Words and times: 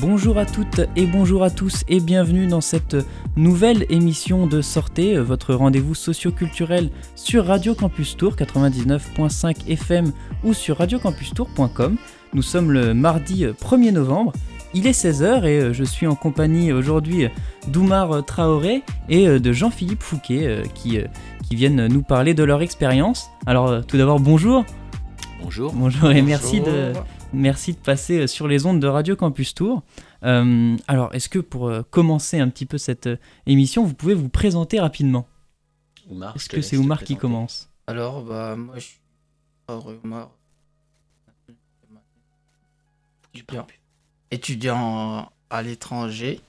Bonjour 0.00 0.38
à 0.38 0.46
toutes 0.46 0.80
et 0.94 1.06
bonjour 1.06 1.42
à 1.42 1.50
tous 1.50 1.84
et 1.88 2.00
bienvenue 2.00 2.46
dans 2.46 2.60
cette 2.60 2.96
nouvelle 3.36 3.86
émission 3.88 4.46
de 4.46 4.60
Sortez, 4.60 5.18
votre 5.18 5.54
rendez-vous 5.54 5.94
socio-culturel 5.94 6.90
sur 7.14 7.46
Radio 7.46 7.74
Campus 7.74 8.16
Tour 8.16 8.34
99.5 8.34 9.68
FM 9.68 10.12
ou 10.44 10.52
sur 10.52 10.78
radiocampustour.com. 10.78 11.96
Nous 12.34 12.42
sommes 12.42 12.72
le 12.72 12.94
mardi 12.94 13.44
1er 13.44 13.92
novembre, 13.92 14.32
il 14.74 14.86
est 14.86 14.98
16h 14.98 15.44
et 15.44 15.74
je 15.74 15.84
suis 15.84 16.06
en 16.06 16.14
compagnie 16.14 16.72
aujourd'hui 16.72 17.28
d'Oumar 17.68 18.24
Traoré 18.24 18.82
et 19.08 19.38
de 19.38 19.52
Jean-Philippe 19.52 20.02
Fouquet 20.02 20.62
qui, 20.74 20.98
qui 21.48 21.56
viennent 21.56 21.86
nous 21.86 22.02
parler 22.02 22.34
de 22.34 22.44
leur 22.44 22.62
expérience. 22.62 23.30
Alors 23.46 23.84
tout 23.86 23.96
d'abord 23.96 24.20
bonjour. 24.20 24.64
Bonjour. 25.42 25.72
Bonjour 25.72 26.10
et 26.10 26.22
merci 26.22 26.60
de, 26.60 26.92
Merci 27.32 27.72
de 27.72 27.78
passer 27.78 28.20
euh, 28.20 28.26
sur 28.26 28.46
les 28.46 28.66
ondes 28.66 28.80
de 28.80 28.86
Radio 28.86 29.16
Campus 29.16 29.54
Tour. 29.54 29.82
Euh, 30.24 30.76
alors, 30.86 31.14
est-ce 31.14 31.28
que 31.28 31.38
pour 31.38 31.68
euh, 31.68 31.82
commencer 31.82 32.38
un 32.38 32.48
petit 32.48 32.66
peu 32.66 32.78
cette 32.78 33.08
émission, 33.46 33.84
vous 33.84 33.94
pouvez 33.94 34.14
vous 34.14 34.28
présenter 34.28 34.80
rapidement? 34.80 35.26
Est-ce 36.34 36.48
que 36.48 36.60
c'est 36.60 36.76
Oumar 36.76 37.02
qui 37.02 37.16
commence? 37.16 37.70
Alors, 37.86 38.22
bah, 38.22 38.56
moi, 38.56 38.76
je 38.78 38.84
suis 38.86 39.00
Oumar. 40.04 40.30
Étudiant, 43.34 43.66
étudiant 44.30 45.32
à 45.48 45.62
l'étranger 45.62 46.40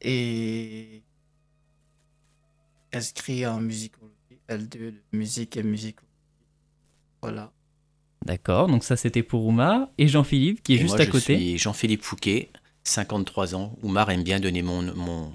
et 0.00 1.02
inscrit 2.92 3.46
en 3.46 3.60
musicologie, 3.60 4.12
L2 4.48 4.78
de 4.78 4.94
musique 5.12 5.56
et 5.56 5.62
musicologie. 5.62 6.10
Voilà. 7.22 7.52
D'accord, 8.24 8.66
donc 8.66 8.82
ça 8.82 8.96
c'était 8.96 9.22
pour 9.22 9.46
Oumar. 9.46 9.88
Et 9.98 10.08
Jean-Philippe 10.08 10.62
qui 10.62 10.74
est 10.74 10.78
juste 10.78 10.98
à 10.98 11.06
côté. 11.06 11.34
Je 11.34 11.40
suis 11.40 11.58
Jean-Philippe 11.58 12.02
Fouquet, 12.02 12.50
53 12.86 13.54
ans. 13.54 13.76
Oumar 13.82 14.10
aime 14.10 14.22
bien 14.22 14.40
donner 14.40 14.62
mon, 14.62 14.82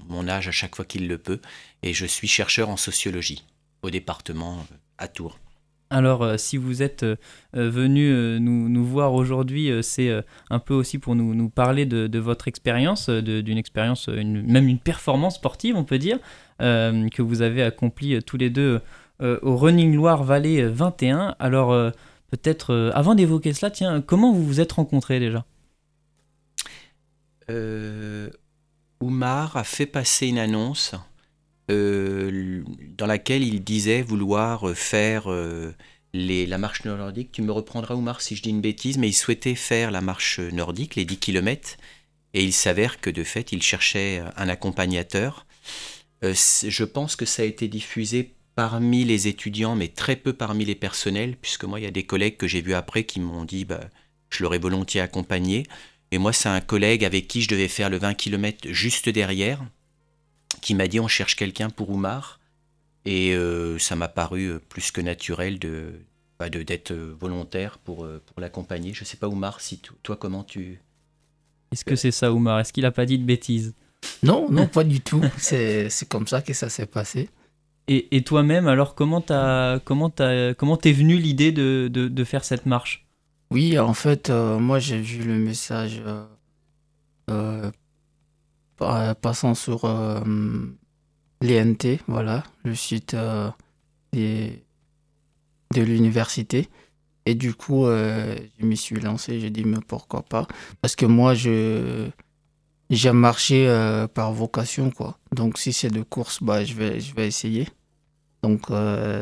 mon, 0.08 0.28
âge 0.28 0.48
à 0.48 0.52
chaque 0.52 0.74
fois 0.76 0.84
qu'il 0.84 1.08
le 1.08 1.18
peut. 1.18 1.40
Et 1.82 1.92
je 1.92 2.06
suis 2.06 2.28
chercheur 2.28 2.68
en 2.68 2.76
sociologie 2.76 3.44
au 3.82 3.90
département 3.90 4.58
euh, 4.58 4.74
à 4.98 5.08
Tours. 5.08 5.38
Alors, 5.90 6.22
euh, 6.22 6.36
si 6.38 6.56
vous 6.56 6.82
êtes 6.82 7.02
euh, 7.02 7.16
venu 7.52 8.40
nous, 8.40 8.68
nous, 8.68 8.84
voir 8.84 9.12
aujourd'hui, 9.12 9.70
c'est 9.82 10.10
un 10.50 10.58
peu 10.58 10.74
aussi 10.74 10.98
pour 10.98 11.14
nous, 11.14 11.34
nous 11.34 11.50
parler 11.50 11.84
de, 11.84 12.18
votre 12.18 12.48
expérience, 12.48 13.10
d'une 13.10 13.58
expérience, 13.58 14.08
même 14.08 14.68
une 14.68 14.78
performance 14.78 15.34
sportive, 15.34 15.76
on 15.76 15.84
peut 15.84 15.98
dire, 15.98 16.18
que 16.58 17.20
vous 17.20 17.42
avez 17.42 17.62
accomplie 17.62 18.22
tous 18.22 18.36
les 18.36 18.48
deux 18.48 18.80
au 19.20 19.56
Running 19.56 19.94
Loire 19.94 20.24
Vallée 20.24 20.64
21. 20.64 21.36
Alors, 21.38 21.92
Peut-être, 22.32 22.90
avant 22.94 23.14
d'évoquer 23.14 23.52
cela, 23.52 23.70
tiens, 23.70 24.00
comment 24.00 24.32
vous 24.32 24.42
vous 24.42 24.60
êtes 24.62 24.72
rencontrés 24.72 25.20
déjà? 25.20 25.44
Oumar 29.00 29.56
a 29.56 29.64
fait 29.64 29.86
passer 29.86 30.28
une 30.28 30.38
annonce 30.38 30.94
euh, 31.70 32.62
dans 32.96 33.06
laquelle 33.06 33.42
il 33.42 33.62
disait 33.64 34.02
vouloir 34.02 34.70
faire 34.76 35.28
les, 36.12 36.46
la 36.46 36.58
marche 36.58 36.84
nordique. 36.84 37.32
Tu 37.32 37.42
me 37.42 37.52
reprendras, 37.52 37.94
Oumar, 37.94 38.20
si 38.20 38.36
je 38.36 38.42
dis 38.42 38.50
une 38.50 38.60
bêtise, 38.60 38.98
mais 38.98 39.08
il 39.08 39.14
souhaitait 39.14 39.54
faire 39.54 39.90
la 39.90 40.00
marche 40.00 40.40
nordique, 40.40 40.96
les 40.96 41.04
10 41.04 41.18
km, 41.18 41.76
et 42.34 42.44
il 42.44 42.52
s'avère 42.52 43.00
que 43.00 43.10
de 43.10 43.24
fait, 43.24 43.52
il 43.52 43.62
cherchait 43.62 44.22
un 44.36 44.48
accompagnateur. 44.48 45.46
je 46.22 46.84
pense 46.84 47.16
que 47.16 47.26
ça 47.26 47.42
a 47.42 47.44
été 47.44 47.68
diffusé 47.68 48.34
parmi 48.54 49.04
les 49.04 49.28
étudiants, 49.28 49.74
mais 49.74 49.88
très 49.88 50.16
peu 50.16 50.32
parmi 50.32 50.64
les 50.64 50.74
personnels, 50.74 51.36
puisque 51.40 51.64
moi, 51.64 51.80
il 51.80 51.84
y 51.84 51.86
a 51.86 51.90
des 51.92 52.04
collègues 52.04 52.36
que 52.36 52.46
j'ai 52.46 52.60
vus 52.60 52.74
après 52.74 53.04
qui 53.04 53.20
m'ont 53.20 53.44
dit, 53.44 53.64
bah, 53.64 53.80
je 54.30 54.42
l'aurais 54.42 54.58
volontiers 54.58 55.00
accompagné. 55.00 55.64
Et 56.12 56.18
moi, 56.18 56.32
c'est 56.34 56.50
un 56.50 56.60
collègue 56.60 57.04
avec 57.04 57.26
qui 57.26 57.40
je 57.40 57.48
devais 57.48 57.68
faire 57.68 57.88
le 57.88 57.96
20 57.96 58.14
km 58.14 58.68
juste 58.70 59.08
derrière, 59.08 59.64
qui 60.60 60.74
m'a 60.74 60.86
dit, 60.86 61.00
on 61.00 61.08
cherche 61.08 61.34
quelqu'un 61.36 61.70
pour 61.70 61.90
Oumar. 61.90 62.38
Et 63.06 63.34
euh, 63.34 63.78
ça 63.78 63.96
m'a 63.96 64.06
paru 64.06 64.44
euh, 64.44 64.60
plus 64.60 64.92
que 64.92 65.00
naturel 65.00 65.58
de 65.58 65.94
bah, 66.38 66.48
d'être 66.50 66.92
euh, 66.92 67.16
volontaire 67.18 67.78
pour, 67.78 68.06
pour 68.26 68.40
l'accompagner. 68.40 68.92
Je 68.92 69.00
ne 69.00 69.06
sais 69.06 69.16
pas, 69.16 69.26
Oumar, 69.26 69.60
si 69.60 69.80
toi, 70.02 70.16
comment 70.16 70.44
tu... 70.44 70.80
Est-ce 71.72 71.84
que 71.84 71.96
c'est 71.96 72.12
ça, 72.12 72.30
Oumar? 72.30 72.60
Est-ce 72.60 72.74
qu'il 72.74 72.82
n'a 72.82 72.92
pas 72.92 73.06
dit 73.06 73.18
de 73.18 73.24
bêtises? 73.24 73.74
Non, 74.22 74.50
non, 74.50 74.66
pas 74.66 74.84
du 74.84 75.00
tout. 75.00 75.22
C'est 75.38 75.88
comme 76.08 76.26
ça 76.26 76.42
que 76.42 76.52
ça 76.52 76.68
s'est 76.68 76.86
passé. 76.86 77.30
Et, 77.88 78.22
toi-même, 78.22 78.68
alors 78.68 78.94
comment 78.94 79.20
t'as 79.20 79.80
comment 79.80 80.08
t'as 80.08 80.54
comment 80.54 80.76
t'es 80.76 80.92
venu 80.92 81.16
l'idée 81.16 81.52
de, 81.52 81.88
de, 81.92 82.24
faire 82.24 82.44
cette 82.44 82.64
marche? 82.64 83.06
Oui, 83.52 83.78
en 83.78 83.92
fait, 83.92 84.30
euh, 84.30 84.58
moi 84.58 84.78
j'ai 84.78 84.98
vu 84.98 85.22
le 85.24 85.34
message 85.38 86.02
euh, 86.06 87.70
euh, 88.80 89.14
passant 89.14 89.54
sur 89.54 89.86
l'INT, 91.42 91.98
voilà, 92.08 92.44
le 92.64 92.74
site 92.74 93.14
de 94.14 94.56
l'université. 95.74 96.70
Et 97.26 97.34
du 97.34 97.52
coup, 97.54 97.84
je 97.86 98.64
m'y 98.64 98.76
suis 98.78 98.98
lancé. 98.98 99.38
J'ai 99.38 99.50
dit 99.50 99.64
mais 99.64 99.80
pourquoi 99.86 100.22
pas? 100.22 100.46
Parce 100.80 100.96
que 100.96 101.04
moi, 101.04 101.34
je 101.34 102.08
j'aime 102.88 103.18
marcher 103.18 103.66
par 104.14 104.32
vocation, 104.32 104.90
quoi. 104.90 105.18
Donc 105.32 105.58
si 105.58 105.74
c'est 105.74 105.90
de 105.90 106.02
course, 106.02 106.42
bah, 106.42 106.64
je, 106.64 106.72
vais, 106.74 107.00
je 107.00 107.14
vais 107.14 107.28
essayer. 107.28 107.68
Donc 108.42 108.62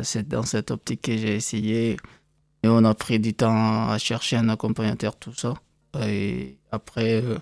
c'est 0.04 0.28
dans 0.28 0.44
cette 0.44 0.70
optique 0.70 1.02
que 1.02 1.16
j'ai 1.16 1.34
essayé. 1.34 1.96
Et 2.62 2.68
on 2.68 2.84
a 2.84 2.94
pris 2.94 3.18
du 3.18 3.34
temps 3.34 3.88
à 3.88 3.98
chercher 3.98 4.36
un 4.36 4.48
accompagnateur, 4.48 5.16
tout 5.16 5.34
ça. 5.34 5.54
Et 6.02 6.58
après, 6.70 7.22
euh, 7.22 7.38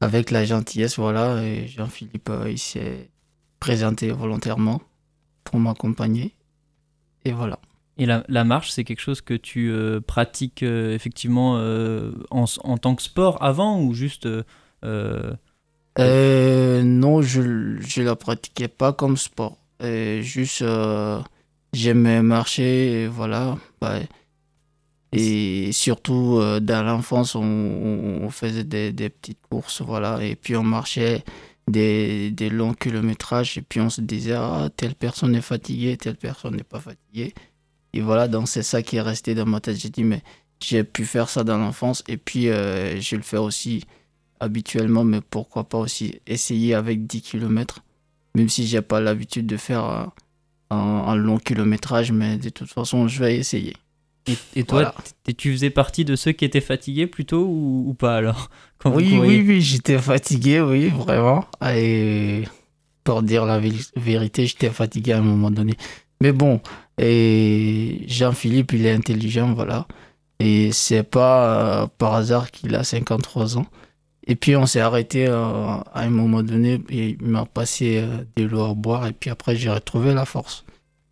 avec 0.00 0.30
la 0.30 0.44
gentillesse, 0.44 0.98
voilà, 0.98 1.66
Jean-Philippe, 1.66 2.28
euh, 2.30 2.50
il 2.50 2.58
s'est 2.58 3.10
présenté 3.60 4.10
volontairement 4.10 4.82
pour 5.44 5.60
m'accompagner. 5.60 6.34
Et 7.24 7.32
voilà. 7.32 7.58
Et 7.98 8.04
la, 8.04 8.24
la 8.28 8.44
marche, 8.44 8.70
c'est 8.70 8.84
quelque 8.84 9.00
chose 9.00 9.22
que 9.22 9.32
tu 9.32 9.72
pratiques 10.06 10.62
effectivement 10.62 11.54
en, 12.30 12.44
en, 12.62 12.76
tant 12.76 12.94
que 12.94 13.02
sport 13.02 13.42
avant 13.42 13.80
ou 13.80 13.94
juste 13.94 14.28
euh, 15.98 16.82
non, 16.82 17.22
je 17.22 17.40
ne 17.40 18.04
la 18.04 18.16
pratiquais 18.16 18.68
pas 18.68 18.92
comme 18.92 19.16
sport. 19.16 19.58
juste, 19.80 20.62
euh, 20.62 21.20
j'aimais 21.76 22.22
marcher, 22.22 23.06
voilà. 23.08 23.56
Bah, 23.80 24.00
et 25.12 25.72
surtout, 25.72 26.38
euh, 26.38 26.60
dans 26.60 26.82
l'enfance, 26.82 27.34
on, 27.34 28.28
faisait 28.30 28.64
des, 28.64 29.08
petites 29.08 29.40
courses, 29.48 29.80
voilà. 29.82 30.22
Et 30.22 30.36
puis, 30.36 30.56
on 30.56 30.62
marchait 30.62 31.24
des, 31.68 32.30
longs 32.50 32.74
kilométrages. 32.74 33.58
Et 33.58 33.62
puis, 33.62 33.80
on 33.80 33.90
se 33.90 34.00
disait, 34.00 34.34
ah, 34.34 34.68
telle 34.76 34.94
personne 34.94 35.34
est 35.34 35.40
fatiguée, 35.42 35.96
telle 35.96 36.16
personne 36.16 36.56
n'est 36.56 36.64
pas 36.64 36.80
fatiguée. 36.80 37.34
Et 37.92 38.00
voilà, 38.00 38.28
donc 38.28 38.48
c'est 38.48 38.62
ça 38.62 38.82
qui 38.82 38.96
est 38.96 39.00
resté 39.02 39.34
dans 39.34 39.46
ma 39.46 39.60
tête. 39.60 39.76
J'ai 39.76 39.88
dit, 39.90 40.04
mais 40.04 40.22
j'ai 40.60 40.84
pu 40.84 41.04
faire 41.04 41.28
ça 41.28 41.44
dans 41.44 41.58
l'enfance. 41.58 42.02
Et 42.08 42.16
puis, 42.16 42.44
je 42.44 43.16
le 43.16 43.22
fais 43.22 43.38
aussi 43.38 43.84
habituellement, 44.40 45.04
mais 45.04 45.20
pourquoi 45.20 45.64
pas 45.64 45.78
aussi 45.78 46.20
essayer 46.26 46.74
avec 46.74 47.06
10 47.06 47.22
km, 47.22 47.82
même 48.34 48.48
si 48.48 48.66
j'ai 48.66 48.82
pas 48.82 49.00
l'habitude 49.00 49.46
de 49.46 49.56
faire 49.56 49.84
euh, 49.84 50.06
un, 50.70 51.14
long 51.14 51.38
kilométrage, 51.38 52.12
mais 52.12 52.36
de 52.36 52.48
toute 52.48 52.70
façon, 52.70 53.08
je 53.08 53.22
vais 53.22 53.36
essayer. 53.36 53.74
Et, 54.56 54.64
toi, 54.64 54.92
tu 55.38 55.52
faisais 55.52 55.70
partie 55.70 56.04
de 56.04 56.16
ceux 56.16 56.32
qui 56.32 56.44
étaient 56.44 56.60
fatigués 56.60 57.06
plutôt 57.06 57.44
ou, 57.46 57.94
pas 57.96 58.16
alors 58.16 58.50
Oui, 58.84 59.16
oui, 59.20 59.44
oui, 59.46 59.60
j'étais 59.60 59.98
fatigué, 59.98 60.60
oui, 60.60 60.88
vraiment. 60.88 61.44
Et 61.72 62.42
pour 63.04 63.22
dire 63.22 63.44
la 63.44 63.60
vérité, 63.94 64.46
j'étais 64.46 64.70
fatigué 64.70 65.12
à 65.12 65.18
un 65.18 65.22
moment 65.22 65.52
donné. 65.52 65.74
Mais 66.20 66.32
bon, 66.32 66.60
et 66.98 68.04
Jean-Philippe, 68.08 68.72
il 68.72 68.86
est 68.86 68.92
intelligent, 68.92 69.54
voilà. 69.54 69.86
Et 70.38 70.72
c'est 70.72 71.02
pas 71.02 71.82
euh, 71.82 71.86
par 71.98 72.14
hasard 72.14 72.50
qu'il 72.50 72.74
a 72.74 72.84
53 72.84 73.58
ans. 73.58 73.66
Et 74.26 74.34
puis 74.34 74.56
on 74.56 74.66
s'est 74.66 74.80
arrêté 74.80 75.26
euh, 75.28 75.34
à 75.36 75.84
un 75.94 76.10
moment 76.10 76.42
donné, 76.42 76.82
et 76.90 77.16
il 77.20 77.26
m'a 77.26 77.46
passé 77.46 77.98
euh, 77.98 78.24
des 78.36 78.44
lots 78.44 78.64
à 78.64 78.74
boire, 78.74 79.06
et 79.06 79.12
puis 79.12 79.30
après 79.30 79.54
j'ai 79.54 79.70
retrouvé 79.70 80.14
la 80.14 80.24
force. 80.24 80.64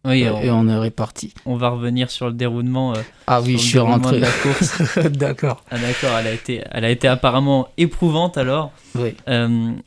Oui, 0.07 0.25
euh, 0.25 0.37
et 0.41 0.51
on 0.51 0.69
est 0.69 0.77
reparti. 0.77 1.33
On 1.47 1.57
va 1.57 1.71
revenir 1.71 2.11
sur 2.11 2.27
le 2.27 2.35
déroulement. 2.35 2.93
ah 3.27 3.41
oui, 3.41 3.53
je 3.53 3.65
suis 3.65 3.79
rentré. 3.79 4.17
De 4.17 4.21
la 4.21 4.31
course. 4.31 4.99
d'accord. 5.13 5.65
Ah 5.71 5.79
d'accord, 5.79 6.19
elle 6.19 6.27
a 6.27 6.33
été, 6.33 6.63
elle 6.73 6.85
a 6.85 6.91
été 6.91 7.09
apparemment 7.09 7.69
éprouvante 7.79 8.37
alors. 8.37 8.73
Oui. 8.97 9.15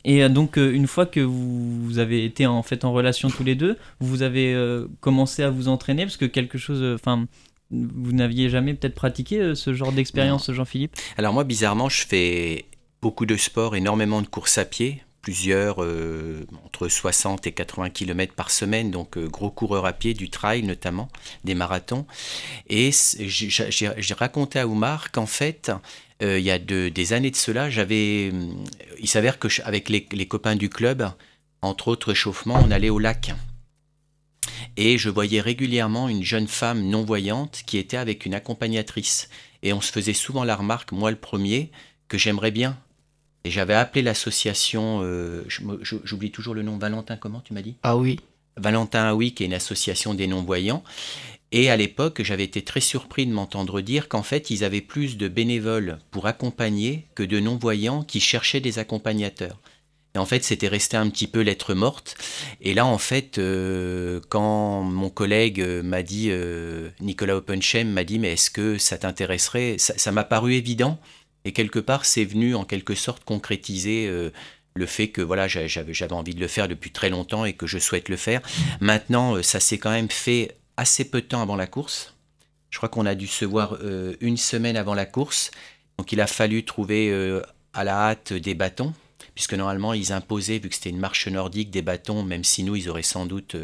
et 0.04 0.28
donc 0.28 0.56
une 0.56 0.86
fois 0.86 1.06
que 1.06 1.20
vous, 1.20 1.98
avez 1.98 2.24
été 2.24 2.46
en 2.46 2.62
fait 2.62 2.84
en 2.84 2.92
relation 2.92 3.30
tous 3.30 3.44
les 3.44 3.54
deux, 3.54 3.76
vous 4.00 4.22
avez 4.22 4.56
commencé 5.00 5.44
à 5.44 5.50
vous 5.50 5.68
entraîner 5.68 6.04
parce 6.04 6.16
que 6.16 6.24
quelque 6.24 6.58
chose, 6.58 6.82
enfin 6.94 7.26
vous 7.70 8.12
n'aviez 8.12 8.48
jamais 8.48 8.72
peut-être 8.74 8.94
pratiqué 8.94 9.54
ce 9.54 9.72
genre 9.74 9.92
d'expérience, 9.92 10.50
Jean-Philippe? 10.50 10.96
Alors 11.16 11.32
moi, 11.32 11.44
bizarrement, 11.44 11.88
je 11.88 12.04
fais 12.06 12.64
beaucoup 13.00 13.26
de 13.26 13.36
sport, 13.36 13.76
énormément 13.76 14.22
de 14.22 14.26
courses 14.26 14.58
à 14.58 14.64
pied, 14.64 15.02
plusieurs, 15.22 15.82
euh, 15.82 16.46
entre 16.64 16.88
60 16.88 17.46
et 17.46 17.52
80 17.52 17.90
km 17.90 18.34
par 18.34 18.50
semaine, 18.50 18.90
donc 18.90 19.18
euh, 19.18 19.28
gros 19.28 19.50
coureur 19.50 19.84
à 19.86 19.92
pied, 19.92 20.14
du 20.14 20.30
trail 20.30 20.62
notamment, 20.62 21.08
des 21.44 21.54
marathons. 21.54 22.06
Et 22.68 22.90
j'ai 22.92 24.14
raconté 24.14 24.58
à 24.58 24.66
Oumar 24.66 25.10
qu'en 25.12 25.26
fait, 25.26 25.70
euh, 26.22 26.38
il 26.38 26.44
y 26.44 26.50
a 26.50 26.58
des 26.58 27.12
années 27.12 27.30
de 27.30 27.36
cela, 27.36 27.70
j'avais, 27.70 28.32
il 28.98 29.08
s'avère 29.08 29.38
que 29.38 29.48
avec 29.62 29.88
les, 29.88 30.06
les, 30.12 30.26
copains 30.26 30.56
du 30.56 30.68
club, 30.68 31.10
entre 31.62 31.88
autres 31.88 32.12
échauffements, 32.12 32.60
on 32.64 32.70
allait 32.70 32.90
au 32.90 32.98
lac. 32.98 33.34
Et 34.76 34.96
je 34.98 35.10
voyais 35.10 35.40
régulièrement 35.40 36.08
une 36.08 36.22
jeune 36.22 36.48
femme 36.48 36.82
non-voyante 36.82 37.62
qui 37.66 37.78
était 37.78 37.96
avec 37.96 38.26
une 38.26 38.34
accompagnatrice. 38.34 39.28
Et 39.62 39.72
on 39.72 39.80
se 39.80 39.92
faisait 39.92 40.14
souvent 40.14 40.44
la 40.44 40.56
remarque, 40.56 40.92
moi 40.92 41.10
le 41.10 41.16
premier, 41.16 41.70
que 42.08 42.16
j'aimerais 42.16 42.50
bien 42.50 42.78
et 43.48 43.50
j'avais 43.50 43.72
appelé 43.72 44.02
l'association, 44.02 45.00
euh, 45.02 45.42
j'oublie 45.80 46.30
toujours 46.30 46.52
le 46.52 46.60
nom, 46.60 46.76
Valentin, 46.76 47.16
comment 47.16 47.40
tu 47.40 47.54
m'as 47.54 47.62
dit? 47.62 47.76
Ah 47.82 47.96
oui. 47.96 48.20
Valentin 48.58 49.04
Ah 49.04 49.14
oui, 49.14 49.32
qui 49.32 49.42
est 49.42 49.46
une 49.46 49.54
association 49.54 50.12
des 50.12 50.26
non-voyants. 50.26 50.84
Et 51.50 51.70
à 51.70 51.76
l'époque, 51.78 52.20
j'avais 52.22 52.44
été 52.44 52.60
très 52.60 52.82
surpris 52.82 53.26
de 53.26 53.32
m'entendre 53.32 53.80
dire 53.80 54.10
qu'en 54.10 54.22
fait, 54.22 54.50
ils 54.50 54.64
avaient 54.64 54.82
plus 54.82 55.16
de 55.16 55.28
bénévoles 55.28 55.98
pour 56.10 56.26
accompagner 56.26 57.06
que 57.14 57.22
de 57.22 57.40
non-voyants 57.40 58.02
qui 58.02 58.20
cherchaient 58.20 58.60
des 58.60 58.78
accompagnateurs. 58.78 59.58
Et 60.14 60.18
en 60.18 60.26
fait, 60.26 60.44
c'était 60.44 60.68
resté 60.68 60.98
un 60.98 61.08
petit 61.08 61.26
peu 61.26 61.40
lettre 61.40 61.72
morte. 61.72 62.16
Et 62.60 62.74
là, 62.74 62.84
en 62.84 62.98
fait, 62.98 63.38
euh, 63.38 64.20
quand 64.28 64.82
mon 64.82 65.08
collègue 65.08 65.62
m'a 65.82 66.02
dit, 66.02 66.26
euh, 66.28 66.90
Nicolas 67.00 67.36
Openchem 67.36 67.88
m'a 67.90 68.04
dit, 68.04 68.18
mais 68.18 68.34
est-ce 68.34 68.50
que 68.50 68.76
ça 68.76 68.98
t'intéresserait? 68.98 69.76
Ça 69.78 70.12
m'a 70.12 70.24
paru 70.24 70.52
évident. 70.52 71.00
Et 71.48 71.52
quelque 71.52 71.78
part, 71.78 72.04
c'est 72.04 72.26
venu 72.26 72.54
en 72.54 72.66
quelque 72.66 72.94
sorte 72.94 73.24
concrétiser 73.24 74.06
euh, 74.06 74.28
le 74.74 74.84
fait 74.84 75.08
que 75.08 75.22
voilà, 75.22 75.48
j'avais 75.48 76.12
envie 76.12 76.34
de 76.34 76.40
le 76.40 76.46
faire 76.46 76.68
depuis 76.68 76.90
très 76.90 77.08
longtemps 77.08 77.46
et 77.46 77.54
que 77.54 77.66
je 77.66 77.78
souhaite 77.78 78.10
le 78.10 78.18
faire. 78.18 78.42
Maintenant, 78.82 79.36
euh, 79.36 79.42
ça 79.42 79.58
s'est 79.58 79.78
quand 79.78 79.88
même 79.88 80.10
fait 80.10 80.58
assez 80.76 81.06
peu 81.06 81.22
de 81.22 81.26
temps 81.26 81.40
avant 81.40 81.56
la 81.56 81.66
course. 81.66 82.14
Je 82.68 82.76
crois 82.76 82.90
qu'on 82.90 83.06
a 83.06 83.14
dû 83.14 83.26
se 83.26 83.46
voir 83.46 83.78
euh, 83.80 84.14
une 84.20 84.36
semaine 84.36 84.76
avant 84.76 84.92
la 84.92 85.06
course. 85.06 85.50
Donc 85.96 86.12
il 86.12 86.20
a 86.20 86.26
fallu 86.26 86.66
trouver 86.66 87.40
à 87.72 87.82
la 87.82 88.10
hâte 88.10 88.34
des 88.34 88.52
bâtons, 88.52 88.92
puisque 89.34 89.54
normalement 89.54 89.94
ils 89.94 90.12
imposaient, 90.12 90.58
vu 90.58 90.68
que 90.68 90.74
c'était 90.74 90.90
une 90.90 91.00
marche 91.00 91.28
nordique, 91.28 91.70
des 91.70 91.80
bâtons, 91.80 92.24
même 92.24 92.44
si 92.44 92.62
nous, 92.62 92.76
ils 92.76 92.90
auraient 92.90 93.02
sans 93.02 93.24
doute 93.24 93.56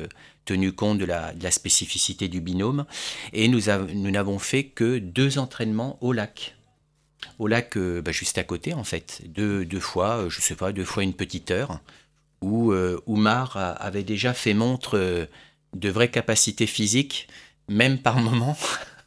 tenu 0.47 0.73
compte 0.73 0.97
de 0.97 1.05
la, 1.05 1.35
de 1.35 1.45
la, 1.45 1.51
spécificité 1.51 2.29
du 2.29 2.41
binôme. 2.41 2.87
Et 3.35 3.47
nous 3.47 3.61
n'avons 4.11 4.39
fait 4.39 4.65
que 4.65 4.99
deux 4.99 5.39
entraînements 5.39 5.99
au 6.01 6.13
lac 6.13 6.55
au 7.39 7.47
lac 7.47 7.77
euh, 7.77 8.01
bah, 8.03 8.13
juste 8.13 8.39
à 8.39 8.45
côté 8.45 8.75
en 8.75 8.85
fait, 8.85 9.23
deux, 9.27 9.65
deux, 9.65 9.81
fois, 9.81 10.19
euh, 10.19 10.31
je 10.31 10.41
sais 10.41 10.55
pas, 10.55 10.73
deux 10.73 10.85
fois 10.85 11.03
une 11.03 11.15
petite 11.15 11.51
heure, 11.51 11.81
où 12.41 12.73
euh, 12.73 13.01
Oumar 13.07 13.57
avait 13.81 14.03
déjà 14.03 14.35
fait 14.35 14.55
montre 14.55 15.29
de 15.75 15.89
vraies 15.89 16.11
capacités 16.11 16.67
physiques, 16.67 17.29
même 17.69 17.99
par 17.99 18.19
moments, 18.19 18.57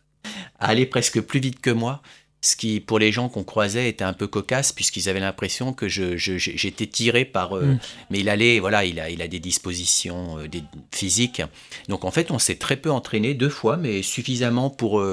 à 0.60 0.68
aller 0.68 0.86
presque 0.86 1.22
plus 1.22 1.40
vite 1.40 1.62
que 1.62 1.70
moi, 1.70 2.02
ce 2.42 2.56
qui 2.56 2.80
pour 2.80 3.00
les 3.00 3.12
gens 3.12 3.30
qu'on 3.30 3.44
croisait 3.44 3.90
était 3.90 4.04
un 4.04 4.14
peu 4.14 4.28
cocasse 4.28 4.72
puisqu'ils 4.72 5.10
avaient 5.10 5.20
l'impression 5.20 5.74
que 5.74 5.88
je, 5.88 6.16
j'étais 6.18 6.86
tiré 6.86 7.26
par 7.26 7.56
mm. 7.56 7.80
mais 8.12 8.20
il 8.20 8.30
allait 8.30 8.60
voilà 8.60 8.86
il 8.86 9.00
a 9.00 9.10
il 9.10 9.24
a 9.24 9.28
des 9.28 9.40
dispositions 9.40 10.38
des 10.46 10.64
physiques. 10.94 11.42
Donc 11.90 12.06
en 12.06 12.12
fait 12.12 12.30
on 12.30 12.38
s'est 12.38 12.58
très 12.58 12.78
peu 12.78 12.92
entraîné 12.92 13.34
deux 13.34 13.50
fois 13.50 13.76
mais 13.76 14.04
suffisamment 14.04 14.70
pour 14.70 15.04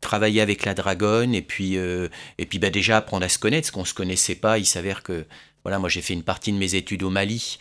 travailler 0.00 0.40
avec 0.40 0.64
la 0.64 0.74
dragonne 0.74 1.34
et 1.34 1.42
puis, 1.42 1.76
euh, 1.76 2.08
et 2.38 2.46
puis 2.46 2.58
bah, 2.58 2.70
déjà 2.70 2.96
apprendre 2.98 3.24
à 3.24 3.28
se 3.28 3.38
connaître, 3.38 3.66
ce 3.66 3.72
qu'on 3.72 3.80
ne 3.80 3.86
se 3.86 3.94
connaissait 3.94 4.34
pas. 4.34 4.58
Il 4.58 4.66
s'avère 4.66 5.02
que 5.02 5.26
voilà, 5.62 5.78
moi 5.78 5.88
j'ai 5.88 6.00
fait 6.00 6.14
une 6.14 6.22
partie 6.22 6.52
de 6.52 6.58
mes 6.58 6.74
études 6.74 7.02
au 7.02 7.10
Mali, 7.10 7.58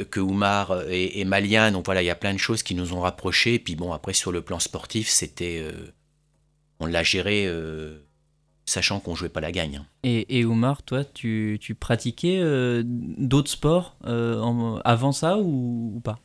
euh, 0.00 0.04
que 0.04 0.20
Oumar 0.20 0.82
est, 0.88 1.24
malien, 1.24 1.70
donc 1.70 1.84
voilà, 1.84 2.02
il 2.02 2.06
y 2.06 2.10
a 2.10 2.14
plein 2.14 2.32
de 2.32 2.38
choses 2.38 2.62
qui 2.62 2.74
nous 2.74 2.94
ont 2.94 3.00
rapprochés. 3.00 3.54
Et 3.54 3.58
puis 3.58 3.76
bon, 3.76 3.92
après 3.92 4.14
sur 4.14 4.32
le 4.32 4.42
plan 4.42 4.58
sportif, 4.58 5.08
c'était. 5.08 5.60
Euh, 5.60 5.92
on 6.80 6.86
l'a 6.86 7.02
géré. 7.02 7.48
Sachant 8.68 8.98
qu'on 8.98 9.14
jouait 9.14 9.28
pas 9.28 9.40
la 9.40 9.52
gagne. 9.52 9.76
Hein. 9.76 9.86
Et, 10.02 10.40
et 10.40 10.44
Oumar, 10.44 10.82
toi, 10.82 11.04
tu, 11.04 11.56
tu 11.60 11.76
pratiquais 11.76 12.42
d'autres 12.84 13.50
sports 13.50 13.96
avant 14.04 15.12
ça 15.12 15.38
ou, 15.38 16.00
pas? 16.02 16.18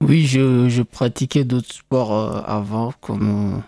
Oui, 0.00 0.26
je, 0.26 0.68
je 0.68 0.82
pratiquais 0.82 1.44
d'autres 1.44 1.72
sports 1.72 2.12
avant, 2.50 2.92
comme 3.00 3.62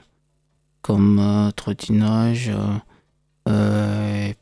comme 0.86 1.18
euh, 1.18 1.50
trottinage, 1.50 2.48
euh, 2.48 2.78
euh, 3.48 4.32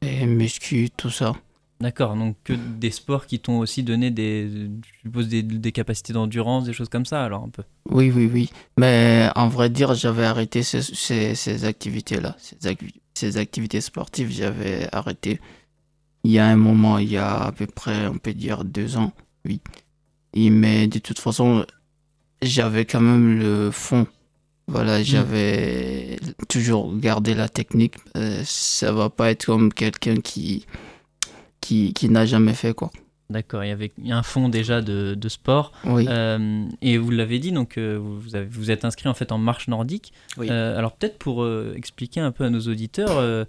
et 0.00 0.26
muscu, 0.26 0.90
tout 0.96 1.10
ça. 1.10 1.34
D'accord, 1.80 2.14
donc 2.14 2.36
que 2.44 2.52
des 2.52 2.92
sports 2.92 3.26
qui 3.26 3.40
t'ont 3.40 3.58
aussi 3.58 3.82
donné 3.82 4.12
des, 4.12 4.48
je 4.48 5.00
suppose 5.00 5.26
des, 5.26 5.42
des 5.42 5.72
capacités 5.72 6.12
d'endurance, 6.12 6.64
des 6.64 6.72
choses 6.72 6.88
comme 6.88 7.04
ça, 7.04 7.24
alors 7.24 7.42
un 7.42 7.48
peu. 7.48 7.64
Oui, 7.90 8.12
oui, 8.14 8.30
oui. 8.32 8.50
Mais 8.78 9.28
en 9.34 9.48
vrai 9.48 9.70
dire, 9.70 9.94
j'avais 9.94 10.24
arrêté 10.24 10.62
ces, 10.62 10.82
ces, 10.82 11.64
activités-là, 11.64 12.36
ces, 12.38 12.56
ces, 13.14 13.36
activités 13.36 13.80
sportives, 13.80 14.30
j'avais 14.30 14.88
arrêté. 14.92 15.40
Il 16.22 16.30
y 16.30 16.38
a 16.38 16.46
un 16.46 16.56
moment, 16.56 16.98
il 16.98 17.10
y 17.10 17.16
a 17.16 17.38
à 17.38 17.52
peu 17.52 17.66
près, 17.66 18.06
on 18.06 18.18
peut 18.18 18.34
dire 18.34 18.64
deux 18.64 18.96
ans, 18.96 19.12
oui. 19.44 19.60
Et, 20.32 20.50
mais 20.50 20.86
de 20.86 21.00
toute 21.00 21.18
façon, 21.18 21.66
j'avais 22.40 22.84
quand 22.84 23.00
même 23.00 23.40
le 23.40 23.70
fond 23.72 24.06
voilà, 24.68 25.00
mm. 25.00 25.02
j'avais 25.02 26.18
toujours 26.48 26.94
gardé 26.96 27.34
la 27.34 27.48
technique. 27.48 27.94
Euh, 28.16 28.42
ça 28.44 28.92
va 28.92 29.10
pas 29.10 29.30
être 29.30 29.46
comme 29.46 29.72
quelqu'un 29.72 30.16
qui, 30.16 30.66
qui, 31.60 31.92
qui 31.94 32.08
n'a 32.10 32.26
jamais 32.26 32.54
fait 32.54 32.74
quoi. 32.74 32.90
D'accord, 33.30 33.62
il 33.62 33.68
y 33.68 33.72
avait 33.72 33.92
un 34.08 34.22
fond 34.22 34.48
déjà 34.48 34.80
de, 34.80 35.14
de 35.14 35.28
sport. 35.28 35.72
Oui. 35.84 36.06
Euh, 36.08 36.64
et 36.80 36.96
vous 36.96 37.10
l'avez 37.10 37.38
dit, 37.38 37.52
donc 37.52 37.76
euh, 37.76 37.98
vous, 38.00 38.34
avez, 38.34 38.46
vous 38.46 38.70
êtes 38.70 38.86
inscrit 38.86 39.06
en 39.06 39.12
fait 39.12 39.32
en 39.32 39.36
marche 39.36 39.68
nordique. 39.68 40.14
Oui. 40.38 40.48
alors 40.48 40.96
peut-être 40.96 41.18
pour 41.18 41.46
expliquer 41.76 42.20
un 42.20 42.32
peu 42.32 42.44
à 42.44 42.50
nos 42.50 42.60
auditeurs, 42.60 43.46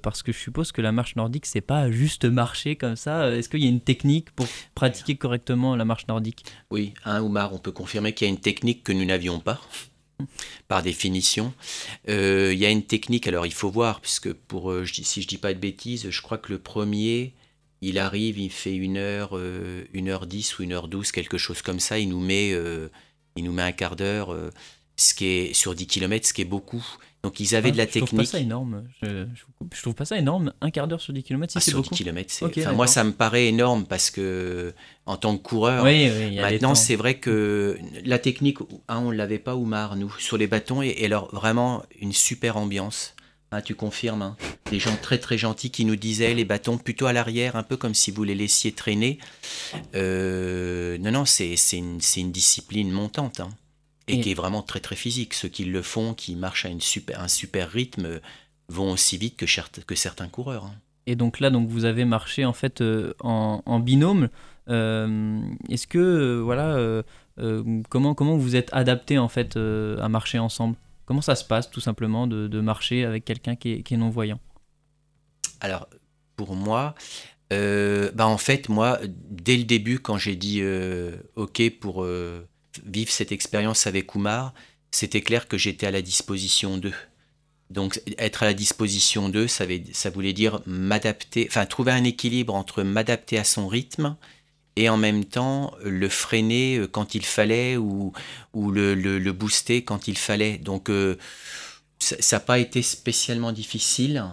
parce 0.00 0.22
que 0.22 0.32
je 0.32 0.38
suppose 0.38 0.72
que 0.72 0.80
la 0.80 0.92
marche 0.92 1.16
nordique, 1.16 1.44
c'est 1.44 1.60
pas 1.60 1.90
juste 1.90 2.24
marcher 2.24 2.76
comme 2.76 2.96
ça. 2.96 3.30
Est-ce 3.30 3.50
qu'il 3.50 3.62
y 3.62 3.66
a 3.66 3.70
une 3.70 3.82
technique 3.82 4.30
pour 4.30 4.46
pratiquer 4.74 5.16
correctement 5.16 5.76
la 5.76 5.84
marche 5.84 6.06
nordique? 6.08 6.46
Oui, 6.70 6.94
un 7.04 7.20
Oumar, 7.20 7.52
on 7.52 7.58
peut 7.58 7.72
confirmer 7.72 8.14
qu'il 8.14 8.26
y 8.26 8.30
a 8.30 8.32
une 8.32 8.40
technique 8.40 8.82
que 8.82 8.92
nous 8.92 9.04
n'avions 9.04 9.40
pas 9.40 9.60
par 10.68 10.82
définition. 10.82 11.52
Euh, 12.08 12.52
il 12.52 12.58
y 12.58 12.66
a 12.66 12.70
une 12.70 12.84
technique, 12.84 13.26
alors 13.26 13.46
il 13.46 13.52
faut 13.52 13.70
voir, 13.70 14.00
puisque 14.00 14.32
pour, 14.32 14.70
euh, 14.70 14.84
si 14.86 15.22
je 15.22 15.28
dis 15.28 15.38
pas 15.38 15.54
de 15.54 15.58
bêtises, 15.58 16.10
je 16.10 16.22
crois 16.22 16.38
que 16.38 16.52
le 16.52 16.58
premier, 16.58 17.34
il 17.80 17.98
arrive, 17.98 18.38
il 18.38 18.50
fait 18.50 18.74
une 18.74 18.96
heure, 18.96 19.30
euh, 19.36 19.84
une 19.92 20.08
heure 20.08 20.26
10 20.26 20.58
ou 20.58 20.62
une 20.62 20.72
heure 20.72 20.88
12, 20.88 21.12
quelque 21.12 21.38
chose 21.38 21.62
comme 21.62 21.80
ça, 21.80 21.98
il 21.98 22.08
nous 22.08 22.20
met, 22.20 22.50
il 23.36 23.44
nous 23.44 23.52
met 23.52 23.62
un 23.62 23.72
quart 23.72 23.96
d'heure, 23.96 24.36
ce 24.96 25.52
sur 25.52 25.74
10 25.74 25.86
km, 25.86 26.26
ce 26.26 26.32
qui 26.32 26.42
est 26.42 26.44
beaucoup. 26.44 26.84
Donc 27.22 27.40
ils 27.40 27.56
avaient 27.56 27.70
ah, 27.70 27.72
de 27.72 27.76
la 27.78 27.86
je 27.86 27.90
technique. 27.90 28.08
Trouve 28.08 28.18
pas 28.20 28.24
ça 28.24 28.38
énorme. 28.38 28.84
Je, 29.02 29.26
je, 29.74 29.82
trouve 29.82 29.94
pas 29.94 30.04
ça 30.04 30.16
énorme. 30.16 30.52
Un 30.60 30.70
quart 30.70 30.86
d'heure 30.86 31.00
sur 31.00 31.12
10 31.12 31.24
km, 31.24 31.52
si 31.52 31.58
ah, 31.58 31.60
c'est 31.60 31.72
beaucoup. 31.72 31.94
10 31.94 32.04
km, 32.04 32.30
c'est. 32.32 32.72
moi, 32.72 32.86
ça 32.86 33.02
me 33.02 33.12
paraît 33.12 33.46
énorme 33.46 33.86
parce 33.86 34.10
que 34.10 34.72
en 35.04 35.16
tant 35.16 35.36
que 35.36 35.42
coureur, 35.42 35.84
oui, 35.84 36.10
oui, 36.16 36.36
maintenant 36.36 36.74
c'est 36.74 36.96
vrai 36.96 37.14
que 37.14 37.78
la 38.04 38.18
technique, 38.18 38.58
hein, 38.88 39.02
on 39.04 39.10
l'avait 39.10 39.38
pas 39.38 39.56
Oumar 39.56 39.96
nous 39.96 40.12
sur 40.18 40.36
les 40.36 40.46
bâtons 40.46 40.82
et, 40.82 41.04
alors 41.04 41.34
vraiment 41.34 41.82
une 42.00 42.12
super 42.12 42.56
ambiance. 42.56 43.14
Hein, 43.50 43.62
tu 43.62 43.74
confirmes, 43.74 44.20
hein. 44.20 44.36
des 44.70 44.78
gens 44.78 44.94
très 45.00 45.16
très 45.16 45.38
gentils 45.38 45.70
qui 45.70 45.86
nous 45.86 45.96
disaient 45.96 46.34
les 46.34 46.44
bâtons 46.44 46.76
plutôt 46.76 47.06
à 47.06 47.14
l'arrière, 47.14 47.56
un 47.56 47.62
peu 47.62 47.78
comme 47.78 47.94
si 47.94 48.10
vous 48.10 48.22
les 48.22 48.34
laissiez 48.34 48.72
traîner. 48.72 49.16
Euh, 49.94 50.98
non, 50.98 51.12
non, 51.12 51.24
c'est 51.24 51.56
une, 51.72 51.98
une, 52.18 52.30
discipline 52.30 52.90
montante. 52.90 53.40
Hein 53.40 53.48
et, 54.08 54.20
qui 54.20 54.30
est 54.30 54.34
vraiment 54.34 54.62
très 54.62 54.80
très 54.80 54.96
physique. 54.96 55.34
Ceux 55.34 55.48
qui 55.48 55.64
le 55.64 55.82
font, 55.82 56.14
qui 56.14 56.34
marchent 56.34 56.64
à 56.64 56.68
une 56.68 56.80
super, 56.80 57.20
un 57.20 57.28
super 57.28 57.70
rythme, 57.70 58.20
vont 58.68 58.92
aussi 58.92 59.16
vite 59.16 59.36
que, 59.36 59.46
que 59.80 59.94
certains 59.94 60.28
coureurs. 60.28 60.66
Hein. 60.66 60.74
Et 61.08 61.16
donc 61.16 61.40
là, 61.40 61.48
donc 61.48 61.70
vous 61.70 61.86
avez 61.86 62.04
marché 62.04 62.44
en 62.44 62.52
fait 62.52 62.82
euh, 62.82 63.14
en, 63.20 63.80
binôme. 63.80 64.28
Euh, 64.68 65.40
est-ce 65.70 65.86
que 65.86 65.98
euh, 65.98 66.42
voilà, 66.42 67.02
comment 67.88 68.14
comment 68.14 68.36
vous 68.36 68.56
êtes 68.56 68.68
adapté 68.74 69.16
en 69.16 69.28
fait 69.28 69.56
à 69.56 70.08
marcher 70.10 70.38
ensemble? 70.38 70.76
Comment 71.06 71.22
ça 71.22 71.34
se 71.34 71.46
passe 71.46 71.70
tout 71.70 71.80
simplement 71.80 72.26
de, 72.26 72.60
marcher 72.60 73.06
avec 73.06 73.24
quelqu'un 73.24 73.56
qui 73.56 73.72
est, 73.72 73.90
non 73.92 74.10
voyant 74.10 74.38
Alors 75.62 75.88
pour 76.36 76.54
moi, 76.54 76.94
bah 77.50 78.26
en 78.26 78.36
fait 78.36 78.68
moi 78.68 79.00
dès 79.30 79.56
le 79.56 79.64
début 79.64 80.00
quand 80.00 80.18
j'ai 80.18 80.36
dit 80.36 80.62
OK 81.36 81.62
pour 81.80 82.06
vivre 82.84 83.10
cette 83.10 83.32
expérience 83.32 83.86
avec 83.86 84.14
Oumar, 84.14 84.54
c'était 84.90 85.20
clair 85.20 85.48
que 85.48 85.58
j'étais 85.58 85.86
à 85.86 85.90
la 85.90 86.02
disposition 86.02 86.78
d'eux. 86.78 86.94
Donc 87.70 88.00
être 88.16 88.42
à 88.42 88.46
la 88.46 88.54
disposition 88.54 89.28
d'eux, 89.28 89.46
ça, 89.46 89.66
voulait 90.12 90.32
dire 90.32 90.60
m'adapter, 90.66 91.46
enfin 91.50 91.66
trouver 91.66 91.92
un 91.92 92.04
équilibre 92.04 92.54
entre 92.54 92.82
m'adapter 92.82 93.38
à 93.38 93.44
son 93.44 93.68
rythme 93.68 94.16
et 94.76 94.88
en 94.88 94.96
même 94.96 95.24
temps 95.24 95.74
le 95.82 96.08
freiner 96.08 96.86
quand 96.90 97.14
il 97.14 97.24
fallait 97.24 97.76
ou, 97.76 98.12
ou 98.54 98.70
le, 98.70 98.94
le, 98.94 99.32
booster 99.32 99.84
quand 99.84 100.08
il 100.08 100.16
fallait. 100.16 100.56
Donc 100.56 100.90
ça 101.98 102.36
n'a 102.36 102.40
pas 102.40 102.58
été 102.58 102.80
spécialement 102.80 103.52
difficile. 103.52 104.24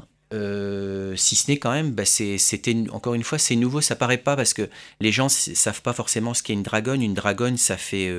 Si 1.15 1.35
ce 1.35 1.51
n'est 1.51 1.57
quand 1.57 1.71
même, 1.71 1.91
bah, 1.91 2.05
c'était 2.05 2.75
encore 2.91 3.13
une 3.13 3.23
fois, 3.23 3.37
c'est 3.37 3.55
nouveau, 3.55 3.81
ça 3.81 3.95
paraît 3.95 4.17
pas 4.17 4.35
parce 4.35 4.53
que 4.53 4.69
les 4.99 5.11
gens 5.11 5.29
savent 5.29 5.81
pas 5.81 5.93
forcément 5.93 6.33
ce 6.33 6.43
qu'est 6.43 6.53
une 6.53 6.63
dragonne. 6.63 7.01
Une 7.01 7.13
dragonne, 7.13 7.57
ça 7.57 7.77
fait 7.77 8.11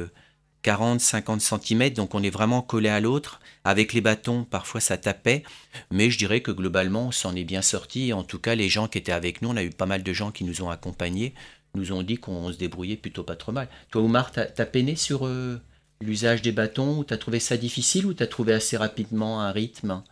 40, 0.66 1.00
50 1.00 1.40
cm, 1.40 1.90
donc 1.90 2.16
on 2.16 2.24
est 2.24 2.30
vraiment 2.30 2.60
collé 2.60 2.88
à 2.88 2.98
l'autre. 2.98 3.40
Avec 3.64 3.92
les 3.92 4.00
bâtons, 4.00 4.44
parfois 4.44 4.80
ça 4.80 4.96
tapait, 4.96 5.44
mais 5.92 6.10
je 6.10 6.18
dirais 6.18 6.40
que 6.40 6.50
globalement, 6.50 7.08
on 7.08 7.12
s'en 7.12 7.36
est 7.36 7.44
bien 7.44 7.62
sorti. 7.62 8.12
En 8.12 8.24
tout 8.24 8.40
cas, 8.40 8.56
les 8.56 8.68
gens 8.68 8.88
qui 8.88 8.98
étaient 8.98 9.12
avec 9.12 9.42
nous, 9.42 9.50
on 9.50 9.56
a 9.56 9.62
eu 9.62 9.70
pas 9.70 9.86
mal 9.86 10.02
de 10.02 10.12
gens 10.12 10.32
qui 10.32 10.42
nous 10.42 10.62
ont 10.62 10.70
accompagnés, 10.70 11.34
nous 11.76 11.92
ont 11.92 12.02
dit 12.02 12.16
qu'on 12.16 12.52
se 12.52 12.58
débrouillait 12.58 12.96
plutôt 12.96 13.22
pas 13.22 13.36
trop 13.36 13.52
mal. 13.52 13.68
Toi, 13.90 14.02
Oumar, 14.02 14.32
t'as 14.32 14.46
as 14.58 14.66
peiné 14.66 14.96
sur 14.96 15.26
euh, 15.26 15.60
l'usage 16.00 16.42
des 16.42 16.52
bâtons, 16.52 16.98
ou 16.98 17.04
t'as 17.04 17.16
trouvé 17.16 17.38
ça 17.38 17.56
difficile, 17.56 18.06
ou 18.06 18.14
t'as 18.14 18.26
trouvé 18.26 18.52
assez 18.52 18.76
rapidement 18.76 19.40
un 19.40 19.52
rythme? 19.52 20.02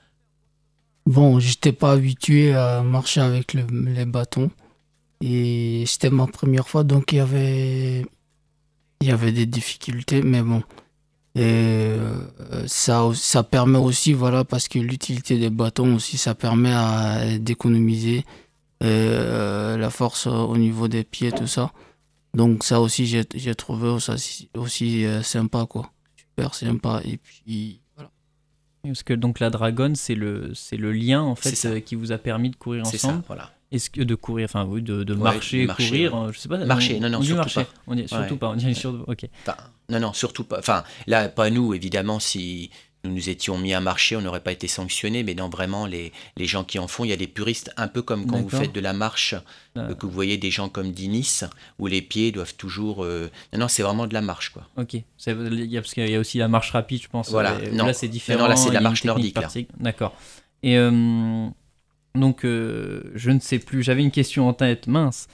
Bon, 1.07 1.39
j'étais 1.39 1.73
pas 1.73 1.93
habitué 1.93 2.55
à 2.55 2.83
marcher 2.83 3.21
avec 3.21 3.53
les 3.53 4.05
bâtons. 4.07 4.51
Et 5.21 5.85
c'était 5.87 6.11
ma 6.11 6.27
première 6.27 6.69
fois, 6.69 6.85
donc 6.85 7.13
il 7.13 7.17
y 7.17 9.11
avait 9.11 9.33
des 9.33 9.47
difficultés, 9.47 10.23
mais 10.23 10.43
bon. 10.43 10.63
Et 11.37 11.43
euh, 11.43 12.67
ça, 12.67 13.11
ça 13.15 13.43
permet 13.43 13.79
aussi, 13.79 14.13
voilà, 14.13 14.45
parce 14.45 14.69
que 14.69 14.79
l'utilité 14.79 15.39
des 15.39 15.51
bâtons 15.51 15.95
aussi, 15.97 16.17
ça 16.19 16.35
permet 16.35 17.39
d'économiser 17.39 18.25
euh, 18.83 19.77
la 19.77 19.91
force 19.91 20.27
au 20.27 20.57
niveau 20.57 20.89
des 20.89 21.05
pieds, 21.05 21.33
tout 21.33 21.47
ça. 21.47 21.73
Donc 22.35 22.65
ça 22.65 22.81
aussi, 22.81 23.07
j'ai 23.07 23.55
trouvé 23.55 23.89
aussi, 23.89 24.51
aussi 24.57 25.05
euh, 25.07 25.23
sympa, 25.23 25.67
quoi. 25.67 25.91
Super 26.17 26.55
sympa. 26.55 27.01
Et 27.05 27.19
puis. 27.19 27.81
Parce 28.85 29.03
que 29.03 29.15
donc 29.15 29.41
la 29.41 29.51
dragonne, 29.51 29.97
c'est 29.97 30.15
le, 30.15 30.53
le 30.73 30.93
lien, 30.93 31.23
en 31.23 31.35
fait, 31.35 31.83
qui 31.85 31.95
vous 31.95 32.13
a 32.13 32.19
permis 32.19 32.51
de 32.51 32.57
courir 32.57 32.83
ensemble. 32.87 33.21
Ça, 33.21 33.23
voilà. 33.27 33.51
Est-ce 33.73 33.91
que 33.91 34.03
de 34.03 34.15
courir, 34.15 34.45
enfin 34.45 34.65
oui, 34.65 34.83
de, 34.83 35.03
de 35.03 35.15
marcher, 35.15 35.67
courir, 35.67 36.15
euh, 36.15 36.33
je 36.33 36.39
sais 36.39 36.49
pas. 36.49 36.59
Marcher, 36.65 37.01
non, 37.01 37.09
non, 37.09 37.23
surtout 37.23 37.51
pas. 37.55 37.67
On 37.89 37.95
dit 37.97 38.07
surtout 38.07 38.37
pas. 38.37 38.51
On 38.51 38.55
dit 38.55 38.75
surtout, 38.75 39.05
ok. 39.07 39.27
non, 39.89 40.01
non, 40.01 40.13
surtout 40.13 40.45
pas. 40.45 40.59
Enfin, 40.61 40.85
là, 41.09 41.29
pas 41.29 41.51
nous, 41.51 41.75
évidemment, 41.75 42.21
si 42.21 42.71
nous 43.05 43.13
nous 43.13 43.29
étions 43.29 43.59
mis 43.59 43.75
à 43.75 43.81
marcher, 43.81 44.17
on 44.17 44.21
n'aurait 44.23 44.41
pas 44.41 44.53
été 44.53 44.67
sanctionnés, 44.69 45.23
mais 45.23 45.35
non, 45.35 45.49
vraiment, 45.49 45.87
les, 45.87 46.13
les 46.37 46.47
gens 46.47 46.65
qui 46.65 46.79
en 46.79 46.89
font, 46.89 47.05
il 47.05 47.11
y 47.11 47.13
a 47.13 47.17
des 47.17 47.27
puristes, 47.27 47.73
un 47.77 47.89
peu 47.89 48.03
comme 48.03 48.27
quand 48.27 48.41
vous 48.41 48.49
faites 48.49 48.73
de 48.73 48.81
la 48.81 48.93
marche, 48.93 49.35
euh, 49.77 49.95
que 49.95 50.07
vous 50.07 50.13
voyez 50.13 50.37
des 50.37 50.51
gens 50.51 50.69
comme 50.69 50.93
Dinis, 50.93 51.41
où 51.79 51.87
les 51.87 52.03
pieds 52.03 52.33
doivent 52.33 52.55
toujours... 52.55 53.05
Euh, 53.05 53.31
non, 53.53 53.61
non, 53.61 53.69
c'est 53.69 53.83
vraiment 53.83 54.07
de 54.07 54.15
la 54.15 54.23
marche, 54.23 54.51
quoi. 54.51 54.69
Ok, 54.77 54.97
parce 55.25 55.95
qu'il 55.95 56.09
y 56.09 56.17
a 56.17 56.21
aussi 56.21 56.39
la 56.39 56.49
marche 56.49 56.71
rapide, 56.71 57.03
je 57.03 57.09
pense. 57.09 57.31
Voilà, 57.31 57.59
non, 57.73 57.87
là, 57.87 57.93
c'est 57.93 58.09
différent. 58.09 58.43
Non, 58.43 58.49
là, 58.49 58.57
c'est 58.57 58.71
de 58.71 58.75
la 58.75 58.81
marche 58.81 59.05
nordique. 59.05 59.37
D'accord. 59.79 60.15
Et... 60.63 60.77
Donc, 62.17 62.45
euh, 62.45 63.11
je 63.17 63.33
ne 63.33 63.41
sais 63.41 63.59
plus, 63.59 63.83
j'avais 63.83 64.03
une 64.03 64.13
question 64.13 64.49
en 64.49 64.53
tête, 64.53 64.87
mince. 64.87 65.27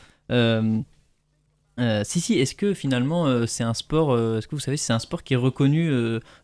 Euh, 1.80 2.00
euh, 2.00 2.02
si, 2.04 2.20
si, 2.20 2.38
est-ce 2.38 2.54
que 2.54 2.74
finalement 2.74 3.46
c'est 3.46 3.64
un 3.64 3.74
sport, 3.74 4.16
est-ce 4.36 4.46
que 4.46 4.54
vous 4.54 4.60
savez, 4.60 4.76
c'est 4.76 4.92
un 4.92 4.98
sport 4.98 5.22
qui 5.22 5.34
est 5.34 5.36
reconnu, 5.36 5.90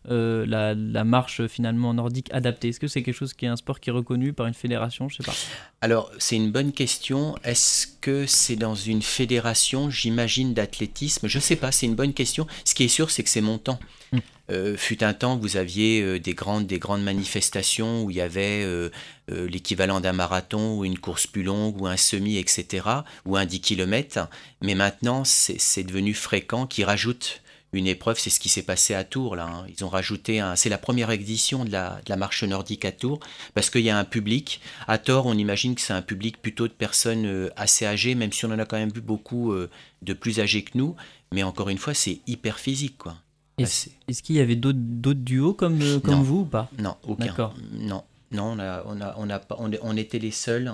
la, 0.05 0.73
la, 0.73 1.03
marche 1.03 1.45
finalement 1.47 1.93
nordique 1.93 2.29
adaptée? 2.31 2.69
Est-ce 2.69 2.79
que 2.79 2.87
c'est 2.87 3.03
quelque 3.03 3.15
chose 3.15 3.33
qui 3.33 3.45
est 3.45 3.49
un 3.49 3.55
sport 3.55 3.79
qui 3.79 3.89
est 3.89 3.93
reconnu 3.93 4.33
par 4.33 4.47
une 4.47 4.53
fédération? 4.53 5.09
Je 5.09 5.17
sais 5.17 5.23
pas. 5.23 5.35
Alors, 5.81 6.11
c'est 6.17 6.35
une 6.35 6.51
bonne 6.51 6.71
question. 6.71 7.35
Est-ce 7.43 7.87
que 8.01 8.25
c'est 8.25 8.55
dans 8.55 8.75
une 8.75 9.01
fédération, 9.01 9.89
j'imagine, 9.89 10.53
d'athlétisme 10.53 11.27
Je 11.27 11.39
sais 11.39 11.55
pas, 11.55 11.71
c'est 11.71 11.85
une 11.85 11.95
bonne 11.95 12.13
question. 12.13 12.47
Ce 12.65 12.73
qui 12.73 12.83
est 12.83 12.89
sûr, 12.89 13.09
c'est 13.11 13.23
que 13.23 13.29
c'est 13.29 13.41
montant. 13.41 13.79
Hmm. 14.11 14.19
Euh, 14.49 14.77
fut 14.77 15.03
un 15.03 15.13
temps, 15.13 15.35
vous 15.35 15.57
aviez 15.57 16.01
euh, 16.01 16.19
des, 16.19 16.33
grandes, 16.33 16.67
des 16.67 16.79
grandes 16.79 17.03
manifestations 17.03 18.03
où 18.03 18.11
il 18.11 18.15
y 18.15 18.21
avait 18.21 18.63
euh, 18.63 18.89
l'équivalent 19.29 19.99
d'un 19.99 20.13
marathon 20.13 20.77
ou 20.77 20.85
une 20.85 20.97
course 20.97 21.27
plus 21.27 21.43
longue 21.43 21.81
ou 21.81 21.87
un 21.87 21.97
semi, 21.97 22.37
etc., 22.37 22.87
ou 23.25 23.35
un 23.35 23.45
10 23.45 23.59
km. 23.59 24.29
Mais 24.61 24.75
maintenant, 24.75 25.23
c'est 25.25 25.83
devenu 25.83 26.13
fréquent 26.13 26.65
qu'ils 26.65 26.85
rajoutent 26.85 27.41
une 27.73 27.87
épreuve, 27.87 28.17
c'est 28.17 28.29
ce 28.29 28.39
qui 28.39 28.47
s'est 28.47 28.63
passé 28.63 28.93
à 28.93 29.03
Tours. 29.03 29.35
Là, 29.35 29.45
hein. 29.45 29.65
Ils 29.67 29.83
ont 29.83 29.89
rajouté, 29.89 30.39
un, 30.39 30.55
c'est 30.55 30.69
la 30.69 30.77
première 30.77 31.11
édition 31.11 31.65
de 31.65 31.71
la, 31.71 31.99
de 32.05 32.09
la, 32.09 32.15
marche 32.15 32.43
nordique 32.43 32.85
à 32.85 32.93
Tours, 32.93 33.19
parce 33.53 33.69
qu'il 33.69 33.81
y 33.81 33.89
a 33.89 33.99
un 33.99 34.05
public. 34.05 34.61
À 34.87 34.97
tort, 34.97 35.25
on 35.25 35.37
imagine 35.37 35.75
que 35.75 35.81
c'est 35.81 35.93
un 35.93 36.01
public 36.01 36.41
plutôt 36.41 36.69
de 36.69 36.73
personnes 36.73 37.51
assez 37.57 37.85
âgées, 37.85 38.15
même 38.15 38.31
si 38.31 38.45
on 38.45 38.51
en 38.51 38.59
a 38.59 38.65
quand 38.65 38.77
même 38.77 38.91
vu 38.91 39.01
beaucoup 39.01 39.53
de 40.01 40.13
plus 40.13 40.39
âgés 40.39 40.63
que 40.63 40.77
nous. 40.77 40.95
Mais 41.33 41.43
encore 41.43 41.67
une 41.67 41.77
fois, 41.77 41.93
c'est 41.93 42.21
hyper 42.25 42.57
physique, 42.57 42.97
quoi. 42.97 43.17
Est-ce 43.57 44.21
qu'il 44.21 44.35
y 44.35 44.39
avait 44.39 44.55
d'autres 44.55 45.13
duos 45.13 45.53
comme, 45.53 45.81
euh, 45.81 45.99
vous 46.21 46.41
ou 46.41 46.45
pas? 46.45 46.69
Non, 46.77 46.95
aucun. 47.03 47.53
Non, 47.71 48.03
non 48.31 48.53
on, 48.53 48.59
a, 48.59 48.83
on, 48.85 49.01
a, 49.01 49.15
on, 49.17 49.29
a, 49.29 49.41
on, 49.57 49.71
on 49.81 49.97
était 49.97 50.19
les 50.19 50.31
seuls. 50.31 50.71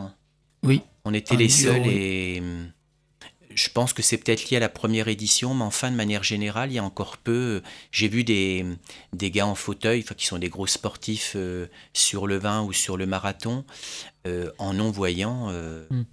Oui. 0.63 0.81
On 1.05 1.13
était 1.13 1.37
les 1.37 1.49
seuls 1.49 1.87
et 1.87 2.39
hum, 2.41 2.71
je 3.55 3.69
pense 3.69 3.93
que 3.93 4.01
c'est 4.01 4.17
peut-être 4.17 4.49
lié 4.49 4.57
à 4.57 4.59
la 4.59 4.69
première 4.69 5.07
édition, 5.07 5.53
mais 5.53 5.63
enfin, 5.63 5.91
de 5.91 5.95
manière 5.95 6.23
générale, 6.23 6.71
il 6.71 6.75
y 6.75 6.79
a 6.79 6.83
encore 6.83 7.17
peu. 7.17 7.61
J'ai 7.91 8.09
vu 8.09 8.25
des, 8.25 8.65
des 9.13 9.31
gars 9.31 9.47
en 9.47 9.55
fauteuil, 9.55 10.03
qui 10.03 10.25
sont 10.25 10.39
des 10.39 10.49
gros 10.49 10.67
sportifs 10.67 11.33
euh, 11.35 11.67
sur 11.93 12.27
le 12.27 12.37
vin 12.37 12.63
ou 12.63 12.73
sur 12.73 12.97
le 12.97 13.05
marathon, 13.05 13.63
euh, 14.27 14.51
en 14.57 14.73
non-voyant. 14.73 15.51
Hmm. 15.89 16.03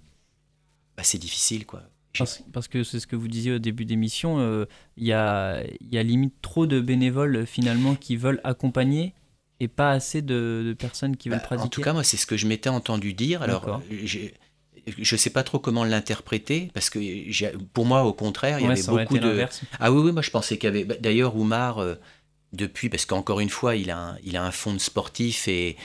bah, 0.95 1.03
c'est 1.03 1.17
difficile, 1.17 1.65
quoi. 1.65 1.83
Parce, 2.17 2.67
que 2.67 2.83
c'est 2.83 2.99
ce 2.99 3.07
que 3.07 3.15
vous 3.15 3.27
disiez 3.27 3.53
au 3.53 3.59
début 3.59 3.85
d'émission, 3.85 4.39
euh, 4.39 4.65
il 4.97 5.05
y, 5.05 5.13
a, 5.13 5.63
y, 5.79 5.97
a, 5.97 6.03
limite 6.03 6.33
trop 6.41 6.67
de 6.67 6.81
bénévoles 6.81 7.45
finalement 7.45 7.95
qui 7.95 8.17
veulent 8.17 8.41
accompagner 8.43 9.13
et 9.61 9.67
pas 9.67 9.91
assez 9.91 10.21
de, 10.21 10.75
personnes 10.77 11.15
qui 11.15 11.29
veulent 11.29 11.37
bah, 11.37 11.45
pratiquer. 11.45 11.65
En 11.65 11.69
tout 11.69 11.81
cas, 11.81 11.93
moi, 11.93 12.03
c'est 12.03 12.17
ce 12.17 12.25
que 12.25 12.35
je 12.35 12.47
m'étais 12.47 12.69
entendu 12.69 13.13
dire. 13.13 13.43
Alors, 13.43 13.81
je 14.97 15.15
ne 15.15 15.17
sais 15.17 15.29
pas 15.29 15.43
trop 15.43 15.59
comment 15.59 15.83
l'interpréter, 15.83 16.71
parce 16.73 16.89
que 16.89 16.99
pour 17.73 17.85
moi, 17.85 18.03
au 18.03 18.13
contraire, 18.13 18.59
il 18.59 18.65
y 18.65 18.69
avait 18.69 18.83
beaucoup 18.83 19.19
de... 19.19 19.45
Ah 19.79 19.91
oui, 19.91 20.01
oui, 20.01 20.11
moi 20.11 20.21
je 20.21 20.31
pensais 20.31 20.57
qu'il 20.57 20.67
y 20.67 20.73
avait... 20.73 20.83
Bah, 20.83 20.95
d'ailleurs, 20.99 21.35
Oumar, 21.35 21.79
euh, 21.79 21.95
depuis, 22.53 22.89
parce 22.89 23.05
qu'encore 23.05 23.39
une 23.39 23.49
fois, 23.49 23.75
il 23.75 23.91
a, 23.91 23.97
un, 23.97 24.17
il 24.23 24.35
a 24.35 24.43
un 24.43 24.51
fond 24.51 24.73
de 24.73 24.79
sportif 24.79 25.47
et 25.47 25.77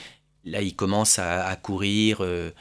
là, 0.43 0.61
il 0.61 0.75
commence 0.75 1.19
à, 1.19 1.55
courir... 1.55 2.19
Euh, 2.21 2.51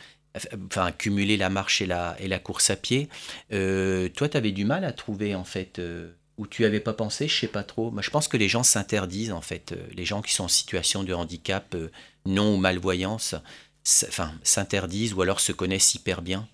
enfin 0.67 0.93
cumuler 0.93 1.37
la 1.37 1.51
marche 1.51 1.83
et 1.83 1.87
la, 1.87 2.17
et 2.21 2.29
la 2.29 2.39
course 2.39 2.71
à 2.71 2.77
pied. 2.77 3.09
Euh, 3.53 4.09
toi, 4.09 4.29
tu 4.29 4.37
avais 4.37 4.53
du 4.53 4.65
mal 4.65 4.85
à 4.85 4.93
trouver 4.93 5.35
en 5.35 5.45
fait, 5.45 5.79
euh, 5.79 6.13
ou 6.39 6.47
tu 6.47 6.65
avais 6.65 6.81
pas 6.81 6.93
pensé, 6.93 7.29
je 7.29 7.39
sais 7.39 7.49
pas 7.49 7.63
trop. 7.63 7.91
Moi, 7.91 8.03
je 8.03 8.11
pense 8.11 8.29
que 8.29 8.37
les 8.37 8.49
gens 8.49 8.63
s'interdisent 8.63 9.33
en 9.33 9.41
fait, 9.41 9.73
euh, 9.73 9.77
les 9.95 10.05
gens 10.05 10.23
qui 10.23 10.33
sont 10.33 10.45
en 10.45 10.49
situation 10.49 11.05
de 11.05 11.15
handicap, 11.15 11.77
non 12.25 12.55
ou 12.55 12.57
malvoyance, 12.57 13.35
enfin 14.09 14.33
s'interdisent 14.43 15.15
ou 15.15 15.23
alors 15.23 15.41
se 15.41 15.53
connaissent 15.53 15.95
hyper 15.95 16.23
bien. 16.23 16.47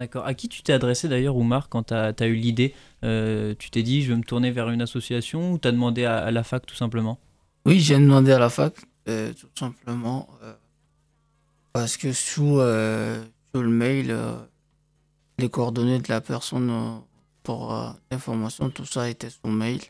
D'accord. 0.00 0.26
À 0.26 0.34
qui 0.34 0.48
tu 0.48 0.62
t'es 0.62 0.72
adressé 0.72 1.08
d'ailleurs, 1.08 1.36
Oumar, 1.36 1.68
quand 1.68 1.88
tu 1.88 1.94
as, 1.94 2.26
eu 2.26 2.34
l'idée? 2.34 2.72
Tu 3.02 3.70
t'es 3.70 3.82
dit, 3.82 4.02
je 4.02 4.10
vais 4.10 4.16
me 4.16 4.22
tourner 4.22 4.52
vers 4.52 4.70
une 4.70 4.80
association 4.80 5.52
ou 5.52 5.58
tu 5.58 5.66
as 5.66 5.72
demandé 5.72 6.04
à, 6.04 6.18
à, 6.18 6.30
la 6.30 6.44
fac 6.44 6.64
tout 6.64 6.76
simplement? 6.76 7.18
Oui, 7.66 7.80
j'ai 7.80 7.96
demandé 7.96 8.30
à 8.30 8.38
la 8.38 8.48
fac, 8.48 8.74
tout 9.06 9.48
simplement 9.58 10.28
parce 11.78 11.96
que 11.96 12.12
sous, 12.12 12.58
euh, 12.58 13.24
le 13.54 13.68
mail, 13.68 14.10
euh, 14.10 14.36
les 15.38 15.48
coordonnées 15.48 16.00
de 16.00 16.08
la 16.08 16.20
personne 16.20 16.70
euh, 16.70 16.98
pour 17.44 17.72
l'information, 18.10 18.68
tout 18.68 18.84
ça 18.84 19.08
était 19.08 19.30
sous 19.30 19.46
mail. 19.46 19.80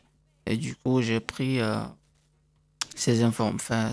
Et 0.45 0.55
du 0.55 0.75
coup, 0.75 1.01
j'ai 1.01 1.19
pris 1.19 1.57
ces, 2.95 3.27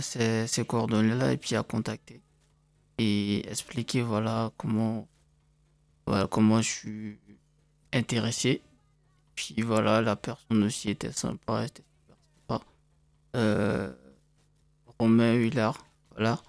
ces, 0.02 0.46
ces 0.46 0.64
coordonnées-là 0.66 1.32
et 1.32 1.38
puis 1.38 1.56
à 1.56 1.62
contacter 1.62 2.20
et 2.98 3.48
expliquer 3.50 4.02
voilà 4.02 4.52
comment, 4.58 5.08
voilà, 6.06 6.26
comment 6.26 6.60
je 6.60 6.70
suis 6.70 7.18
intéressé. 7.94 8.60
Puis 9.34 9.62
voilà, 9.62 10.02
la 10.02 10.16
personne 10.16 10.64
aussi 10.64 10.90
était 10.90 11.12
sympa, 11.12 11.64
était 11.64 11.82
sympa. 12.46 12.62
Romain 14.98 15.32
Huillard, 15.32 15.78
voilà. 16.10 16.42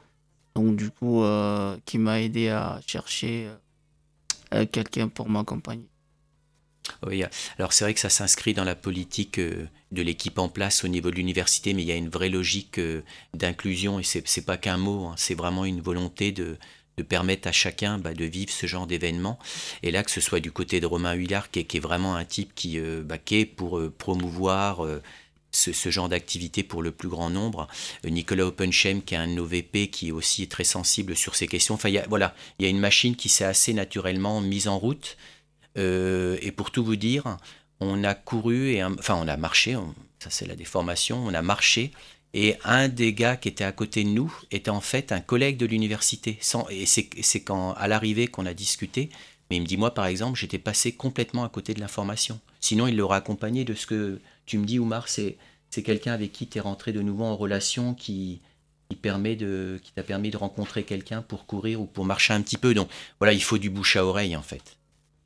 Donc 0.57 0.75
du 0.75 0.89
coup, 0.89 1.21
euh, 1.21 1.77
qui 1.85 1.99
m'a 1.99 2.19
aidé 2.19 2.49
à 2.49 2.81
chercher 2.87 3.47
euh, 4.55 4.65
quelqu'un 4.65 5.07
pour 5.07 5.29
m'accompagner. 5.29 5.85
Oui, 7.05 7.23
alors 7.59 7.73
c'est 7.73 7.83
vrai 7.83 7.93
que 7.93 7.99
ça 7.99 8.09
s'inscrit 8.09 8.55
dans 8.55 8.63
la 8.63 8.73
politique 8.73 9.37
euh, 9.37 9.67
de 9.91 10.01
l'équipe 10.01 10.39
en 10.39 10.49
place 10.49 10.83
au 10.83 10.87
niveau 10.87 11.11
de 11.11 11.15
l'université, 11.15 11.75
mais 11.75 11.83
il 11.83 11.87
y 11.87 11.91
a 11.91 11.95
une 11.95 12.09
vraie 12.09 12.29
logique 12.29 12.81
d'inclusion 13.35 13.99
et 13.99 14.03
c'est 14.03 14.25
n'est 14.35 14.43
pas 14.43 14.57
qu'un 14.57 14.77
mot, 14.77 15.05
hein, 15.05 15.13
c'est 15.15 15.35
vraiment 15.35 15.63
une 15.63 15.81
volonté 15.81 16.31
de, 16.31 16.57
permettre 17.07 17.47
à 17.47 17.51
chacun 17.51 17.99
bah, 17.99 18.15
de 18.15 18.25
vivre 18.25 18.51
ce 18.51 18.65
genre 18.65 18.87
d'événement. 18.87 19.37
Et 19.83 19.91
là, 19.91 20.01
que 20.01 20.09
ce 20.09 20.21
soit 20.21 20.39
du 20.39 20.51
côté 20.51 20.79
de 20.79 20.87
Romain 20.87 21.13
Huillard, 21.13 21.51
qui 21.51 21.59
est, 21.59 21.79
vraiment 21.79 22.15
un 22.15 22.25
type 22.25 22.55
qui, 22.55 22.79
bah, 22.79 23.19
qui 23.19 23.41
est 23.41 23.45
pour 23.45 23.79
promouvoir 23.99 24.83
ce, 25.51 25.89
genre 25.89 26.09
d'activité 26.09 26.63
pour 26.63 26.81
le 26.81 26.91
plus 26.91 27.09
grand 27.09 27.29
nombre. 27.29 27.67
Euh, 28.05 28.09
Nicolas 28.09 28.45
Opensheim, 28.45 29.01
qui 29.01 29.15
est 29.15 29.17
un 29.17 29.37
OVP, 29.37 29.89
qui 29.89 30.09
est 30.09 30.11
aussi 30.11 30.47
très 30.47 30.63
sensible 30.63 31.15
sur 31.15 31.35
ces 31.35 31.47
questions. 31.47 31.75
Enfin, 31.75 31.89
voilà, 32.09 32.35
il 32.59 32.63
y 32.63 32.65
a 32.67 32.69
une 32.69 32.79
machine 32.79 33.15
qui 33.15 33.29
s'est 33.29 33.45
assez 33.45 33.73
naturellement 33.73 34.41
mise 34.41 34.67
en 34.67 34.77
route. 34.77 35.17
Euh, 35.77 36.37
et 36.41 36.51
pour 36.51 36.71
tout 36.71 36.83
vous 36.83 36.95
dire, 36.95 37.37
on 37.79 38.03
a 38.03 38.15
couru, 38.15 38.71
et 38.71 38.83
enfin 38.83 39.15
on 39.15 39.27
a 39.27 39.37
marché, 39.37 39.77
ça 40.19 40.29
c'est 40.29 40.47
la 40.47 40.55
déformation, 40.55 41.23
on 41.23 41.33
a 41.33 41.41
marché, 41.43 41.91
et 42.33 42.55
un 42.63 42.87
des 42.87 43.13
gars 43.13 43.37
qui 43.37 43.47
était 43.47 43.63
à 43.63 43.71
côté 43.71 44.03
de 44.03 44.09
nous 44.09 44.33
était 44.51 44.69
en 44.69 44.81
fait 44.81 45.11
un 45.11 45.21
collègue 45.21 45.57
de 45.57 45.65
l'université. 45.65 46.39
Et 46.69 46.85
c'est 46.85 47.41
quand 47.41 47.73
à 47.73 47.87
l'arrivée 47.87 48.27
qu'on 48.27 48.45
a 48.45 48.53
discuté, 48.53 49.09
mais 49.49 49.57
il 49.57 49.61
me 49.61 49.65
dit, 49.65 49.77
moi 49.77 49.93
par 49.93 50.07
exemple, 50.07 50.37
j'étais 50.37 50.57
passé 50.57 50.91
complètement 50.91 51.43
à 51.43 51.49
côté 51.49 51.73
de 51.73 51.79
l'information. 51.79 52.39
Sinon, 52.59 52.87
il 52.87 52.97
l'aurait 52.97 53.17
accompagné 53.17 53.63
de 53.63 53.73
ce 53.73 53.85
que 53.85 54.19
tu 54.47 54.57
me 54.57 54.65
dis, 54.65 54.79
Oumar, 54.79 55.07
c'est 55.07 55.37
quelqu'un 55.83 56.13
avec 56.13 56.31
qui 56.31 56.47
tu 56.47 56.57
es 56.57 56.61
rentré 56.61 56.91
de 56.91 57.01
nouveau 57.03 57.25
en 57.25 57.35
relation 57.35 57.93
qui, 57.93 58.41
qui 58.89 58.95
permet 58.95 59.35
de 59.35 59.79
qui 59.83 59.91
t'a 59.91 60.01
permis 60.01 60.31
de 60.31 60.37
rencontrer 60.37 60.83
quelqu'un 60.83 61.21
pour 61.21 61.45
courir 61.45 61.81
ou 61.81 61.85
pour 61.85 62.05
marcher 62.05 62.33
un 62.33 62.41
petit 62.41 62.57
peu. 62.57 62.73
Donc 62.73 62.89
voilà, 63.19 63.33
il 63.33 63.43
faut 63.43 63.59
du 63.59 63.69
bouche 63.69 63.95
à 63.95 64.05
oreille 64.05 64.35
en 64.35 64.41
fait. 64.41 64.77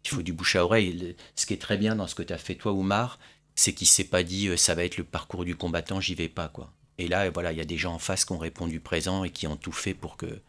Il 0.04 0.10
faut 0.10 0.24
du 0.24 0.34
bouche 0.34 0.56
à 0.58 0.66
oreille. 0.66 1.16
Ce 1.36 1.46
qui 1.46 1.54
est 1.54 1.62
très 1.62 1.78
bien 1.78 1.96
dans 1.96 2.08
ce 2.08 2.16
que 2.16 2.24
tu 2.24 2.34
as 2.34 2.38
fait 2.38 2.56
toi, 2.56 2.74
Oumar, 2.74 3.20
c'est 3.56 3.74
qu'il 3.74 3.88
s'est 3.88 4.04
pas 4.04 4.24
dit 4.24 4.48
euh, 4.48 4.58
ça 4.58 4.76
va 4.76 4.84
être 4.84 4.98
le 4.98 5.04
parcours 5.04 5.46
du 5.46 5.56
combattant, 5.56 6.02
j'y 6.02 6.16
vais 6.16 6.30
pas 6.30 6.50
quoi. 6.50 6.74
Et 6.98 7.08
là, 7.08 7.30
voilà, 7.30 7.52
il 7.52 7.58
y 7.58 7.62
a 7.62 7.66
des 7.66 7.78
gens 7.78 7.94
en 7.94 8.00
face 8.00 8.26
qui 8.26 8.34
ont 8.34 8.38
répondu 8.38 8.80
présent 8.80 9.24
et 9.24 9.30
qui 9.30 9.48
ont 9.48 9.56
tout 9.56 9.72
fait 9.72 9.94
pour 9.94 10.18
que 10.18 10.42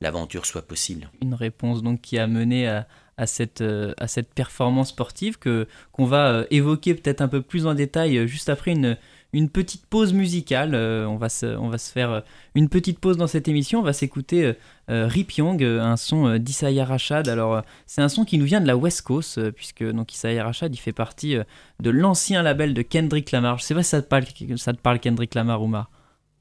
l'aventure 0.00 0.46
soit 0.46 0.66
possible. 0.66 1.10
Une 1.20 1.34
réponse 1.34 1.82
donc 1.82 2.00
qui 2.00 2.18
a 2.18 2.26
mené 2.26 2.66
à, 2.68 2.86
à 3.16 3.26
cette, 3.26 3.60
euh, 3.60 3.94
à 3.98 4.08
cette 4.08 4.32
performance 4.32 4.90
sportive 4.90 5.38
que 5.38 5.66
qu'on 5.92 6.06
va 6.06 6.28
euh, 6.28 6.44
évoquer 6.50 6.94
peut-être 6.94 7.20
un 7.20 7.28
peu 7.28 7.42
plus 7.42 7.66
en 7.66 7.74
détail 7.74 8.26
juste 8.26 8.48
après 8.48 8.72
une, 8.72 8.96
une 9.32 9.48
petite 9.48 9.86
pause 9.86 10.12
musicale. 10.12 10.74
Euh, 10.74 11.06
on, 11.06 11.16
va 11.16 11.28
se, 11.28 11.46
on 11.46 11.68
va 11.68 11.78
se 11.78 11.90
faire 11.90 12.10
euh, 12.10 12.20
une 12.54 12.68
petite 12.68 12.98
pause 12.98 13.16
dans 13.16 13.26
cette 13.26 13.48
émission. 13.48 13.80
On 13.80 13.82
va 13.82 13.92
s'écouter 13.92 14.54
euh, 14.90 15.06
Rip 15.06 15.32
Young, 15.32 15.62
un 15.62 15.96
son 15.96 16.36
d'Isaiah 16.38 16.84
Rashad. 16.84 17.28
Alors, 17.28 17.62
c'est 17.86 18.02
un 18.02 18.08
son 18.08 18.24
qui 18.24 18.38
nous 18.38 18.44
vient 18.44 18.60
de 18.60 18.66
la 18.66 18.76
West 18.76 19.02
Coast, 19.02 19.50
puisque 19.52 19.84
donc 19.84 20.12
Isaiah 20.14 20.44
Rashad, 20.44 20.74
il 20.74 20.78
fait 20.78 20.92
partie 20.92 21.36
de 21.80 21.90
l'ancien 21.90 22.42
label 22.42 22.74
de 22.74 22.82
Kendrick 22.82 23.30
Lamar. 23.32 23.58
Je 23.58 23.64
sais 23.64 23.74
pas 23.74 23.82
si 23.82 23.90
ça 23.90 24.02
te 24.02 24.08
parle, 24.08 24.24
ça 24.56 24.72
te 24.72 24.80
parle 24.80 25.00
Kendrick 25.00 25.34
Lamar, 25.34 25.62
Oumar. 25.62 25.90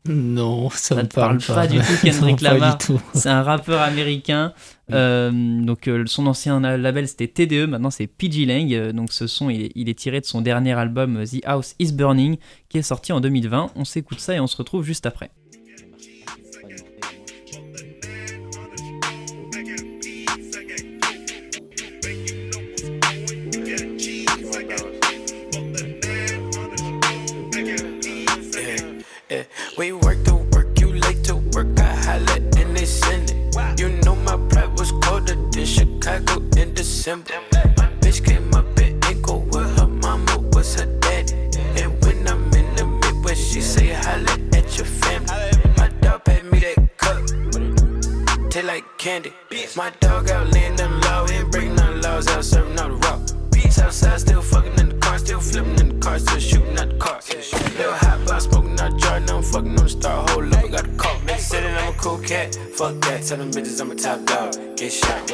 Non, 0.08 0.70
ça, 0.72 0.96
ne 0.96 1.01
me 1.01 1.08
parle, 1.08 1.38
pas. 1.38 1.67
du 1.67 1.77
tout 1.77 1.93
Kendrick 2.03 2.41
Lamar. 2.41 2.77
C'est 3.13 3.29
un 3.29 3.43
rappeur 3.43 3.81
américain. 3.81 4.53
Euh, 4.91 5.31
donc 5.31 5.88
euh, 5.88 6.05
son 6.05 6.27
ancien 6.27 6.60
label 6.60 7.08
c'était 7.08 7.27
TDE, 7.27 7.67
maintenant 7.67 7.91
c'est 7.91 8.08
PG 8.08 8.46
Lang. 8.46 8.74
Euh, 8.74 8.91
donc 8.91 9.13
ce 9.13 9.27
son 9.27 9.50
il 9.50 9.62
est, 9.63 9.72
il 9.75 9.89
est, 9.89 9.98
tiré 9.98 10.20
de 10.20 10.25
son 10.25 10.41
dernier 10.41 10.74
album 10.74 11.24
The 11.24 11.46
House 11.46 11.75
Is 11.79 11.93
Burning 11.93 12.38
qui 12.67 12.79
est 12.79 12.81
sorti 12.81 13.13
en 13.13 13.22
2020. 13.22 13.72
On 13.75 13.86
s'écoute 13.86 14.20
ça 14.20 14.36
et 14.36 14.39
on 14.39 14.48
se 14.48 14.58
retrouve 14.58 14.84
juste 14.84 15.05
après. 15.05 15.29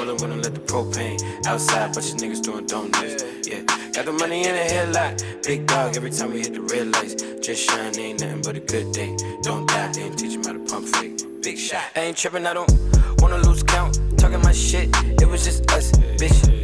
Rollin' 0.08 0.22
when 0.22 0.32
I 0.32 0.36
let 0.42 0.54
the 0.54 0.62
propane 0.62 1.20
outside. 1.46 1.94
Bunch 1.94 2.12
of 2.12 2.18
niggas 2.18 2.42
doing 2.42 2.66
donuts. 2.66 3.24
Yeah, 3.48 3.62
got 3.92 4.06
the 4.06 4.14
money 4.14 4.46
in 4.46 4.56
the 4.56 4.64
headlight. 4.64 5.24
Big 5.44 5.68
dog 5.68 5.98
every 5.98 6.12
time 6.12 6.32
we 6.32 6.40
hit 6.40 6.54
the 6.54 6.62
red 6.62 6.88
lights. 6.94 7.16
Just 7.46 7.70
shine, 7.70 7.98
ain't 8.00 8.22
nothing 8.22 8.42
but 8.42 8.56
a 8.56 8.60
good 8.60 8.94
day. 8.94 9.16
Don't 9.44 9.68
die, 9.68 9.92
they 9.92 10.04
ain't 10.04 10.18
teach 10.18 10.34
him 10.34 10.44
how 10.44 10.54
to 10.54 10.60
pump 10.60 10.88
fake. 10.88 11.22
Big 11.42 11.58
shot. 11.58 11.84
I 11.96 12.02
ain't 12.02 12.18
trippin', 12.18 12.46
I 12.46 12.54
don't 12.54 12.72
wanna 13.20 13.38
lose 13.40 13.64
count. 13.64 14.00
Talking 14.18 14.42
my 14.42 14.54
shit, 14.54 14.90
it 15.22 15.28
was 15.28 15.44
just 15.44 15.70
us, 15.72 15.92
bitch. 15.92 16.57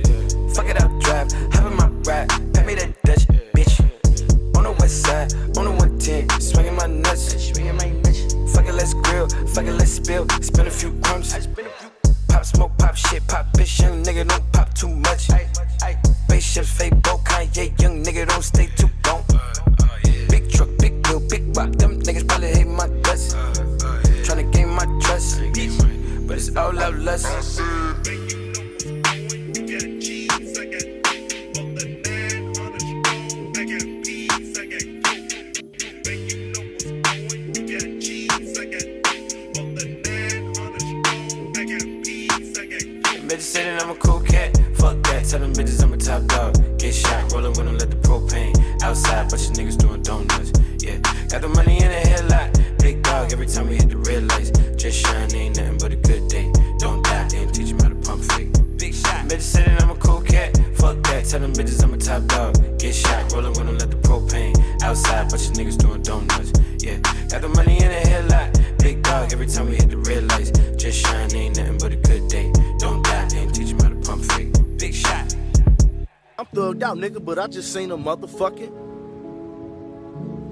Nigga, 77.04 77.20
but 77.20 77.38
I 77.38 77.48
just 77.48 77.74
seen 77.74 77.92
a 77.92 77.98
motherfucking 77.98 78.72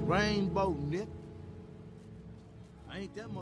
rainbow, 0.06 0.76
nigga. 0.90 1.06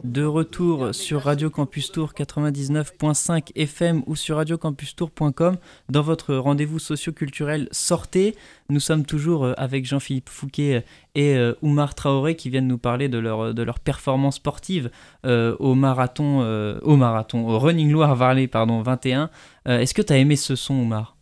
De 0.05 0.25
retour 0.25 0.95
sur 0.95 1.23
Radio 1.23 1.51
Campus 1.51 1.91
Tour 1.91 2.13
99.5 2.17 3.51
FM 3.57 4.03
ou 4.07 4.15
sur 4.15 4.37
radiocampustour.com 4.37 5.57
dans 5.89 6.03
votre 6.03 6.37
rendez-vous 6.37 6.79
socio-culturel 6.79 7.69
Sortez. 7.73 8.37
Nous 8.69 8.79
sommes 8.79 9.05
toujours 9.05 9.45
euh, 9.45 9.55
avec 9.57 9.85
Jean-Philippe 9.85 10.29
Fouquet 10.29 10.85
et 11.17 11.37
euh, 11.37 11.55
Oumar 11.63 11.97
Traoré 11.97 12.37
qui 12.37 12.49
viennent 12.49 12.69
nous 12.69 12.79
parler 12.79 13.09
de 13.09 13.19
leur, 13.19 13.53
de 13.53 13.63
leur 13.63 13.81
performance 13.81 14.37
sportive 14.37 14.89
euh, 15.27 15.57
au 15.59 15.75
marathon, 15.75 16.41
au 16.83 16.97
marathon, 16.97 17.49
au 17.49 17.59
Running 17.59 17.91
Loire 17.91 18.15
Valley 18.15 18.47
pardon, 18.47 18.83
21. 18.83 19.31
Est-ce 19.67 19.95
que 19.95 20.03
tu 20.03 20.13
as 20.13 20.19
aimé 20.19 20.37
ce 20.37 20.55
son, 20.55 20.75
Oumar? 20.75 21.17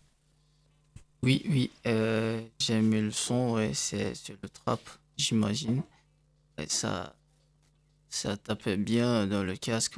Oui, 1.22 1.42
oui, 1.48 1.70
j'ai 1.84 2.74
aimé 2.74 3.00
le 3.00 3.10
son, 3.10 3.54
ouais, 3.54 3.70
c'est 3.74 4.12
le 4.42 4.48
trap, 4.48 4.80
j'imagine. 5.16 5.82
Ça, 6.68 7.14
ça 8.10 8.36
tapait 8.36 8.76
bien 8.76 9.26
dans 9.26 9.42
le 9.42 9.54
casque. 9.56 9.96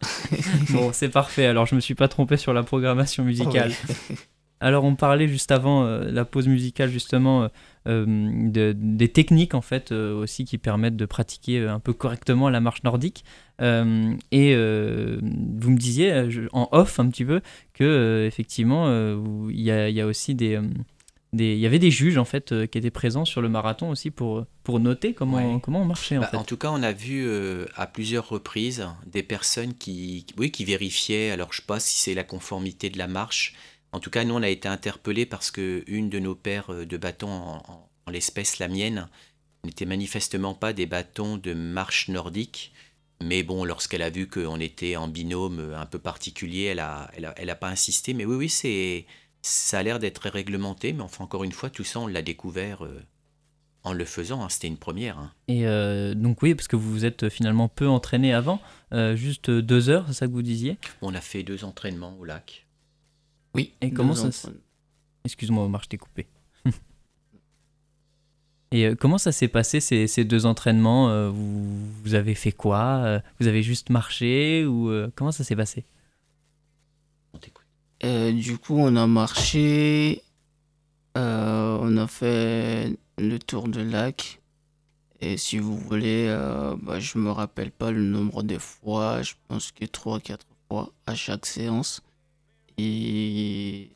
bon, 0.70 0.92
c'est 0.92 1.08
parfait. 1.08 1.46
Alors, 1.46 1.66
je 1.66 1.74
me 1.74 1.80
suis 1.80 1.94
pas 1.94 2.08
trompé 2.08 2.36
sur 2.36 2.52
la 2.52 2.62
programmation 2.62 3.24
musicale. 3.24 3.72
Alors, 4.60 4.84
on 4.84 4.94
parlait 4.94 5.26
juste 5.26 5.50
avant 5.50 5.84
euh, 5.84 6.10
la 6.10 6.24
pause 6.24 6.46
musicale, 6.46 6.90
justement, 6.90 7.44
euh, 7.44 7.48
euh, 7.88 8.74
des 8.74 9.08
techniques, 9.08 9.54
en 9.54 9.60
fait, 9.60 9.92
aussi 9.92 10.44
qui 10.44 10.58
permettent 10.58 10.96
de 10.96 11.06
pratiquer 11.06 11.66
un 11.66 11.80
peu 11.80 11.92
correctement 11.92 12.50
la 12.50 12.60
marche 12.60 12.82
nordique. 12.82 13.24
et 13.60 14.54
vous 14.54 15.70
me 15.70 15.76
disiez, 15.76 16.28
en 16.52 16.68
off 16.72 17.00
un 17.00 17.08
petit 17.08 17.24
peu, 17.24 17.40
que 17.74 18.26
effectivement, 18.26 18.88
il 19.48 19.60
y, 19.60 19.70
y, 19.70 20.00
a 20.00 20.06
aussi 20.06 20.34
des 20.34 20.60
il 21.32 21.58
y 21.58 21.66
avait 21.66 21.78
des 21.78 21.90
juges 21.90 22.18
en 22.18 22.24
fait 22.24 22.52
euh, 22.52 22.66
qui 22.66 22.78
étaient 22.78 22.90
présents 22.90 23.24
sur 23.24 23.40
le 23.40 23.48
marathon 23.48 23.90
aussi 23.90 24.10
pour, 24.10 24.46
pour 24.64 24.80
noter 24.80 25.14
comment, 25.14 25.60
comment 25.60 25.82
on 25.82 25.84
marchait 25.84 26.18
en 26.18 26.22
bah, 26.22 26.28
fait. 26.28 26.36
En 26.36 26.44
tout 26.44 26.56
cas, 26.56 26.70
on 26.70 26.82
a 26.82 26.92
vu 26.92 27.24
euh, 27.26 27.66
à 27.76 27.86
plusieurs 27.86 28.28
reprises 28.28 28.86
des 29.06 29.22
personnes 29.22 29.74
qui, 29.74 30.26
oui, 30.38 30.50
qui 30.50 30.64
vérifiaient, 30.64 31.30
alors 31.30 31.52
je 31.52 31.58
sais 31.58 31.66
pas 31.66 31.80
si 31.80 31.98
c'est 31.98 32.14
la 32.14 32.24
conformité 32.24 32.90
de 32.90 32.98
la 32.98 33.06
marche 33.06 33.54
En 33.92 34.00
tout 34.00 34.10
cas, 34.10 34.24
nous, 34.24 34.34
on 34.34 34.42
a 34.42 34.48
été 34.48 34.68
interpellés 34.68 35.26
parce 35.26 35.50
que 35.50 35.84
une 35.86 36.10
de 36.10 36.18
nos 36.18 36.34
paires 36.34 36.72
de 36.86 36.96
bâtons, 36.96 37.30
en, 37.30 37.88
l'espèce 38.10 38.58
la 38.58 38.68
mienne, 38.68 39.08
n'était 39.64 39.86
manifestement 39.86 40.54
pas 40.54 40.72
des 40.72 40.86
bâtons 40.86 41.36
de 41.36 41.54
marche 41.54 42.08
nordique. 42.08 42.72
Mais 43.22 43.42
bon, 43.42 43.64
lorsqu'elle 43.64 44.02
a 44.02 44.10
vu 44.10 44.28
qu'on 44.28 44.58
était 44.60 44.96
en 44.96 45.06
binôme 45.06 45.74
un 45.76 45.86
peu 45.86 45.98
particulier, 45.98 46.64
elle 46.64 46.80
a, 46.80 47.10
elle 47.14 47.50
a, 47.50 47.54
pas 47.54 47.68
insisté. 47.68 48.14
Mais 48.14 48.24
oui, 48.24 48.36
oui, 48.36 48.48
c'est, 48.48 49.06
ça 49.42 49.80
a 49.80 49.82
l'air 49.82 49.98
d'être 49.98 50.28
réglementé. 50.30 50.92
Mais 50.92 51.02
enfin, 51.02 51.24
encore 51.24 51.44
une 51.44 51.52
fois, 51.52 51.68
tout 51.68 51.84
ça, 51.84 52.00
on 52.00 52.06
l'a 52.06 52.22
découvert 52.22 52.86
en 53.84 53.92
le 53.92 54.04
faisant, 54.04 54.42
hein, 54.42 54.48
c'était 54.48 54.68
une 54.68 54.76
première. 54.76 55.18
Hein. 55.18 55.32
Et 55.48 55.66
euh, 55.66 56.14
donc 56.14 56.42
oui, 56.42 56.54
parce 56.54 56.68
que 56.68 56.76
vous 56.76 56.90
vous 56.90 57.04
êtes 57.04 57.28
finalement 57.28 57.68
peu 57.68 57.88
entraîné 57.88 58.34
avant, 58.34 58.60
euh, 58.92 59.16
juste 59.16 59.50
deux 59.50 59.88
heures, 59.88 60.04
c'est 60.08 60.14
ça 60.14 60.26
que 60.26 60.32
vous 60.32 60.42
disiez? 60.42 60.78
On 61.02 61.14
a 61.14 61.20
fait 61.20 61.42
deux 61.42 61.64
entraînements 61.64 62.16
au 62.18 62.24
lac. 62.24 62.66
Oui. 63.54 63.72
Et 63.80 63.90
comment 63.90 64.14
ça 64.14 64.28
Excuse-moi 65.24 65.64
Omar, 65.64 65.82
je 65.82 65.88
t'ai 65.88 65.98
coupé. 65.98 66.26
Et 68.72 68.86
euh, 68.86 68.94
comment 68.94 69.18
ça 69.18 69.32
s'est 69.32 69.48
passé 69.48 69.80
ces, 69.80 70.06
ces, 70.06 70.24
deux 70.24 70.46
entraînements 70.46 71.30
vous, 71.30 71.92
vous, 72.02 72.14
avez 72.14 72.34
fait 72.34 72.52
quoi 72.52 73.20
Vous 73.38 73.48
avez 73.48 73.62
juste 73.62 73.90
marché 73.90 74.64
ou 74.64 74.90
comment 75.14 75.32
ça 75.32 75.44
s'est 75.44 75.56
passé? 75.56 75.84
On 77.34 77.38
t'écoute. 77.38 77.66
du 78.02 78.56
coup, 78.58 78.78
on 78.78 78.96
a 78.96 79.06
marché, 79.06 80.22
on 81.14 81.96
a 81.96 82.06
fait 82.06 82.96
le 83.18 83.38
tour 83.38 83.68
de 83.68 83.82
lac. 83.82 84.40
Et 85.20 85.36
si 85.36 85.58
vous 85.58 85.76
voulez, 85.76 86.26
euh, 86.28 86.76
bah, 86.80 86.98
je 86.98 87.18
me 87.18 87.30
rappelle 87.30 87.70
pas 87.70 87.90
le 87.90 88.02
nombre 88.02 88.42
de 88.42 88.58
fois, 88.58 89.22
je 89.22 89.34
pense 89.48 89.70
que 89.70 89.84
3-4 89.84 90.38
fois 90.68 90.90
à 91.06 91.14
chaque 91.14 91.44
séance. 91.44 92.00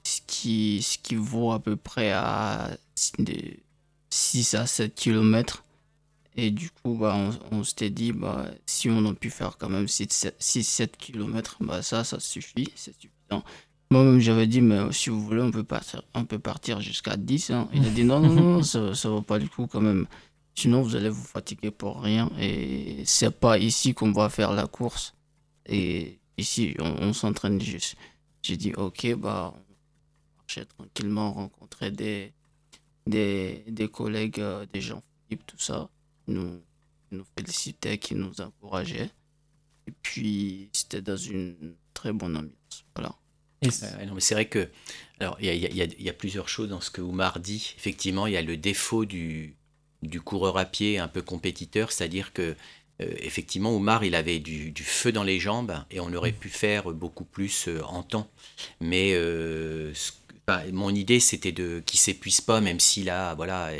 Ce 0.05 0.21
qui, 0.27 0.83
ce 0.83 0.99
qui 0.99 1.15
vaut 1.15 1.53
à 1.53 1.61
peu 1.61 1.77
près 1.77 2.13
à 2.13 2.77
6 4.11 4.55
à 4.55 4.67
7 4.67 4.95
km. 4.95 5.65
Et 6.37 6.51
du 6.51 6.71
coup, 6.71 6.97
bah, 6.97 7.15
on, 7.17 7.59
on 7.59 7.65
s'était 7.65 7.91
dit, 7.91 8.13
bah, 8.13 8.47
si 8.67 8.91
on 8.91 9.05
a 9.09 9.15
pu 9.15 9.31
faire 9.31 9.57
quand 9.57 9.69
même 9.69 9.87
6-7 9.87 10.89
km, 10.99 11.59
bah, 11.61 11.83
ça, 11.83 12.03
ça 12.03 12.19
suffit, 12.19 12.69
c'est 12.75 12.95
suffisant. 12.95 13.45
Moi-même, 13.91 14.19
j'avais 14.19 14.49
dit, 14.49 14.61
mais 14.61 14.93
si 14.93 15.11
vous 15.11 15.21
voulez, 15.21 15.43
on 15.43 15.53
peut 15.53 15.63
partir, 15.63 16.03
partir 16.43 16.81
jusqu'à 16.81 17.17
10. 17.17 17.51
Hein. 17.51 17.69
Il 17.73 17.87
a 17.87 17.91
dit, 17.91 18.03
non, 18.03 18.19
non, 18.21 18.33
non, 18.33 18.63
ça 18.63 18.81
ne 18.81 19.09
vaut 19.09 19.23
pas 19.23 19.39
du 19.39 19.49
coup 19.49 19.69
quand 19.69 19.81
même. 19.81 20.07
Sinon, 20.57 20.83
vous 20.83 20.97
allez 20.97 21.09
vous 21.09 21.25
fatiguer 21.25 21.71
pour 21.71 22.01
rien. 22.01 22.31
Et 22.41 23.03
c'est 23.05 23.31
pas 23.31 23.59
ici 23.59 23.95
qu'on 23.95 24.13
va 24.13 24.29
faire 24.29 24.53
la 24.53 24.67
course. 24.67 25.15
Et 25.67 26.19
ici, 26.39 26.75
on, 26.81 27.13
s'entraîne 27.13 27.61
juste. 27.61 27.97
J'ai 28.45 28.59
dit, 28.59 28.75
ok, 28.75 29.15
bah, 29.15 29.55
on 29.57 30.43
marcher 30.43 30.67
tranquillement, 30.67 31.33
rencontrer 31.33 31.91
des, 31.91 32.35
des, 33.07 33.65
des 33.67 33.89
collègues, 33.89 34.39
euh, 34.39 34.67
des 34.71 34.83
gens, 34.83 35.03
tout 35.47 35.59
ça. 35.59 35.89
Nous, 36.27 36.61
nous 37.11 37.25
félicitaient, 37.39 37.97
qui 37.97 38.15
nous 38.15 38.43
encourageaient. 38.43 39.11
Et 39.87 39.93
puis, 40.03 40.69
c'était 40.75 41.01
dans 41.01 41.17
une 41.17 41.75
très 41.95 42.13
bonne 42.13 42.37
ambiance. 42.37 42.85
Voilà. 42.95 43.15
Euh, 43.65 44.05
non, 44.05 44.15
mais 44.15 44.21
c'est 44.21 44.35
vrai 44.35 44.47
que, 44.47 44.71
alors, 45.21 45.39
il 45.41 45.47
y, 45.47 46.03
y, 46.03 46.11
a, 46.11 46.13
plusieurs 46.13 46.51
choses 46.51 46.69
dans 46.69 46.83
ce 46.83 46.91
que 46.91 47.01
Oumar 47.01 47.41
dit. 47.41 47.73
Effectivement, 47.79 48.27
il 48.27 48.35
y 48.35 48.37
a 48.37 48.43
le 48.43 48.59
défaut 48.59 49.07
du, 49.07 49.57
du 50.03 50.21
coureur 50.21 50.59
à 50.59 50.67
pied 50.67 50.99
un 50.99 51.09
peu 51.09 51.23
compétiteur, 51.23 51.93
c'est-à-dire 51.93 52.35
que, 52.35 52.57
euh, 53.03 53.13
effectivement, 53.19 53.75
Oumar, 53.75 54.05
il 54.05 54.15
avait 54.15 54.39
du, 54.39 54.73
feu 54.85 55.13
dans 55.13 55.23
les 55.25 55.41
jambes 55.41 55.75
et 55.91 56.01
on 56.01 56.13
aurait 56.13 56.33
pu 56.33 56.49
faire 56.49 56.91
beaucoup 56.93 57.25
plus 57.25 57.69
euh, 57.69 57.83
en 57.85 58.03
temps. 58.03 58.29
Mais 58.81 59.15
mon 60.73 60.95
idée, 60.95 61.21
c'était 61.21 61.53
de 61.53 61.83
qu'il 61.87 61.99
s'épuise 61.99 62.41
pas, 62.41 62.61
même 62.61 62.81
s'il 62.81 63.11
a, 63.11 63.35
voilà. 63.35 63.71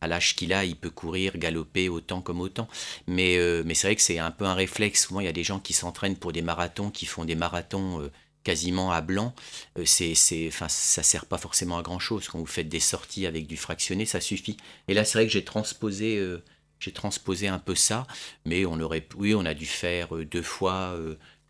à 0.00 0.06
l'âge 0.06 0.36
qu'il 0.36 0.52
a, 0.52 0.64
il 0.64 0.76
peut 0.76 0.90
courir, 0.90 1.36
galoper 1.38 1.88
autant 1.88 2.20
comme 2.20 2.40
autant. 2.40 2.68
Mais, 3.06 3.38
mais 3.64 3.74
c'est 3.74 3.88
vrai 3.88 3.96
que 3.96 4.02
c'est 4.02 4.18
un 4.18 4.30
peu 4.30 4.44
un 4.44 4.54
réflexe. 4.54 5.06
Souvent, 5.06 5.20
il 5.20 5.26
y 5.26 5.28
a 5.28 5.32
des 5.32 5.44
gens 5.44 5.60
qui 5.60 5.72
s'entraînent 5.72 6.16
pour 6.16 6.32
des 6.32 6.42
marathons, 6.42 6.90
qui 6.90 7.06
font 7.06 7.24
des 7.24 7.34
marathons 7.34 8.08
quasiment 8.44 8.92
à 8.92 9.00
blanc, 9.00 9.34
euh, 9.78 9.84
c'est, 9.86 10.14
c'est, 10.14 10.46
enfin, 10.48 10.68
ça 10.68 11.02
sert 11.02 11.26
pas 11.26 11.38
forcément 11.38 11.78
à 11.78 11.82
grand 11.82 11.98
chose. 11.98 12.28
Quand 12.28 12.38
vous 12.38 12.46
faites 12.46 12.68
des 12.68 12.80
sorties 12.80 13.26
avec 13.26 13.46
du 13.46 13.56
fractionné, 13.56 14.04
ça 14.04 14.20
suffit. 14.20 14.56
Et 14.86 14.94
là, 14.94 15.04
c'est 15.04 15.18
vrai 15.18 15.26
que 15.26 15.32
j'ai 15.32 15.44
transposé, 15.44 16.18
euh, 16.18 16.42
j'ai 16.84 16.92
transposé 16.92 17.48
un 17.48 17.58
peu 17.58 17.74
ça, 17.74 18.06
mais 18.44 18.66
on 18.66 18.78
aurait, 18.80 19.06
oui, 19.16 19.34
on 19.34 19.44
a 19.44 19.54
dû 19.54 19.66
faire 19.66 20.14
euh, 20.14 20.24
deux 20.24 20.42
fois 20.42 20.96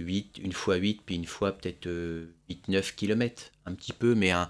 8, 0.00 0.38
une 0.42 0.52
fois 0.52 0.76
8, 0.76 1.02
puis 1.04 1.16
une 1.16 1.26
fois 1.26 1.52
peut-être 1.52 1.88
8-9 2.50 2.94
km, 2.94 3.52
un 3.66 3.74
petit 3.74 3.92
peu, 3.92 4.14
mais 4.14 4.30
un, 4.30 4.48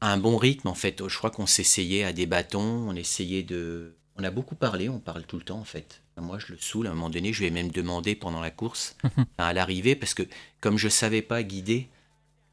un 0.00 0.16
bon 0.16 0.36
rythme 0.36 0.68
en 0.68 0.74
fait. 0.74 1.06
Je 1.06 1.16
crois 1.16 1.30
qu'on 1.30 1.46
s'essayait 1.46 2.04
à 2.04 2.12
des 2.12 2.26
bâtons, 2.26 2.88
on 2.88 2.94
essayait 2.94 3.42
de. 3.42 3.94
On 4.16 4.24
a 4.24 4.30
beaucoup 4.30 4.54
parlé, 4.54 4.88
on 4.88 4.98
parle 4.98 5.24
tout 5.24 5.36
le 5.36 5.42
temps 5.42 5.58
en 5.58 5.64
fait. 5.64 6.02
Moi, 6.16 6.38
je 6.38 6.52
le 6.52 6.58
saoule. 6.58 6.86
À 6.86 6.90
un 6.90 6.94
moment 6.94 7.08
donné, 7.08 7.32
je 7.32 7.40
lui 7.40 7.46
ai 7.46 7.50
même 7.50 7.70
demandé 7.70 8.14
pendant 8.14 8.40
la 8.40 8.50
course, 8.50 8.96
à 9.38 9.52
l'arrivée, 9.52 9.96
parce 9.96 10.14
que 10.14 10.22
comme 10.60 10.76
je 10.76 10.86
ne 10.86 10.90
savais 10.90 11.22
pas 11.22 11.42
guider, 11.42 11.88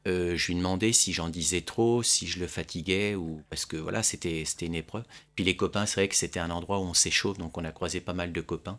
euh, 0.08 0.36
je 0.36 0.48
lui 0.48 0.56
demandais 0.56 0.92
si 0.92 1.12
j'en 1.12 1.28
disais 1.28 1.60
trop, 1.60 2.02
si 2.02 2.26
je 2.26 2.40
le 2.40 2.46
fatiguais, 2.46 3.14
ou 3.14 3.42
parce 3.50 3.66
que 3.66 3.76
voilà, 3.76 4.02
c'était 4.02 4.44
une 4.62 4.74
épreuve. 4.74 5.04
Puis 5.34 5.44
les 5.44 5.56
copains, 5.56 5.86
c'est 5.86 6.00
vrai 6.00 6.08
que 6.08 6.16
c'était 6.16 6.40
un 6.40 6.50
endroit 6.50 6.78
où 6.80 6.82
on 6.82 6.94
s'échauffe, 6.94 7.38
donc 7.38 7.56
on 7.58 7.64
a 7.64 7.72
croisé 7.72 8.00
pas 8.00 8.14
mal 8.14 8.32
de 8.32 8.40
copains 8.40 8.78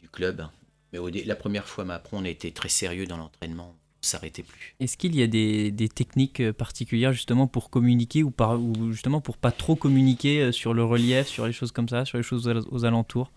du 0.00 0.08
club. 0.08 0.46
Mais 0.92 0.98
la 1.24 1.36
première 1.36 1.66
fois, 1.66 1.84
ma 1.84 2.02
on 2.12 2.24
été 2.24 2.52
très 2.52 2.68
sérieux 2.68 3.06
dans 3.06 3.16
l'entraînement 3.16 3.74
s'arrêtait 4.02 4.42
plus. 4.42 4.74
Est-ce 4.80 4.96
qu'il 4.96 5.14
y 5.14 5.22
a 5.22 5.26
des, 5.28 5.70
des, 5.70 5.88
techniques 5.88 6.40
euh, 6.40 6.52
particulières 6.52 7.12
justement 7.12 7.46
pour 7.46 7.70
communiquer 7.70 8.24
ou, 8.24 8.32
par, 8.32 8.60
ou 8.60 8.90
justement 8.90 9.20
pour 9.20 9.36
pas 9.36 9.52
trop 9.52 9.76
communiquer 9.76 10.42
euh, 10.42 10.52
sur 10.52 10.74
le 10.74 10.84
relief, 10.84 11.28
sur 11.28 11.46
les 11.46 11.52
choses 11.52 11.70
comme 11.70 11.88
ça, 11.88 12.04
sur 12.04 12.18
les 12.18 12.24
choses 12.24 12.48
aux 12.48 12.84
alentours 12.84 13.30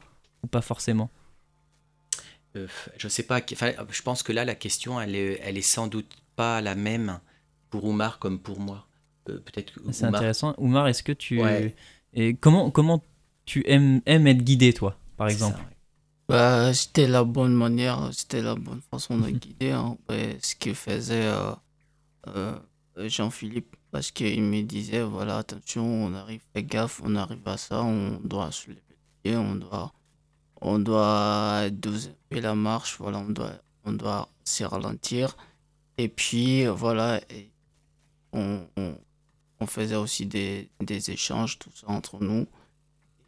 pas 0.47 0.62
forcément? 0.62 1.10
Euh, 2.56 2.67
Je 2.97 3.08
sais 3.08 3.23
pas. 3.23 3.41
je 3.47 4.01
pense 4.01 4.23
que 4.23 4.32
là, 4.32 4.45
la 4.45 4.56
question, 4.56 4.99
elle 4.99 5.15
est, 5.15 5.39
elle 5.43 5.58
est 5.58 5.62
sans 5.62 5.88
doute 5.88 6.10
pas 6.36 6.62
la 6.62 6.76
même 6.76 7.19
pour 7.69 7.86
Oumar 7.86 8.19
comme 8.19 8.39
pour 8.39 8.60
moi. 8.60 8.88
Euh, 9.30 9.39
peut-être. 9.39 9.74
C'est 9.91 10.06
intéressant. 10.06 10.54
Oumar, 10.58 10.88
est-ce 10.88 11.04
que 11.04 11.12
tu 11.12 11.41
et 12.17 12.36
comment 12.36 12.71
comment 12.71 13.04
tu 13.45 13.63
aimes, 13.67 14.02
aimes 14.06 14.28
être 14.28 14.43
guidé 14.43 14.74
toi, 14.74 14.98
par 15.17 15.28
exemple? 15.28 15.60
bah, 16.30 16.74
c'était 16.74 17.08
la 17.08 17.24
bonne 17.24 17.54
manière, 17.54 18.10
c'était 18.13 18.41
la 18.41 18.56
bonne 18.56 18.82
façon 18.89 19.17
de 19.17 19.30
guider. 19.32 19.71
Hein. 19.71 19.98
ce 20.41 20.56
que 20.56 20.74
faisait 20.74 21.30
euh, 22.28 22.56
Jean-Philippe, 22.98 23.76
parce 23.91 24.12
qu'il 24.12 24.41
me 24.41 24.62
disait 24.62 25.04
voilà, 25.04 25.39
attention, 25.39 25.86
on 25.86 26.13
arrive, 26.13 26.41
fais 26.54 26.63
gaffe, 26.63 27.02
on 27.04 27.15
arrive 27.15 27.45
à 27.45 27.58
ça, 27.58 27.84
on 27.84 28.19
doit 28.24 28.52
se 28.52 28.69
lever 28.69 28.82
on 29.36 29.56
doit 29.56 29.91
on 30.62 30.80
doit 30.80 31.69
doser 31.71 32.12
la 32.32 32.56
marche, 32.56 32.98
voilà, 33.00 33.19
on 33.19 33.30
doit, 33.30 33.54
on 33.86 33.93
doit 33.93 34.30
se 34.43 34.63
ralentir. 34.63 35.38
Et 35.97 36.10
puis, 36.10 36.65
voilà, 36.65 37.21
on, 38.34 38.62
on, 39.60 39.65
faisait 39.67 39.95
aussi 39.95 40.25
des, 40.25 40.69
des, 40.81 41.12
échanges, 41.12 41.58
tout 41.58 41.71
ça 41.73 41.89
entre 41.89 42.23
nous. 42.23 42.45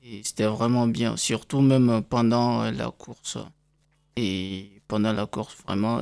Et 0.03 0.21
c'était 0.23 0.45
vraiment 0.45 0.87
bien, 0.87 1.17
surtout 1.17 1.61
même 1.61 2.03
pendant 2.03 2.69
la 2.69 2.91
course. 2.91 3.37
Et 4.15 4.81
pendant 4.87 5.13
la 5.13 5.25
course, 5.25 5.55
vraiment, 5.65 6.01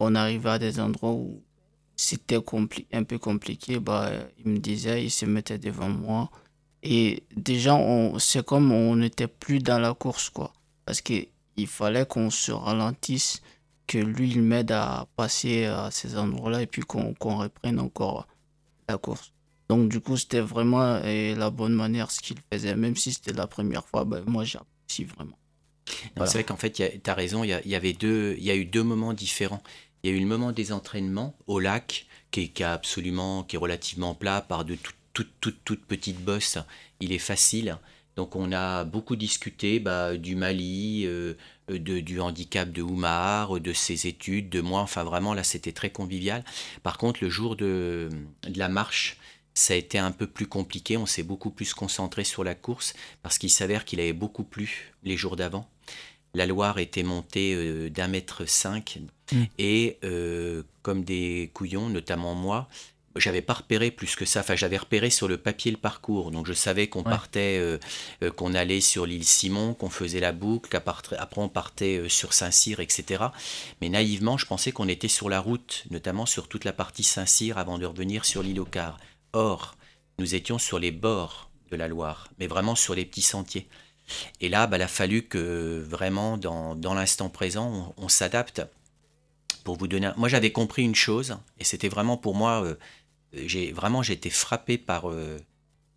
on 0.00 0.14
arrivait 0.14 0.50
à 0.50 0.58
des 0.58 0.80
endroits 0.80 1.12
où 1.12 1.42
c'était 1.96 2.40
un 2.92 3.04
peu 3.04 3.18
compliqué. 3.18 3.78
Bah, 3.78 4.10
il 4.44 4.50
me 4.52 4.58
disait, 4.58 5.04
il 5.04 5.10
se 5.10 5.26
mettait 5.26 5.58
devant 5.58 5.88
moi 5.88 6.30
et 6.84 7.24
déjà, 7.34 7.80
c'est 8.18 8.44
comme 8.44 8.70
on 8.70 8.96
n'était 8.96 9.26
plus 9.26 9.58
dans 9.58 9.78
la 9.78 9.94
course, 9.94 10.28
quoi. 10.28 10.52
Parce 10.84 11.00
qu'il 11.00 11.26
fallait 11.66 12.04
qu'on 12.04 12.28
se 12.28 12.52
ralentisse, 12.52 13.40
que 13.86 13.98
lui, 13.98 14.30
il 14.30 14.42
m'aide 14.42 14.72
à 14.72 15.06
passer 15.16 15.66
à 15.66 15.90
ces 15.90 16.16
endroits-là 16.16 16.62
et 16.62 16.66
puis 16.66 16.82
qu'on 16.82 17.14
reprenne 17.20 17.78
encore 17.78 18.26
la 18.88 18.98
course. 18.98 19.32
Donc, 19.68 19.88
du 19.88 20.00
coup, 20.00 20.16
c'était 20.16 20.40
vraiment 20.40 21.00
la 21.00 21.50
bonne 21.50 21.74
manière 21.74 22.10
ce 22.10 22.20
qu'il 22.20 22.36
faisait. 22.52 22.76
Même 22.76 22.96
si 22.96 23.12
c'était 23.12 23.32
la 23.32 23.46
première 23.46 23.84
fois, 23.86 24.04
ben, 24.04 24.22
moi, 24.26 24.44
j'apprécie 24.44 25.04
vraiment. 25.04 25.38
C'est 26.16 26.32
vrai 26.32 26.44
qu'en 26.44 26.56
fait, 26.56 26.70
tu 26.72 27.10
as 27.10 27.14
raison, 27.14 27.44
il 27.44 27.50
y, 27.50 27.74
avait 27.74 27.92
deux, 27.92 28.34
il 28.38 28.44
y 28.44 28.50
a 28.50 28.56
eu 28.56 28.64
deux 28.64 28.82
moments 28.82 29.12
différents. 29.12 29.62
Il 30.02 30.10
y 30.10 30.12
a 30.12 30.16
eu 30.16 30.20
le 30.20 30.26
moment 30.26 30.52
des 30.52 30.72
entraînements 30.72 31.34
au 31.46 31.60
lac, 31.60 32.06
qui 32.30 32.40
est, 32.42 32.60
absolument, 32.62 33.42
qui 33.42 33.56
est 33.56 33.58
relativement 33.58 34.14
plat 34.14 34.40
par 34.40 34.64
de 34.64 34.74
toutes 34.74 34.96
toute, 35.14 35.30
toute, 35.40 35.64
toute 35.64 35.84
petite 35.86 36.18
il 37.00 37.12
est 37.12 37.18
facile. 37.18 37.78
Donc 38.16 38.36
on 38.36 38.52
a 38.52 38.84
beaucoup 38.84 39.16
discuté 39.16 39.80
bah, 39.80 40.16
du 40.16 40.36
Mali, 40.36 41.04
euh, 41.06 41.34
de, 41.68 42.00
du 42.00 42.20
handicap 42.20 42.70
de 42.70 42.82
Oumar, 42.82 43.58
de 43.60 43.72
ses 43.72 44.06
études, 44.06 44.48
de 44.48 44.60
moi. 44.60 44.80
Enfin 44.80 45.02
vraiment 45.04 45.34
là 45.34 45.42
c'était 45.42 45.72
très 45.72 45.90
convivial. 45.90 46.44
Par 46.82 46.98
contre 46.98 47.22
le 47.22 47.30
jour 47.30 47.56
de, 47.56 48.08
de, 48.42 48.58
la 48.58 48.68
marche, 48.68 49.16
ça 49.54 49.74
a 49.74 49.76
été 49.76 49.98
un 49.98 50.12
peu 50.12 50.26
plus 50.26 50.46
compliqué. 50.46 50.96
On 50.96 51.06
s'est 51.06 51.22
beaucoup 51.22 51.50
plus 51.50 51.74
concentré 51.74 52.24
sur 52.24 52.44
la 52.44 52.54
course 52.54 52.94
parce 53.22 53.38
qu'il 53.38 53.50
s'avère 53.50 53.84
qu'il 53.84 54.00
avait 54.00 54.12
beaucoup 54.12 54.44
plu 54.44 54.92
les 55.02 55.16
jours 55.16 55.36
d'avant. 55.36 55.68
La 56.34 56.46
Loire 56.46 56.78
était 56.78 57.04
montée 57.04 57.54
euh, 57.54 57.88
d'un 57.90 58.08
mètre 58.08 58.44
cinq 58.48 58.98
mmh. 59.32 59.42
et 59.58 59.98
euh, 60.02 60.64
comme 60.82 61.04
des 61.04 61.50
couillons, 61.54 61.88
notamment 61.88 62.34
moi, 62.34 62.68
j'avais 63.16 63.42
pas 63.42 63.54
repéré 63.54 63.90
plus 63.90 64.16
que 64.16 64.24
ça. 64.24 64.40
Enfin, 64.40 64.56
j'avais 64.56 64.76
repéré 64.76 65.10
sur 65.10 65.28
le 65.28 65.38
papier 65.38 65.70
le 65.70 65.76
parcours. 65.76 66.30
Donc, 66.30 66.46
je 66.46 66.52
savais 66.52 66.88
qu'on 66.88 67.02
partait, 67.02 67.58
euh, 67.60 67.78
euh, 68.22 68.30
qu'on 68.30 68.54
allait 68.54 68.80
sur 68.80 69.06
l'île 69.06 69.24
Simon, 69.24 69.74
qu'on 69.74 69.90
faisait 69.90 70.20
la 70.20 70.32
boucle, 70.32 70.68
qu'après 70.68 71.16
après 71.16 71.40
on 71.40 71.48
partait 71.48 71.98
euh, 71.98 72.08
sur 72.08 72.32
Saint-Cyr, 72.32 72.80
etc. 72.80 73.24
Mais 73.80 73.88
naïvement, 73.88 74.36
je 74.36 74.46
pensais 74.46 74.72
qu'on 74.72 74.88
était 74.88 75.08
sur 75.08 75.28
la 75.28 75.40
route, 75.40 75.84
notamment 75.90 76.26
sur 76.26 76.48
toute 76.48 76.64
la 76.64 76.72
partie 76.72 77.04
Saint-Cyr 77.04 77.58
avant 77.58 77.78
de 77.78 77.86
revenir 77.86 78.24
sur 78.24 78.42
l'île 78.42 78.60
Ocar. 78.60 78.98
Or, 79.32 79.76
nous 80.18 80.34
étions 80.34 80.58
sur 80.58 80.78
les 80.78 80.90
bords 80.90 81.50
de 81.70 81.76
la 81.76 81.88
Loire, 81.88 82.28
mais 82.38 82.46
vraiment 82.46 82.74
sur 82.74 82.94
les 82.94 83.04
petits 83.04 83.22
sentiers. 83.22 83.68
Et 84.40 84.48
là, 84.48 84.66
bah, 84.66 84.76
il 84.76 84.82
a 84.82 84.88
fallu 84.88 85.22
que 85.22 85.82
vraiment, 85.88 86.36
dans, 86.36 86.74
dans 86.74 86.94
l'instant 86.94 87.30
présent, 87.30 87.94
on, 87.96 88.08
s'adapte. 88.08 88.62
Pour 89.64 89.76
vous 89.76 89.88
donner, 89.88 90.10
moi 90.18 90.28
j'avais 90.28 90.52
compris 90.52 90.82
une 90.82 90.94
chose, 90.94 91.38
et 91.58 91.64
c'était 91.64 91.88
vraiment 91.88 92.18
pour 92.18 92.34
moi 92.34 92.76
j'ai 93.46 93.72
vraiment 93.72 94.02
j'ai 94.02 94.14
été 94.14 94.30
frappé 94.30 94.78
par, 94.78 95.10
euh, 95.10 95.38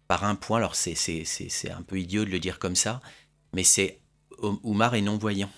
par 0.07 0.23
un 0.23 0.35
point. 0.35 0.57
Alors 0.57 0.75
c'est, 0.75 0.95
c'est, 0.95 1.23
c'est, 1.25 1.71
un 1.71 1.81
peu 1.81 1.99
idiot 1.99 2.25
de 2.25 2.29
le 2.29 2.39
dire 2.39 2.59
comme 2.59 2.75
ça, 2.75 3.01
mais 3.53 3.63
c'est 3.63 3.99
Oumar 4.63 4.95
est 4.95 5.01
non-voyant. 5.01 5.49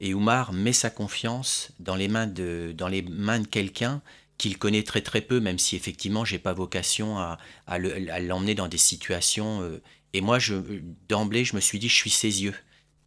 Et 0.00 0.14
Oumar 0.14 0.52
met 0.52 0.72
sa 0.72 0.90
confiance 0.90 1.72
dans 1.78 1.96
les 1.96 2.08
mains 2.08 2.26
de, 2.26 2.74
dans 2.76 2.88
les 2.88 3.02
mains 3.02 3.40
de 3.40 3.46
quelqu'un 3.46 4.02
qu'il 4.38 4.58
connaît 4.58 4.82
très 4.82 5.00
très 5.00 5.20
peu, 5.20 5.40
même 5.40 5.58
si 5.58 5.76
effectivement 5.76 6.24
j'ai 6.24 6.38
pas 6.38 6.52
vocation 6.52 7.18
à, 7.18 7.38
à, 7.66 7.78
l'emmener 7.78 8.54
dans 8.54 8.68
des 8.68 8.78
situations. 8.78 9.62
Euh, 9.62 9.80
et 10.12 10.20
moi, 10.20 10.38
je, 10.38 10.54
d'emblée, 11.08 11.44
je 11.44 11.56
me 11.56 11.60
suis 11.60 11.78
dit, 11.78 11.88
je 11.88 11.94
suis 11.94 12.10
ses 12.10 12.42
yeux 12.42 12.54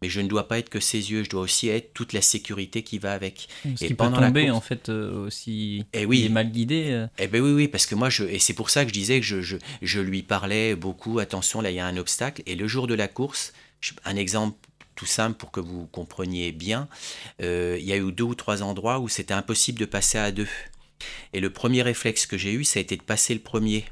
mais 0.02 0.08
je 0.08 0.20
ne 0.20 0.28
dois 0.28 0.48
pas 0.48 0.58
être 0.58 0.68
que 0.68 0.80
ses 0.80 1.10
yeux, 1.10 1.24
je 1.24 1.30
dois 1.30 1.40
aussi 1.40 1.68
être 1.68 1.92
toute 1.92 2.12
la 2.12 2.22
sécurité 2.22 2.82
qui 2.82 2.98
va 2.98 3.12
avec. 3.12 3.48
Ce 3.62 3.84
et 3.84 3.88
qui 3.88 3.94
pendant 3.94 4.18
peut 4.18 4.26
tomber 4.26 4.50
en 4.50 4.60
fait 4.60 4.88
euh, 4.88 5.26
aussi 5.26 5.84
et 5.92 6.02
eh 6.02 6.06
oui. 6.06 6.20
il 6.20 6.26
est 6.26 6.30
mal 6.30 6.50
guidé. 6.50 6.90
Euh. 6.90 7.06
Eh 7.18 7.26
ben 7.26 7.42
oui, 7.42 7.52
oui, 7.52 7.68
parce 7.68 7.86
que 7.86 7.94
moi, 7.94 8.10
je, 8.10 8.24
et 8.24 8.38
c'est 8.38 8.54
pour 8.54 8.70
ça 8.70 8.84
que 8.84 8.88
je 8.88 8.94
disais 8.94 9.20
que 9.20 9.26
je, 9.26 9.40
je, 9.40 9.56
je, 9.82 10.00
lui 10.00 10.22
parlais 10.22 10.74
beaucoup, 10.76 11.18
attention, 11.18 11.60
là 11.60 11.70
il 11.70 11.76
y 11.76 11.80
a 11.80 11.86
un 11.86 11.96
obstacle, 11.96 12.42
et 12.46 12.54
le 12.54 12.68
jour 12.68 12.86
de 12.86 12.94
la 12.94 13.08
course, 13.08 13.52
un 14.04 14.16
exemple 14.16 14.56
tout 14.94 15.06
simple 15.06 15.36
pour 15.36 15.52
que 15.52 15.60
vous 15.60 15.86
compreniez 15.86 16.50
bien, 16.50 16.88
euh, 17.40 17.76
il 17.78 17.86
y 17.86 17.92
a 17.92 17.96
eu 17.96 18.10
deux 18.10 18.24
ou 18.24 18.34
trois 18.34 18.62
endroits 18.62 18.98
où 18.98 19.08
c'était 19.08 19.34
impossible 19.34 19.78
de 19.78 19.84
passer 19.84 20.18
à 20.18 20.32
deux. 20.32 20.48
Et 21.32 21.38
le 21.38 21.50
premier 21.50 21.82
réflexe 21.82 22.26
que 22.26 22.36
j'ai 22.36 22.52
eu, 22.52 22.64
ça 22.64 22.80
a 22.80 22.82
été 22.82 22.96
de 22.96 23.02
passer 23.02 23.32
le 23.32 23.40
premier. 23.40 23.84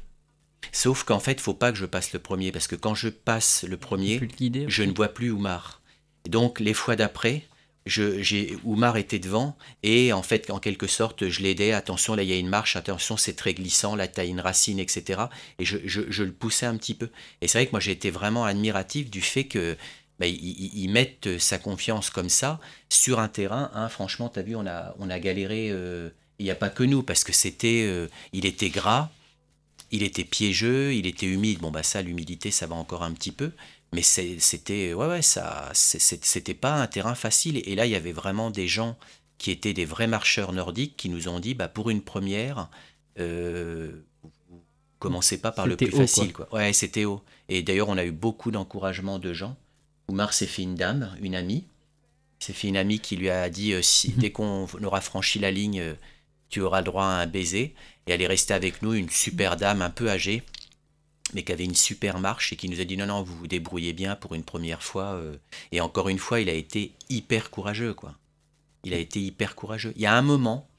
Sauf 0.73 1.03
qu'en 1.03 1.19
fait, 1.19 1.33
il 1.33 1.39
faut 1.39 1.53
pas 1.53 1.71
que 1.71 1.77
je 1.77 1.85
passe 1.85 2.11
le 2.11 2.19
premier, 2.19 2.51
parce 2.51 2.67
que 2.67 2.75
quand 2.75 2.93
je 2.93 3.07
passe 3.07 3.63
le 3.63 3.77
premier, 3.77 4.19
je 4.67 4.83
ne 4.83 4.93
vois 4.93 5.07
plus 5.07 5.31
Oumar 5.31 5.81
donc 6.29 6.59
les 6.59 6.73
fois 6.73 6.95
d'après, 6.95 7.43
Oumar 8.63 8.97
était 8.97 9.19
devant 9.19 9.57
et 9.83 10.13
en 10.13 10.23
fait 10.23 10.49
en 10.49 10.59
quelque 10.59 10.87
sorte 10.87 11.29
je 11.29 11.41
l'aidais 11.41 11.73
attention 11.73 12.15
là 12.15 12.23
il 12.23 12.29
y 12.29 12.33
a 12.33 12.37
une 12.37 12.49
marche 12.49 12.75
attention 12.75 13.17
c'est 13.17 13.35
très 13.35 13.53
glissant 13.53 13.95
là 13.95 14.07
tu 14.07 14.19
as 14.19 14.25
une 14.25 14.39
racine 14.39 14.79
etc 14.79 15.23
et 15.59 15.65
je, 15.65 16.23
le 16.23 16.31
poussais 16.31 16.65
un 16.65 16.77
petit 16.77 16.93
peu. 16.93 17.09
Et 17.41 17.47
c'est 17.47 17.59
vrai 17.59 17.67
que 17.67 17.71
moi 17.71 17.79
j'ai 17.79 17.91
été 17.91 18.09
vraiment 18.09 18.45
admiratif 18.45 19.09
du 19.09 19.21
fait 19.21 19.45
que 19.45 19.77
bah, 20.19 20.25
ils, 20.27 20.89
mettent 20.89 21.37
sa 21.37 21.59
confiance 21.59 22.09
comme 22.09 22.29
ça 22.29 22.59
sur 22.89 23.19
un 23.19 23.27
terrain 23.27 23.69
hein, 23.73 23.87
franchement 23.87 24.29
tu 24.29 24.39
as 24.39 24.43
vu 24.43 24.55
on 24.55 24.65
a, 24.65 24.95
on 24.99 25.09
a 25.09 25.19
galéré 25.19 25.69
euh, 25.71 26.09
il 26.39 26.45
n'y 26.45 26.51
a 26.51 26.55
pas 26.55 26.69
que 26.69 26.83
nous 26.83 27.03
parce 27.03 27.23
que 27.23 27.33
c'était 27.33 27.85
euh, 27.87 28.07
il 28.33 28.45
était 28.45 28.69
gras 28.69 29.09
il 29.91 30.03
était 30.03 30.25
piégeux 30.25 30.93
il 30.93 31.05
était 31.05 31.27
humide. 31.27 31.59
Bon 31.59 31.71
bah 31.71 31.83
ça 31.83 32.01
l'humidité 32.01 32.51
ça 32.51 32.67
va 32.67 32.75
encore 32.75 33.03
un 33.03 33.13
petit 33.13 33.31
peu 33.31 33.51
mais 33.93 34.01
c'était 34.01 34.93
ouais, 34.93 35.07
ouais, 35.07 35.21
ça 35.21 35.69
c'était 35.73 36.53
pas 36.53 36.75
un 36.75 36.87
terrain 36.87 37.15
facile. 37.15 37.61
Et 37.65 37.75
là 37.75 37.85
il 37.85 37.91
y 37.91 37.95
avait 37.95 38.11
vraiment 38.11 38.51
des 38.51 38.67
gens 38.67 38.97
qui 39.37 39.51
étaient 39.51 39.73
des 39.73 39.85
vrais 39.85 40.07
marcheurs 40.07 40.51
nordiques 40.51 40.97
qui 40.97 41.09
nous 41.09 41.27
ont 41.27 41.39
dit 41.39 41.53
bah 41.53 41.67
pour 41.67 41.89
une 41.89 42.01
première 42.01 42.69
euh, 43.19 43.91
commencez 44.99 45.39
pas 45.39 45.51
par 45.51 45.67
le 45.67 45.77
plus 45.77 45.91
facile 45.91 46.33
quoi. 46.33 46.53
ouais 46.53 46.73
c'était 46.73 47.05
haut. 47.05 47.23
Et 47.49 47.61
d'ailleurs 47.63 47.89
on 47.89 47.97
a 47.97 48.05
eu 48.05 48.11
beaucoup 48.11 48.51
d'encouragement 48.51 49.19
de 49.19 49.33
gens. 49.33 49.55
Oumar 50.09 50.33
s'est 50.33 50.47
fait 50.47 50.63
une 50.63 50.75
dame 50.75 51.15
une 51.21 51.35
amie. 51.35 51.65
S'est 52.39 52.53
fait 52.53 52.67
une 52.67 52.77
amie 52.77 52.99
qui 52.99 53.15
lui 53.15 53.29
a 53.29 53.49
dit 53.49 53.73
euh, 53.73 53.81
si 53.81 54.09
dès 54.11 54.31
qu'on 54.31 54.67
aura 54.83 55.01
franchi 55.01 55.39
la 55.39 55.51
ligne 55.51 55.79
euh, 55.79 55.93
tu 56.49 56.61
auras 56.61 56.79
le 56.79 56.85
droit 56.85 57.05
à 57.05 57.21
un 57.21 57.27
baiser. 57.27 57.73
Et 58.05 58.11
elle 58.11 58.21
est 58.21 58.27
restée 58.27 58.53
avec 58.53 58.81
nous 58.81 58.93
une 58.93 59.09
super 59.09 59.55
dame 59.55 59.81
un 59.81 59.89
peu 59.89 60.09
âgée 60.09 60.43
mais 61.33 61.43
qui 61.43 61.51
avait 61.51 61.65
une 61.65 61.75
super 61.75 62.19
marche 62.19 62.53
et 62.53 62.55
qui 62.55 62.69
nous 62.69 62.79
a 62.79 62.85
dit 62.85 62.97
non, 62.97 63.07
non, 63.07 63.21
vous 63.21 63.35
vous 63.35 63.47
débrouillez 63.47 63.93
bien 63.93 64.15
pour 64.15 64.33
une 64.33 64.43
première 64.43 64.83
fois. 64.83 65.13
Euh. 65.13 65.37
Et 65.71 65.81
encore 65.81 66.09
une 66.09 66.19
fois, 66.19 66.39
il 66.39 66.49
a 66.49 66.53
été 66.53 66.93
hyper 67.09 67.49
courageux, 67.49 67.93
quoi. 67.93 68.15
Il 68.83 68.93
a 68.93 68.97
été 68.97 69.19
hyper 69.19 69.55
courageux. 69.55 69.91
Il 69.95 70.01
y 70.01 70.05
a 70.05 70.15
un 70.15 70.21
moment, 70.21 70.69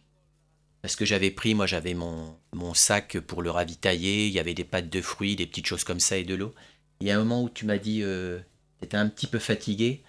parce 0.80 0.96
que 0.96 1.04
j'avais 1.04 1.30
pris, 1.30 1.54
moi 1.54 1.66
j'avais 1.66 1.94
mon, 1.94 2.36
mon 2.54 2.72
sac 2.72 3.18
pour 3.20 3.42
le 3.42 3.50
ravitailler, 3.50 4.26
il 4.26 4.32
y 4.32 4.38
avait 4.38 4.54
des 4.54 4.64
pâtes 4.64 4.88
de 4.88 5.02
fruits, 5.02 5.36
des 5.36 5.46
petites 5.46 5.66
choses 5.66 5.84
comme 5.84 6.00
ça 6.00 6.16
et 6.16 6.24
de 6.24 6.34
l'eau. 6.34 6.54
Il 7.00 7.06
y 7.06 7.10
a 7.10 7.16
un 7.16 7.18
moment 7.18 7.42
où 7.42 7.50
tu 7.50 7.66
m'as 7.66 7.78
dit, 7.78 8.02
euh, 8.02 8.38
un 8.92 9.08
petit 9.08 9.26
peu 9.26 9.38
fatigué, 9.38 10.02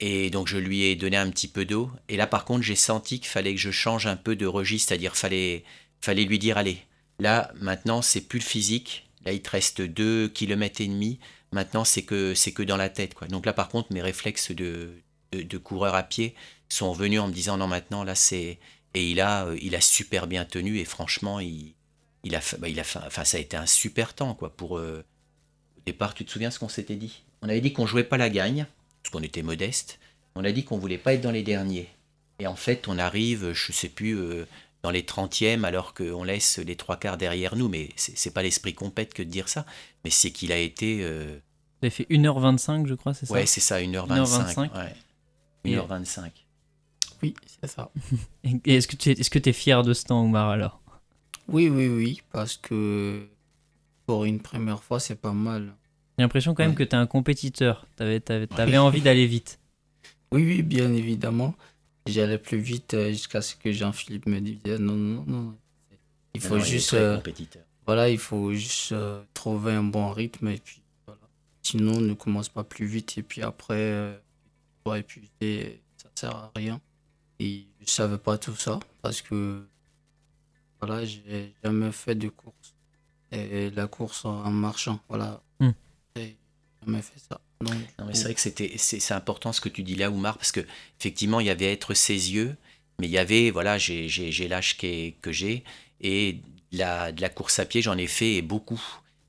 et 0.00 0.30
donc 0.30 0.48
je 0.48 0.58
lui 0.58 0.82
ai 0.82 0.96
donné 0.96 1.16
un 1.16 1.30
petit 1.30 1.48
peu 1.48 1.64
d'eau. 1.64 1.90
Et 2.08 2.16
là 2.16 2.26
par 2.26 2.44
contre, 2.44 2.62
j'ai 2.62 2.74
senti 2.74 3.20
qu'il 3.20 3.28
fallait 3.28 3.54
que 3.54 3.60
je 3.60 3.70
change 3.70 4.06
un 4.06 4.16
peu 4.16 4.34
de 4.34 4.46
registre, 4.46 4.88
c'est-à-dire 4.88 5.16
fallait, 5.16 5.64
fallait 6.00 6.24
lui 6.24 6.38
dire, 6.38 6.58
allez, 6.58 6.78
là 7.20 7.52
maintenant 7.60 8.02
c'est 8.02 8.22
plus 8.22 8.40
le 8.40 8.44
physique, 8.44 9.08
Là, 9.24 9.32
il 9.32 9.42
te 9.42 9.50
reste 9.50 9.80
2 9.80 10.28
km 10.28 10.80
et 10.80 10.86
demi. 10.86 11.18
Maintenant, 11.52 11.84
c'est 11.84 12.02
que, 12.02 12.34
c'est 12.34 12.52
que 12.52 12.62
dans 12.62 12.76
la 12.76 12.88
tête. 12.88 13.14
Quoi. 13.14 13.28
Donc 13.28 13.46
là, 13.46 13.52
par 13.52 13.68
contre, 13.68 13.92
mes 13.92 14.02
réflexes 14.02 14.52
de, 14.52 14.94
de, 15.32 15.58
coureur 15.58 15.94
à 15.94 16.02
pied 16.02 16.34
sont 16.68 16.92
venus 16.92 17.20
en 17.20 17.28
me 17.28 17.32
disant 17.32 17.56
non, 17.56 17.68
maintenant, 17.68 18.04
là, 18.04 18.14
c'est. 18.14 18.58
Et 18.94 19.10
il 19.10 19.20
a, 19.20 19.46
euh, 19.46 19.58
il 19.62 19.74
a 19.74 19.80
super 19.80 20.26
bien 20.26 20.44
tenu 20.44 20.78
et 20.78 20.84
franchement, 20.84 21.40
il, 21.40 21.74
il 22.24 22.34
a, 22.34 22.40
bah, 22.58 22.68
il 22.68 22.78
a 22.78 22.82
enfin, 22.82 23.24
ça 23.24 23.36
a 23.36 23.40
été 23.40 23.56
un 23.56 23.66
super 23.66 24.14
temps, 24.14 24.34
quoi. 24.34 24.54
Pour, 24.54 24.78
euh, 24.78 25.04
au 25.78 25.80
départ, 25.86 26.14
tu 26.14 26.24
te 26.24 26.30
souviens 26.30 26.50
ce 26.50 26.58
qu'on 26.58 26.68
s'était 26.68 26.96
dit? 26.96 27.22
On 27.42 27.48
avait 27.48 27.60
dit 27.60 27.72
qu'on 27.72 27.86
jouait 27.86 28.04
pas 28.04 28.16
la 28.18 28.30
gagne, 28.30 28.66
parce 29.02 29.12
qu'on 29.12 29.22
était 29.22 29.42
modeste. 29.42 29.98
On 30.34 30.44
a 30.44 30.52
dit 30.52 30.64
qu'on 30.64 30.78
voulait 30.78 30.98
pas 30.98 31.14
être 31.14 31.20
dans 31.20 31.30
les 31.30 31.42
derniers. 31.42 31.88
Et 32.38 32.46
en 32.46 32.56
fait, 32.56 32.88
on 32.88 32.98
arrive, 32.98 33.52
je 33.52 33.72
sais 33.72 33.88
plus, 33.88 34.16
euh, 34.16 34.46
dans 34.82 34.90
les 34.90 35.02
30e 35.02 35.64
alors 35.64 35.94
qu'on 35.94 36.24
laisse 36.24 36.58
les 36.58 36.76
trois 36.76 36.96
quarts 36.96 37.16
derrière 37.16 37.56
nous. 37.56 37.68
Mais 37.68 37.90
c'est 37.96 38.32
pas 38.32 38.42
l'esprit 38.42 38.74
compète 38.74 39.14
que 39.14 39.22
de 39.22 39.28
dire 39.28 39.48
ça. 39.48 39.64
Mais 40.04 40.10
c'est 40.10 40.30
qu'il 40.30 40.52
a 40.52 40.58
été. 40.58 41.00
Euh... 41.02 41.38
Il 41.82 41.86
a 41.86 41.90
fait 41.90 42.06
1h25, 42.10 42.86
je 42.86 42.94
crois, 42.94 43.14
c'est 43.14 43.26
ça? 43.26 43.34
Ouais, 43.34 43.46
c'est 43.46 43.60
ça, 43.60 43.80
1h25. 43.80 44.70
1h25. 45.64 46.30
Oui, 47.22 47.34
c'est 47.46 47.70
ça. 47.70 47.90
Et 48.64 48.76
est-ce 48.76 48.88
que 48.88 48.96
tu 48.96 49.10
es, 49.10 49.12
est 49.12 49.22
-ce 49.22 49.30
que 49.30 49.48
es 49.48 49.52
fier 49.52 49.82
de 49.82 49.92
ce 49.94 50.04
temps, 50.04 50.22
Oumar, 50.24 50.50
alors? 50.50 50.80
Oui, 51.48 51.68
oui, 51.68 51.88
oui, 51.88 52.22
parce 52.32 52.56
que 52.56 53.26
pour 54.06 54.24
une 54.24 54.40
première 54.40 54.82
fois, 54.82 55.00
c'est 55.00 55.20
pas 55.20 55.32
mal. 55.32 55.74
J'ai 56.18 56.22
l'impression 56.22 56.54
quand 56.54 56.64
même 56.64 56.74
que 56.74 56.84
tu 56.84 56.90
es 56.90 56.98
un 56.98 57.06
compétiteur. 57.06 57.86
Tu 57.96 58.02
avais, 58.02 58.22
avais 58.56 58.78
envie 58.78 59.00
d'aller 59.00 59.26
vite. 59.26 59.58
Oui, 60.32 60.44
oui, 60.44 60.62
bien 60.62 60.92
évidemment. 60.92 61.54
J'allais 62.06 62.38
plus 62.38 62.58
vite 62.58 62.94
euh, 62.94 63.10
jusqu'à 63.10 63.42
ce 63.42 63.54
que 63.54 63.72
Jean-Philippe 63.72 64.26
me 64.26 64.40
dise 64.40 64.60
non, 64.80 64.94
non, 64.94 65.24
non. 65.26 65.56
Il 66.34 66.40
faut 66.40 66.58
juste. 66.58 66.94
Euh, 66.94 67.20
voilà, 67.86 68.08
il 68.08 68.18
faut 68.18 68.52
juste 68.52 68.92
euh, 68.92 69.22
trouver 69.34 69.72
un 69.72 69.84
bon 69.84 70.10
rythme 70.10 70.48
et 70.48 70.58
puis 70.58 70.82
voilà. 71.06 71.20
Sinon, 71.62 72.00
ne 72.00 72.14
commence 72.14 72.48
pas 72.48 72.64
plus 72.64 72.86
vite 72.86 73.18
et 73.18 73.22
puis 73.22 73.42
après, 73.42 74.20
tu 74.84 74.96
épuiser, 74.96 75.82
ça 75.96 76.08
sert 76.14 76.34
à 76.34 76.52
rien. 76.56 76.80
Et 77.38 77.66
je 77.80 77.90
savais 77.90 78.18
pas 78.18 78.38
tout 78.38 78.56
ça 78.56 78.80
parce 79.00 79.22
que 79.22 79.64
voilà, 80.80 81.04
j'ai 81.04 81.54
jamais 81.62 81.92
fait 81.92 82.14
de 82.14 82.28
course. 82.28 82.74
Et 83.30 83.70
la 83.70 83.86
course 83.86 84.24
en 84.24 84.50
marchant, 84.50 85.00
voilà. 85.08 85.40
Hmm. 85.60 85.70
J'ai 86.16 86.36
jamais 86.84 87.02
fait 87.02 87.18
ça. 87.18 87.40
Non, 87.98 88.06
mais 88.06 88.14
c'est 88.14 88.24
vrai 88.24 88.34
que 88.34 88.40
c'était, 88.40 88.72
c'est, 88.76 89.12
important 89.12 89.52
ce 89.52 89.60
que 89.60 89.68
tu 89.68 89.82
dis 89.82 89.94
là, 89.94 90.10
Oumar, 90.10 90.36
parce 90.36 90.52
que 90.52 90.60
effectivement, 91.00 91.40
il 91.40 91.46
y 91.46 91.50
avait 91.50 91.72
être 91.72 91.94
ses 91.94 92.32
yeux, 92.32 92.56
mais 92.98 93.06
il 93.06 93.12
y 93.12 93.18
avait, 93.18 93.50
voilà, 93.50 93.78
j'ai, 93.78 94.08
j'ai, 94.08 94.48
l'âge 94.48 94.76
que 94.78 95.32
j'ai, 95.32 95.64
et 96.00 96.40
la, 96.72 97.12
de 97.12 97.20
la 97.20 97.28
course 97.28 97.58
à 97.58 97.64
pied, 97.64 97.82
j'en 97.82 97.98
ai 97.98 98.06
fait 98.06 98.34
et 98.34 98.42
beaucoup. 98.42 98.82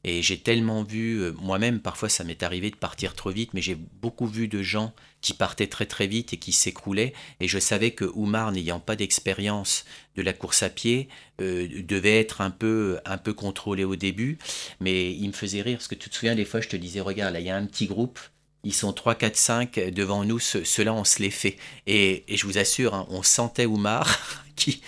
Et 0.04 0.22
j'ai 0.22 0.38
tellement 0.38 0.84
vu, 0.84 1.22
euh, 1.22 1.32
moi-même, 1.40 1.80
parfois 1.80 2.10
ça 2.10 2.24
m'est 2.24 2.44
arrivé 2.44 2.70
de 2.70 2.76
partir 2.76 3.16
trop 3.16 3.30
vite, 3.30 3.54
mais 3.54 3.62
j'ai 3.62 3.76
beaucoup 3.76 4.28
vu 4.28 4.48
de 4.48 4.62
gens 4.62 4.94
qui 5.24 5.34
partaient 5.34 5.68
très 5.68 5.88
très 5.88 6.06
vite 6.06 6.34
et 6.34 6.38
qui 6.38 6.52
s'écroulaient. 6.52 7.14
Et 7.40 7.48
je 7.48 7.58
savais 7.58 7.92
que 7.92 8.06
Oumar, 8.14 8.52
n'ayant 8.52 8.80
pas 8.80 8.96
d'expérience 8.96 9.86
de 10.16 10.22
la 10.22 10.34
course 10.34 10.62
à 10.62 10.70
pied, 10.70 11.08
euh, 11.42 11.68
devait 11.82 12.20
être 12.20 12.42
un 12.42 12.52
peu, 12.52 13.00
un 13.06 13.18
peu 13.18 13.34
contrôlé 13.34 13.86
au 13.86 13.96
début. 13.96 14.38
Mais 14.82 15.14
il 15.14 15.28
me 15.30 15.34
faisait 15.34 15.62
rire, 15.62 15.78
parce 15.78 15.88
que 15.88 15.96
tu 15.96 16.10
te 16.10 16.16
souviens, 16.16 16.36
des 16.36 16.46
fois, 16.46 16.62
je 16.62 16.68
te 16.68 16.76
disais, 16.76 17.00
regarde, 17.00 17.34
là, 17.34 17.40
il 17.40 17.46
y 17.48 17.50
a 17.50 17.56
un 17.56 17.66
petit 17.66 17.88
groupe, 17.88 18.20
ils 18.66 18.74
sont 18.74 18.92
3, 18.94 19.16
4, 19.16 19.36
5 19.36 19.80
devant 19.94 20.26
nous, 20.26 20.40
ceux-là, 20.40 20.94
on 20.94 21.06
se 21.06 21.22
les 21.22 21.32
fait. 21.32 21.56
Et, 21.88 22.26
je 22.30 22.46
vous 22.46 22.58
assure, 22.58 22.94
hein, 22.94 23.08
on 23.10 23.24
sentait 23.24 23.66
Oumar 23.66 24.20
qui 24.56 24.82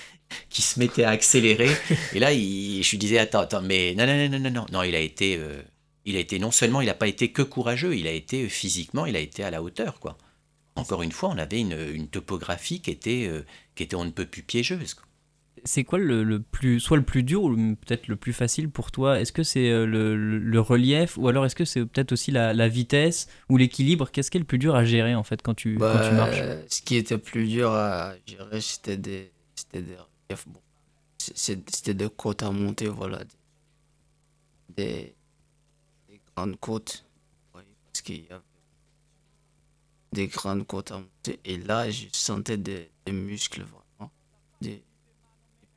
qui 0.49 0.63
se 0.63 0.79
mettait 0.79 1.03
à 1.03 1.11
accélérer. 1.11 1.69
Et 2.13 2.19
là, 2.19 2.33
je 2.33 2.89
lui 2.91 2.97
disais, 2.97 3.19
attends, 3.19 3.41
attends, 3.41 3.61
mais 3.61 3.93
non, 3.95 4.05
non, 4.07 4.27
non, 4.27 4.39
non, 4.39 4.51
non, 4.51 4.65
non, 4.71 4.83
il 4.83 4.95
a 4.95 4.99
été, 4.99 5.37
euh, 5.37 5.61
il 6.03 6.15
a 6.17 6.19
été 6.19 6.39
non 6.39 6.51
seulement, 6.51 6.81
il 6.81 6.87
n'a 6.87 6.93
pas 6.93 7.07
été 7.07 7.31
que 7.31 7.43
courageux, 7.43 7.95
il 7.95 8.07
a 8.07 8.11
été 8.11 8.43
euh, 8.43 8.49
physiquement, 8.49 9.05
il 9.05 9.15
a 9.15 9.19
été 9.19 9.43
à 9.43 9.51
la 9.51 9.61
hauteur, 9.61 9.99
quoi. 9.99 10.17
Encore 10.75 11.01
une 11.03 11.11
fois, 11.11 11.29
on 11.29 11.37
avait 11.37 11.61
une, 11.61 11.77
une 11.93 12.07
topographie 12.07 12.81
qui 12.81 12.91
était, 12.91 13.27
euh, 13.29 13.45
qui 13.75 13.83
était 13.83 13.95
on 13.95 14.05
ne 14.05 14.11
peut 14.11 14.25
plus 14.25 14.43
piégeuse. 14.43 14.95
c'est 15.63 15.85
quoi 15.85 15.97
le, 15.99 16.41
plus, 16.41 16.81
soit 16.81 16.97
le 16.97 17.03
plus 17.03 17.23
dur 17.23 17.43
ou 17.43 17.55
peut-être 17.55 18.07
le 18.09 18.17
plus 18.17 18.33
facile 18.33 18.69
pour 18.69 18.91
toi? 18.91 19.19
Est-ce 19.19 19.31
que 19.31 19.43
c'est 19.43 19.69
euh, 19.69 19.85
le, 19.85 20.59
relief 20.59 21.17
ou 21.17 21.29
alors 21.29 21.45
est-ce 21.45 21.55
que 21.55 21.63
c'est 21.63 21.85
peut-être 21.85 22.11
aussi 22.11 22.31
la, 22.31 22.67
vitesse 22.67 23.27
ou 23.49 23.55
l'équilibre? 23.55 24.11
Qu'est-ce 24.11 24.29
qui 24.29 24.37
est 24.37 24.39
le 24.39 24.45
plus 24.45 24.57
dur 24.57 24.75
à 24.75 24.83
gérer 24.83 25.15
en 25.15 25.23
fait 25.23 25.41
quand 25.41 25.53
tu, 25.53 25.77
quand 25.77 26.09
tu 26.09 26.15
marches? 26.15 26.41
bah, 26.41 26.57
Ce 26.67 26.81
qui 26.81 26.97
était 26.97 27.17
plus 27.17 27.47
dur 27.47 27.71
à 27.71 28.13
gérer, 28.25 28.59
c'était 28.59 28.97
des, 28.97 29.31
c'était 29.55 29.81
des 29.81 29.95
reliefs. 29.95 30.45
C'était 31.17 31.93
des 31.93 32.09
côtes 32.09 32.43
à 32.43 32.51
monter, 32.51 32.87
voilà. 32.87 33.19
Des, 34.75 35.15
des 36.09 36.21
grandes 36.35 36.59
côtes. 36.59 37.05
Parce 37.53 38.01
qu'il 38.03 38.17
y 38.17 38.27
avait 38.29 38.41
des 40.15 40.27
grandes 40.27 40.65
côtes 40.65 40.91
à 40.91 40.97
monter. 40.97 41.39
Et 41.43 41.57
là, 41.57 41.89
je 41.91 42.07
sentais 42.13 42.57
des, 42.57 42.89
des 43.05 43.11
muscles 43.11 43.63
vraiment. 43.63 44.11
Des, 44.61 44.83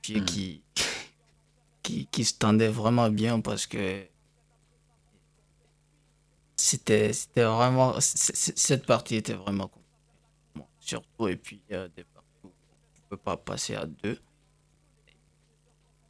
pieds 0.00 0.20
hmm. 0.20 0.24
qui, 0.24 0.62
qui, 1.82 2.06
qui 2.06 2.24
se 2.24 2.34
tendaient 2.34 2.68
vraiment 2.68 3.10
bien 3.10 3.40
parce 3.40 3.66
que 3.66 4.06
c'était 6.56 7.12
c'était 7.12 7.44
vraiment 7.44 7.96
cette 8.00 8.86
partie 8.86 9.16
était 9.16 9.34
vraiment 9.34 9.70
bon, 10.54 10.66
surtout 10.78 11.28
et 11.28 11.36
puis 11.36 11.60
il 11.68 11.72
y 11.72 11.76
a 11.76 11.88
des 11.88 12.04
parties 12.04 12.28
où 12.44 12.48
on 12.48 12.48
ne 12.48 13.08
peut 13.10 13.16
pas 13.16 13.36
passer 13.36 13.74
à 13.74 13.86
deux 13.86 14.18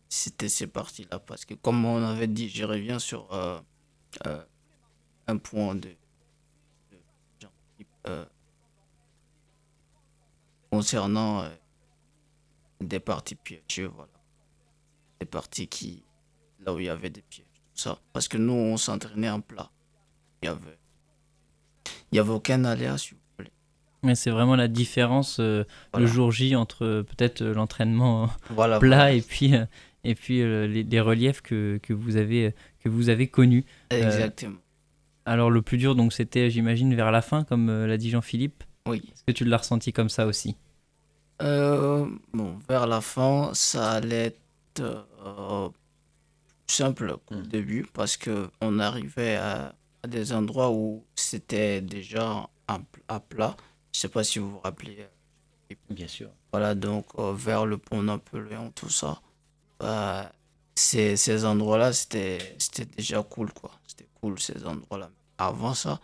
c'était 0.08 0.48
ces 0.48 0.66
parties 0.66 1.06
là 1.10 1.18
parce 1.18 1.44
que 1.44 1.54
comme 1.54 1.84
on 1.84 2.02
avait 2.02 2.28
dit 2.28 2.48
je 2.48 2.64
reviens 2.64 2.98
sur 2.98 3.32
euh, 3.32 3.60
euh, 4.26 4.44
un 5.26 5.36
point 5.36 5.74
de, 5.74 5.88
euh, 5.88 5.94
concernant 10.70 11.48
des 12.80 13.00
parties 13.00 13.34
piégées, 13.34 13.86
voilà. 13.86 14.10
Des 15.20 15.26
parties 15.26 15.68
qui, 15.68 16.04
là 16.64 16.72
où 16.72 16.78
il 16.78 16.86
y 16.86 16.88
avait 16.88 17.10
des 17.10 17.22
pièges, 17.22 17.46
tout 17.74 17.80
ça. 17.80 17.98
Parce 18.12 18.28
que 18.28 18.36
nous, 18.36 18.52
on 18.52 18.76
s'entraînait 18.76 19.30
en 19.30 19.40
plat. 19.40 19.70
Il 20.42 20.46
y 20.46 20.48
avait, 20.48 20.78
il 22.12 22.16
y 22.16 22.18
avait 22.18 22.30
aucun 22.30 22.64
aléa, 22.64 22.96
s'il 22.98 23.14
vous 23.14 23.20
plaît. 23.36 23.52
Mais 24.02 24.14
c'est 24.14 24.30
vraiment 24.30 24.54
la 24.54 24.68
différence 24.68 25.40
euh, 25.40 25.64
le 25.96 26.06
jour 26.06 26.30
J 26.30 26.54
entre 26.54 26.84
euh, 26.84 27.02
peut-être 27.02 27.42
euh, 27.42 27.52
l'entraînement 27.52 28.30
plat 28.78 29.12
et 29.12 29.22
puis, 29.22 29.52
et 30.04 30.14
puis 30.14 30.38
les, 30.38 31.00
reliefs 31.00 31.40
que, 31.40 31.80
que, 31.82 31.92
vous 31.92 32.16
avez, 32.16 32.54
que 32.80 32.88
vous 32.88 33.08
avez 33.08 33.26
connus. 33.26 33.64
Exactement. 33.90 34.58
Alors 35.28 35.50
le 35.50 35.62
plus 35.62 35.78
dur, 35.78 35.94
donc 35.94 36.12
c'était, 36.12 36.50
j'imagine, 36.50 36.94
vers 36.94 37.10
la 37.10 37.22
fin, 37.22 37.44
comme 37.44 37.70
l'a 37.86 37.96
dit 37.96 38.10
Jean-Philippe. 38.10 38.64
Oui. 38.88 39.02
Est-ce 39.12 39.24
que 39.24 39.32
tu 39.32 39.44
l'as 39.44 39.58
ressenti 39.58 39.92
comme 39.92 40.08
ça 40.08 40.26
aussi? 40.26 40.56
Euh, 41.42 42.08
bon, 42.32 42.58
vers 42.68 42.86
la 42.86 43.00
fin, 43.00 43.50
ça 43.54 43.92
allait 43.92 44.26
être 44.26 44.80
euh, 44.80 45.68
simple 46.66 47.16
au 47.30 47.34
hmm. 47.34 47.42
début 47.42 47.86
parce 47.92 48.16
que 48.16 48.50
on 48.60 48.78
arrivait 48.78 49.36
à, 49.36 49.74
des 50.06 50.32
endroits 50.32 50.70
où 50.70 51.04
c'était 51.14 51.80
déjà 51.80 52.48
à, 52.66 53.20
plat. 53.20 53.56
Je 53.92 54.00
sais 54.00 54.08
pas 54.08 54.24
si 54.24 54.38
vous 54.38 54.50
vous 54.50 54.60
rappelez. 54.60 55.06
Bien 55.90 56.08
sûr. 56.08 56.30
Voilà, 56.52 56.74
donc 56.74 57.06
euh, 57.18 57.34
vers 57.34 57.66
le 57.66 57.78
pont 57.78 58.02
Napoléon, 58.02 58.72
tout 58.74 58.88
ça. 58.88 59.20
Bah, 59.78 60.32
ces, 60.74 61.16
ces 61.16 61.44
endroits-là, 61.44 61.92
c'était 61.92 62.38
déjà 62.96 63.22
cool, 63.22 63.52
quoi. 63.52 63.70
C'était 63.86 64.08
cool, 64.20 64.38
ces 64.38 64.64
endroits-là. 64.64 65.10
Avant 65.38 65.74
ça, 65.74 66.00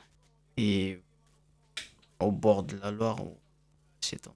et 0.56 1.00
au 2.20 2.30
bord 2.30 2.62
de 2.62 2.76
la 2.76 2.90
Loire, 2.90 3.18
c'est 4.00 4.26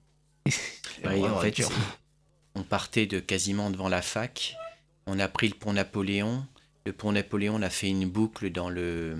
en 1.05 1.39
fait, 1.39 1.61
on 2.55 2.63
partait 2.63 3.05
de 3.05 3.19
quasiment 3.19 3.69
devant 3.69 3.89
la 3.89 4.01
fac. 4.01 4.55
On 5.05 5.19
a 5.19 5.27
pris 5.27 5.47
le 5.47 5.55
pont 5.55 5.73
Napoléon. 5.73 6.45
Le 6.85 6.93
pont 6.93 7.11
Napoléon, 7.11 7.55
on 7.55 7.61
a 7.61 7.69
fait 7.69 7.89
une 7.89 8.09
boucle 8.09 8.51
dans 8.51 8.69
le 8.69 9.17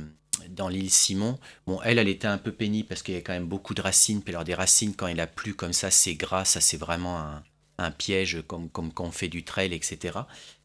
dans 0.49 0.69
l'île 0.69 0.89
Simon. 0.89 1.37
Bon, 1.67 1.81
elle, 1.83 1.99
elle 1.99 2.07
était 2.07 2.27
un 2.27 2.37
peu 2.37 2.51
pénible 2.51 2.87
parce 2.87 3.03
qu'il 3.03 3.13
y 3.13 3.17
a 3.17 3.21
quand 3.21 3.33
même 3.33 3.47
beaucoup 3.47 3.73
de 3.73 3.81
racines. 3.81 4.21
Puis 4.21 4.33
alors 4.33 4.45
des 4.45 4.55
racines, 4.55 4.95
quand 4.95 5.07
il 5.07 5.19
a 5.19 5.27
plu 5.27 5.53
comme 5.53 5.73
ça, 5.73 5.91
c'est 5.91 6.15
gras. 6.15 6.45
Ça, 6.45 6.61
c'est 6.61 6.77
vraiment 6.77 7.19
un, 7.19 7.43
un, 7.77 7.91
piège 7.91 8.41
comme, 8.47 8.69
comme 8.69 8.91
quand 8.91 9.05
on 9.05 9.11
fait 9.11 9.27
du 9.27 9.43
trail, 9.43 9.73
etc. 9.73 10.19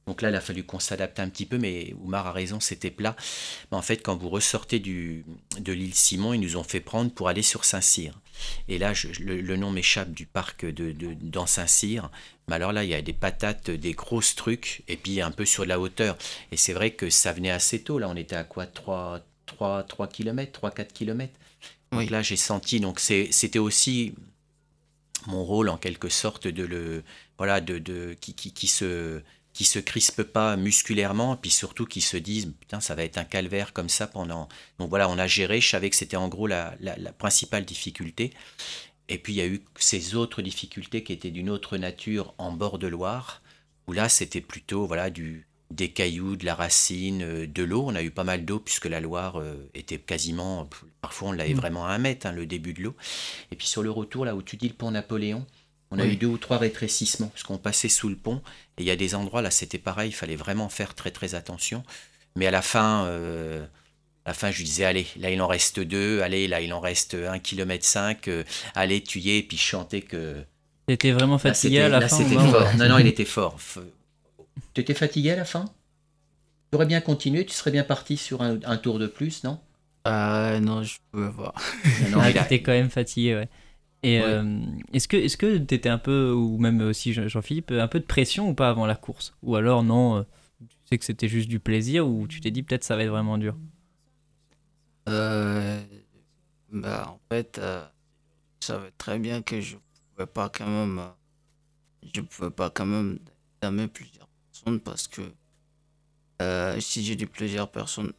Donc 0.06 0.20
là, 0.20 0.28
il 0.28 0.36
a 0.36 0.40
fallu 0.40 0.64
qu'on 0.64 0.80
s'adapte 0.80 1.18
un 1.18 1.28
petit 1.28 1.46
peu, 1.46 1.56
mais 1.56 1.94
Oumar 2.02 2.26
a 2.26 2.32
raison, 2.32 2.60
c'était 2.60 2.90
plat. 2.90 3.16
Mais 3.70 3.76
en 3.78 3.82
fait, 3.82 3.98
quand 3.98 4.16
vous 4.16 4.28
ressortez 4.28 4.78
du, 4.78 5.24
de 5.58 5.72
l'île 5.72 5.94
Simon, 5.94 6.34
ils 6.34 6.40
nous 6.40 6.56
ont 6.56 6.64
fait 6.64 6.80
prendre 6.80 7.10
pour 7.10 7.28
aller 7.28 7.42
sur 7.42 7.64
Saint-Cyr. 7.64 8.12
Et 8.68 8.78
là, 8.78 8.92
le, 9.20 9.56
nom 9.56 9.70
m'échappe 9.70 10.12
du 10.12 10.26
parc 10.26 10.66
de, 10.66 10.92
de, 10.92 11.14
dans 11.14 11.46
Saint-Cyr. 11.46 12.10
Mais 12.48 12.56
alors 12.56 12.72
là, 12.72 12.84
il 12.84 12.90
y 12.90 12.94
a 12.94 13.00
des 13.00 13.14
patates, 13.14 13.70
des 13.70 13.92
grosses 13.92 14.34
trucs, 14.34 14.82
et 14.88 14.96
puis 14.96 15.22
un 15.22 15.30
peu 15.30 15.46
sur 15.46 15.64
la 15.64 15.80
hauteur. 15.80 16.18
Et 16.52 16.58
c'est 16.58 16.74
vrai 16.74 16.90
que 16.90 17.08
ça 17.08 17.32
venait 17.32 17.50
assez 17.50 17.82
tôt. 17.82 17.98
Là, 17.98 18.08
on 18.08 18.16
était 18.16 18.36
à 18.36 18.44
quoi 18.44 18.66
3, 18.66 19.20
3, 19.46 19.84
3 19.84 20.08
km, 20.08 20.60
3-4 20.60 20.92
km. 20.92 21.32
Donc 21.92 22.10
là, 22.10 22.20
j'ai 22.20 22.36
senti. 22.36 22.80
Donc 22.80 23.00
c'était 23.00 23.58
aussi 23.58 24.14
mon 25.26 25.44
rôle, 25.44 25.70
en 25.70 25.78
quelque 25.78 26.10
sorte, 26.10 26.46
de 26.46 26.64
le. 26.64 27.04
Voilà, 27.38 27.60
de, 27.60 27.78
de 27.78 28.14
qui, 28.20 28.34
qui, 28.34 28.52
qui 28.52 28.66
se 28.66 29.22
qui 29.54 29.64
se 29.64 29.78
crispent 29.78 30.24
pas 30.24 30.56
musculairement, 30.56 31.36
puis 31.36 31.50
surtout 31.50 31.86
qui 31.86 32.00
se 32.00 32.18
disent 32.18 32.52
putain 32.60 32.80
ça 32.80 32.94
va 32.94 33.04
être 33.04 33.16
un 33.16 33.24
calvaire 33.24 33.72
comme 33.72 33.88
ça 33.88 34.06
pendant. 34.06 34.48
Donc 34.78 34.90
voilà, 34.90 35.08
on 35.08 35.16
a 35.16 35.26
géré. 35.26 35.60
Je 35.60 35.68
savais 35.68 35.88
que 35.88 35.96
c'était 35.96 36.16
en 36.16 36.28
gros 36.28 36.46
la, 36.46 36.74
la, 36.80 37.12
principale 37.12 37.64
difficulté. 37.64 38.32
Et 39.08 39.16
puis 39.16 39.34
il 39.34 39.36
y 39.36 39.40
a 39.40 39.46
eu 39.46 39.62
ces 39.78 40.16
autres 40.16 40.42
difficultés 40.42 41.04
qui 41.04 41.12
étaient 41.12 41.30
d'une 41.30 41.50
autre 41.50 41.78
nature 41.78 42.34
en 42.36 42.52
bord 42.52 42.78
de 42.78 42.88
Loire, 42.88 43.42
où 43.86 43.92
là 43.92 44.08
c'était 44.08 44.40
plutôt 44.40 44.86
voilà 44.86 45.08
du 45.08 45.46
des 45.70 45.90
cailloux, 45.90 46.36
de 46.36 46.44
la 46.44 46.54
racine, 46.54 47.22
euh, 47.22 47.46
de 47.46 47.62
l'eau. 47.62 47.84
On 47.86 47.94
a 47.94 48.02
eu 48.02 48.10
pas 48.10 48.24
mal 48.24 48.44
d'eau 48.44 48.58
puisque 48.58 48.86
la 48.86 49.00
Loire 49.00 49.40
euh, 49.40 49.70
était 49.74 49.98
quasiment, 49.98 50.68
parfois 51.00 51.28
on 51.30 51.32
l'avait 51.32 51.54
mmh. 51.54 51.58
vraiment 51.58 51.86
à 51.86 51.90
un 51.90 51.98
mètre, 51.98 52.26
hein, 52.26 52.32
le 52.32 52.46
début 52.46 52.74
de 52.74 52.82
l'eau. 52.82 52.94
Et 53.50 53.56
puis 53.56 53.66
sur 53.66 53.82
le 53.82 53.90
retour, 53.90 54.24
là 54.24 54.34
où 54.34 54.42
tu 54.42 54.56
dis 54.56 54.68
le 54.68 54.74
pont 54.74 54.90
Napoléon, 54.90 55.46
on 55.90 55.98
a 55.98 56.06
eu 56.06 56.16
deux 56.16 56.26
ou 56.26 56.38
trois 56.38 56.58
rétrécissements, 56.58 57.28
parce 57.28 57.42
qu'on 57.42 57.58
passait 57.58 57.88
sous 57.88 58.08
le 58.08 58.16
pont, 58.16 58.42
et 58.78 58.82
il 58.82 58.86
y 58.86 58.90
a 58.90 58.96
des 58.96 59.14
endroits, 59.14 59.42
là 59.42 59.50
c'était 59.50 59.78
pareil, 59.78 60.10
il 60.10 60.14
fallait 60.14 60.36
vraiment 60.36 60.68
faire 60.68 60.94
très 60.94 61.10
très 61.10 61.34
attention. 61.34 61.84
Mais 62.36 62.46
à 62.46 62.50
la 62.50 62.62
fin, 62.62 63.04
euh, 63.06 63.64
à 64.24 64.30
la 64.30 64.34
fin 64.34 64.50
je 64.50 64.58
lui 64.58 64.64
disais, 64.64 64.84
allez, 64.84 65.06
là 65.16 65.30
il 65.30 65.40
en 65.40 65.46
reste 65.46 65.80
deux, 65.80 66.20
allez, 66.20 66.48
là 66.48 66.60
il 66.60 66.72
en 66.72 66.80
reste 66.80 67.14
un 67.14 67.38
kilomètre 67.38 67.84
cinq, 67.84 68.28
euh, 68.28 68.42
allez, 68.74 69.02
tu 69.02 69.20
y 69.20 69.30
es, 69.30 69.38
et 69.38 69.42
puis 69.42 69.56
chanter 69.56 70.02
que... 70.02 70.42
T'étais 70.86 71.12
vraiment 71.12 71.38
fatigué 71.38 71.80
à 71.80 71.88
la 71.88 72.00
là, 72.00 72.08
fin 72.08 72.16
c'était 72.16 72.34
fort. 72.34 72.74
Non, 72.76 72.88
non, 72.88 72.98
il 72.98 73.06
était 73.14 73.24
fort. 73.24 73.58
Tu 74.74 74.80
étais 74.80 74.94
fatigué 74.94 75.30
à 75.30 75.36
la 75.36 75.44
fin? 75.44 75.64
Tu 76.70 76.76
aurais 76.76 76.86
bien 76.86 77.00
continué, 77.00 77.46
tu 77.46 77.54
serais 77.54 77.70
bien 77.70 77.84
parti 77.84 78.16
sur 78.16 78.42
un, 78.42 78.76
tour 78.76 78.98
de 78.98 79.06
plus, 79.06 79.44
non? 79.44 79.60
Euh, 80.06 80.58
Non, 80.60 80.82
je 80.82 80.96
pouvais 81.10 81.28
voir. 81.28 81.54
non, 82.10 82.22
il 82.24 82.36
était 82.36 82.60
quand 82.60 82.72
même 82.72 82.90
fatigué, 82.90 83.34
ouais. 83.36 83.48
Et 84.04 84.20
euh, 84.20 84.60
est-ce 84.92 85.08
que 85.08 85.16
est-ce 85.16 85.38
que 85.38 85.56
t'étais 85.56 85.88
un 85.88 85.98
peu 85.98 86.30
ou 86.30 86.58
même 86.58 86.82
aussi 86.82 87.14
Jean-Philippe 87.14 87.70
un 87.70 87.88
peu 87.88 88.00
de 88.00 88.04
pression 88.04 88.50
ou 88.50 88.54
pas 88.54 88.68
avant 88.68 88.84
la 88.84 88.96
course? 88.96 89.34
Ou 89.42 89.56
alors 89.56 89.82
non 89.82 90.18
euh, 90.18 90.22
tu 90.68 90.76
sais 90.84 90.98
que 90.98 91.04
c'était 91.06 91.26
juste 91.26 91.48
du 91.48 91.58
plaisir 91.58 92.06
ou 92.06 92.28
tu 92.28 92.40
t'es 92.40 92.50
dit 92.50 92.62
peut-être 92.62 92.84
ça 92.84 92.96
va 92.96 93.04
être 93.04 93.08
vraiment 93.08 93.38
dur? 93.38 93.56
Euh, 95.08 95.82
bah 96.70 97.08
en 97.08 97.20
fait 97.30 97.58
je 97.58 98.66
savais 98.66 98.90
très 98.98 99.18
bien 99.18 99.40
que 99.40 99.62
je 99.62 99.76
pouvais 100.14 100.26
pas 100.26 100.50
quand 100.50 100.68
même 100.68 101.00
je 102.14 102.20
pouvais 102.20 102.50
pas 102.50 102.68
quand 102.68 102.86
même 102.86 103.18
damer 103.62 103.88
plusieurs 103.88 104.28
personnes 104.52 104.80
parce 104.80 105.08
que 105.08 105.22
si 106.78 107.02
j'ai 107.02 107.16
dit 107.16 107.26
plusieurs 107.26 107.70
personnes 107.70 108.12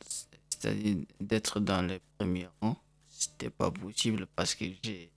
c'est-à-dire 0.49 0.97
d'être 1.19 1.59
dans 1.59 1.83
les 1.83 1.99
premiers 2.17 2.47
rangs 2.59 2.77
c'était 3.07 3.51
pas 3.51 3.69
possible 3.69 4.25
parce 4.35 4.55
que 4.55 4.65
j'ai 4.81 5.11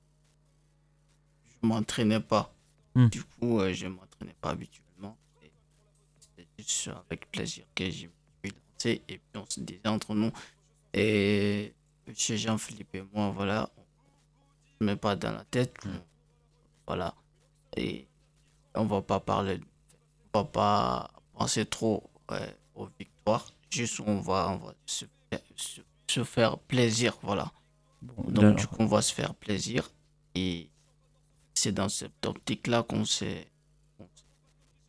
m'entraînais 1.63 2.21
pas. 2.21 2.53
Hmm. 2.95 3.09
Du 3.09 3.23
coup, 3.23 3.61
euh, 3.61 3.73
je 3.73 3.87
m'entraînais 3.87 4.37
pas 4.41 4.51
habituellement. 4.51 5.17
Juste 6.59 6.91
avec 7.09 7.31
plaisir 7.31 7.65
que 7.75 7.89
j'ai 7.91 8.11
lancé. 8.45 9.03
Et 9.09 9.19
puis 9.19 9.21
on 9.37 9.47
se 9.49 9.61
disait 9.61 9.87
entre 9.87 10.15
nous. 10.15 10.33
Et 10.93 11.73
chez 12.15 12.39
Jean-Philippe 12.39 12.95
et 12.95 13.05
moi, 13.13 13.31
voilà, 13.31 13.71
on 13.77 14.85
ne 14.85 14.91
met 14.91 14.97
pas 14.97 15.17
dans 15.17 15.33
la 15.33 15.45
tête. 15.45 15.75
Hmm. 15.85 16.01
Voilà. 16.87 17.15
Et 17.77 18.07
on 18.75 18.85
va 18.85 19.03
pas 19.03 19.21
parler, 19.21 19.61
on 20.33 20.39
va 20.39 20.45
pas 20.45 21.11
penser 21.35 21.67
trop 21.67 22.11
aux 22.75 22.89
victoires. 22.99 23.53
Juste, 23.71 24.01
on 24.01 24.21
va, 24.21 24.51
on 24.51 24.57
va 24.57 24.75
se, 24.87 25.05
se, 26.09 26.25
faire 26.25 26.59
plaisir. 26.59 27.17
Voilà. 27.23 27.53
Donc, 28.03 28.57
du 28.57 28.67
coup, 28.67 28.77
on 28.79 28.87
va 28.87 29.03
se 29.03 29.13
faire 29.13 29.35
plaisir. 29.35 29.91
Et 30.35 30.71
c'est 31.59 31.73
dans 31.73 31.89
cette 31.89 32.25
optique-là 32.27 32.83
qu'on 32.83 33.05
s'est 33.05 33.49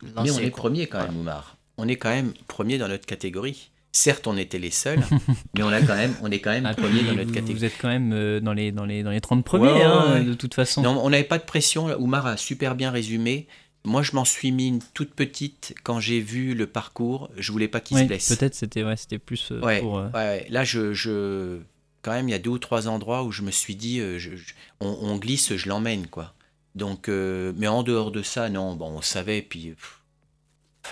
Mais 0.02 0.30
on 0.30 0.38
est 0.38 0.50
premier 0.50 0.86
quand 0.86 1.02
même, 1.02 1.16
Oumar. 1.16 1.56
On 1.76 1.88
est 1.88 1.96
quand 1.96 2.10
même 2.10 2.32
premier 2.46 2.78
dans 2.78 2.88
notre 2.88 3.06
catégorie. 3.06 3.70
Certes, 3.92 4.26
on 4.28 4.36
était 4.36 4.58
les 4.60 4.70
seuls, 4.70 5.00
mais 5.56 5.62
on, 5.64 5.68
a 5.68 5.80
quand 5.80 5.96
même, 5.96 6.14
on 6.22 6.30
est 6.30 6.38
quand 6.38 6.50
même 6.52 6.64
ah, 6.66 6.74
premier 6.74 7.02
dans 7.02 7.14
notre 7.14 7.32
catégorie. 7.32 7.54
Vous 7.54 7.64
êtes 7.64 7.76
quand 7.80 7.88
même 7.88 8.12
euh, 8.12 8.38
dans, 8.40 8.52
les, 8.52 8.70
dans, 8.70 8.84
les, 8.84 9.02
dans 9.02 9.10
les 9.10 9.20
30 9.20 9.44
premiers, 9.44 9.82
hein, 9.82 10.22
de 10.22 10.34
toute 10.34 10.54
façon. 10.54 10.82
Non, 10.82 11.00
on 11.04 11.10
n'avait 11.10 11.24
pas 11.24 11.38
de 11.38 11.44
pression. 11.44 11.86
Oumar 11.98 12.26
a 12.26 12.36
super 12.36 12.76
bien 12.76 12.90
résumé. 12.92 13.48
Moi, 13.84 14.02
je 14.02 14.12
m'en 14.12 14.24
suis 14.24 14.52
mis 14.52 14.68
une 14.68 14.78
toute 14.94 15.14
petite 15.14 15.74
quand 15.82 15.98
j'ai 15.98 16.20
vu 16.20 16.54
le 16.54 16.66
parcours. 16.68 17.30
Je 17.36 17.50
voulais 17.50 17.66
pas 17.66 17.80
qu'il 17.80 17.96
Ouais, 17.96 18.02
se 18.04 18.08
blesse. 18.08 18.28
Peut-être 18.36 18.54
c'était 18.54 18.84
ouais, 18.84 18.96
c'était 18.96 19.18
plus 19.18 19.50
euh, 19.50 19.60
Ouais, 19.60 19.80
pour. 19.80 19.98
euh, 19.98 20.06
ouais, 20.10 20.12
ouais. 20.14 20.46
Là, 20.50 20.62
je, 20.64 20.92
je- 20.92 21.58
quand 22.02 22.12
même, 22.12 22.28
il 22.28 22.32
y 22.32 22.34
a 22.34 22.38
deux 22.38 22.50
ou 22.50 22.58
trois 22.58 22.86
endroits 22.88 23.24
où 23.24 23.32
je 23.32 23.42
me 23.42 23.50
suis 23.50 23.74
dit, 23.74 23.98
euh, 24.00 24.18
je- 24.18 24.36
je- 24.36 24.54
on, 24.80 24.86
on 25.00 25.16
glisse, 25.16 25.56
je 25.56 25.68
l'emmène, 25.68 26.06
quoi. 26.06 26.34
Donc, 26.74 27.08
euh, 27.08 27.52
mais 27.56 27.68
en 27.68 27.82
dehors 27.82 28.10
de 28.10 28.22
ça, 28.22 28.48
non, 28.48 28.74
bon, 28.76 28.90
on 28.90 29.02
savait, 29.02 29.42
puis 29.42 29.74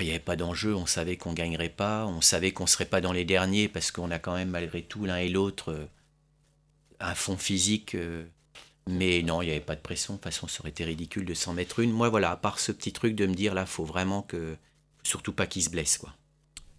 il 0.00 0.04
n'y 0.04 0.10
avait 0.10 0.18
pas 0.18 0.36
d'enjeu, 0.36 0.74
on 0.74 0.86
savait 0.86 1.16
qu'on 1.16 1.32
gagnerait 1.32 1.68
pas, 1.68 2.06
on 2.06 2.20
savait 2.20 2.52
qu'on 2.52 2.66
serait 2.66 2.84
pas 2.84 3.00
dans 3.00 3.12
les 3.12 3.24
derniers 3.24 3.68
parce 3.68 3.90
qu'on 3.90 4.10
a 4.10 4.18
quand 4.18 4.34
même 4.34 4.50
malgré 4.50 4.82
tout 4.82 5.04
l'un 5.04 5.16
et 5.16 5.28
l'autre 5.28 5.72
euh, 5.72 5.86
un 7.00 7.14
fond 7.14 7.36
physique. 7.36 7.94
euh, 7.94 8.24
mais 8.88 9.22
non, 9.22 9.42
il 9.42 9.46
n'y 9.46 9.50
avait 9.50 9.60
pas 9.60 9.76
de 9.76 9.80
pression. 9.80 10.14
De 10.14 10.18
toute 10.18 10.24
façon, 10.24 10.48
ça 10.48 10.60
aurait 10.60 10.70
été 10.70 10.82
ridicule 10.84 11.26
de 11.26 11.34
s'en 11.34 11.52
mettre 11.52 11.80
une. 11.80 11.92
Moi, 11.92 12.08
voilà, 12.08 12.30
à 12.30 12.36
part 12.36 12.58
ce 12.58 12.72
petit 12.72 12.92
truc 12.92 13.14
de 13.14 13.26
me 13.26 13.34
dire 13.34 13.54
là, 13.54 13.66
faut 13.66 13.84
vraiment 13.84 14.22
que, 14.22 14.56
surtout 15.02 15.32
pas 15.32 15.46
qu'il 15.46 15.62
se 15.62 15.68
blesse, 15.70 15.98
quoi. 15.98 16.14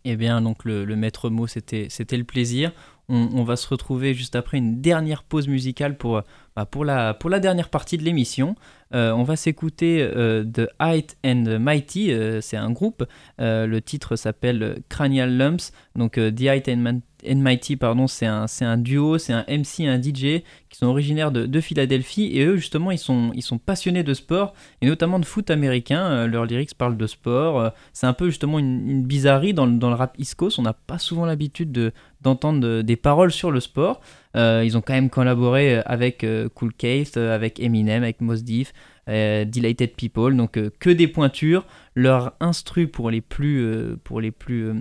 Eh 0.06 0.16
bien, 0.16 0.42
donc 0.42 0.66
le, 0.66 0.86
maître 0.96 1.30
mot, 1.30 1.46
c'était 1.46 1.88
le 1.88 2.24
plaisir. 2.24 2.72
On, 3.10 3.44
va 3.44 3.56
se 3.56 3.68
retrouver 3.68 4.14
juste 4.14 4.36
après 4.36 4.60
une 4.60 4.82
dernière 4.82 5.24
pause 5.24 5.48
musicale 5.48 5.98
pour, 5.98 6.18
euh, 6.18 6.22
bah, 6.60 7.14
pour, 7.18 7.30
la, 7.30 7.40
dernière 7.40 7.70
partie 7.70 7.98
de 7.98 8.04
l'émission. 8.04 8.56
Euh, 8.94 9.12
on 9.12 9.24
va 9.24 9.36
s'écouter 9.36 10.02
euh, 10.02 10.44
The 10.44 10.68
Height 10.82 11.16
and 11.24 11.60
Mighty, 11.60 12.12
euh, 12.12 12.42
c'est 12.42 12.58
un 12.58 12.72
groupe. 12.72 13.06
Euh, 13.40 13.66
le 13.68 13.82
titre 13.82 14.16
s'appelle 14.16 14.82
Cranial 14.90 15.38
Lumps. 15.38 15.72
Donc 15.96 16.14
The 16.14 16.42
Height 16.42 16.68
and, 16.68 17.02
Mighty, 17.36 17.78
pardon, 17.78 18.08
c'est 18.08 18.26
un, 18.26 18.78
duo, 18.78 19.18
c'est 19.18 19.32
un 19.32 19.46
MC 19.48 19.86
un 19.88 20.02
DJ 20.02 20.44
qui 20.70 20.78
sont 20.78 20.88
originaires 20.88 21.32
de, 21.32 21.46
de 21.46 21.62
Philadelphie. 21.62 22.32
Et 22.34 22.44
eux, 22.44 22.58
justement, 22.58 22.92
ils 22.92 22.98
sont, 22.98 23.32
passionnés 23.64 24.04
de 24.04 24.14
sport 24.14 24.54
et 24.82 24.88
notamment 24.88 25.20
de 25.20 25.26
foot 25.26 25.52
américain. 25.52 26.28
Leurs 26.28 26.46
lyrics 26.46 26.76
parlent 26.76 26.98
de 26.98 27.08
sport. 27.08 27.72
C'est 27.94 28.08
un 28.08 28.14
peu 28.14 28.26
justement 28.26 28.60
une, 28.60 29.04
bizarrerie 29.04 29.54
dans, 29.54 29.66
le- 29.66 29.96
rap 29.96 30.16
East. 30.18 30.36
On 30.58 30.62
n'a 30.64 30.74
pas 30.74 30.98
souvent 30.98 31.26
l'habitude 31.26 31.72
de- 31.72 31.92
d'entendre 32.22 32.60
de- 32.60 32.82
des 32.82 32.96
paroles 32.96 33.32
sur 33.32 33.52
le 33.52 33.60
sport. 33.60 34.02
Euh, 34.36 34.64
ils 34.64 34.78
ont 34.78 34.82
quand 34.82 34.94
même 34.94 35.10
collaboré 35.10 35.78
euh, 35.78 35.82
avec 35.86 36.24
euh, 36.24 36.50
Cool 36.50 36.74
Case, 36.74 37.18
avec 37.18 37.60
Eminem, 37.60 38.04
avec 38.04 38.22
Mos 38.22 38.42
Def, 38.44 38.74
Delighted 39.08 39.96
People. 39.96 40.36
Donc 40.36 40.60
que 40.80 40.90
des 40.90 41.08
pointures. 41.08 41.66
Leur 41.96 42.34
instru 42.40 42.88
pour 42.88 43.10
les 43.10 43.22
plus, 43.22 43.98
pour 44.04 44.22
les 44.22 44.32
plus, 44.32 44.72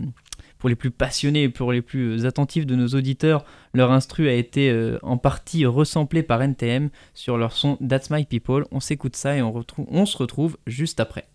pour 0.59 0.69
les 0.69 0.77
plus 0.77 0.91
passionnés, 0.91 1.49
pour 1.49 1.73
les 1.73 1.83
plus 1.83 2.27
attentifs 2.27 2.67
de 2.67 2.77
nos 2.77 2.89
auditeurs, 2.89 3.45
leur 3.73 3.91
instru 3.91 4.29
a 4.29 4.35
été 4.35 4.97
en 5.03 5.17
partie 5.17 5.65
resamplé 5.67 6.23
par 6.23 6.43
NTM 6.43 6.91
sur 7.15 7.39
leur 7.39 7.53
son 7.53 7.77
That's 7.77 8.11
My 8.11 8.25
People. 8.25 8.67
On 8.71 8.81
s'écoute 8.81 9.17
ça 9.17 9.37
et 9.37 9.43
on, 9.43 9.51
retrouve, 9.51 9.87
on 9.91 10.05
se 10.05 10.19
retrouve 10.19 10.59
juste 10.67 11.01
après. 11.01 11.27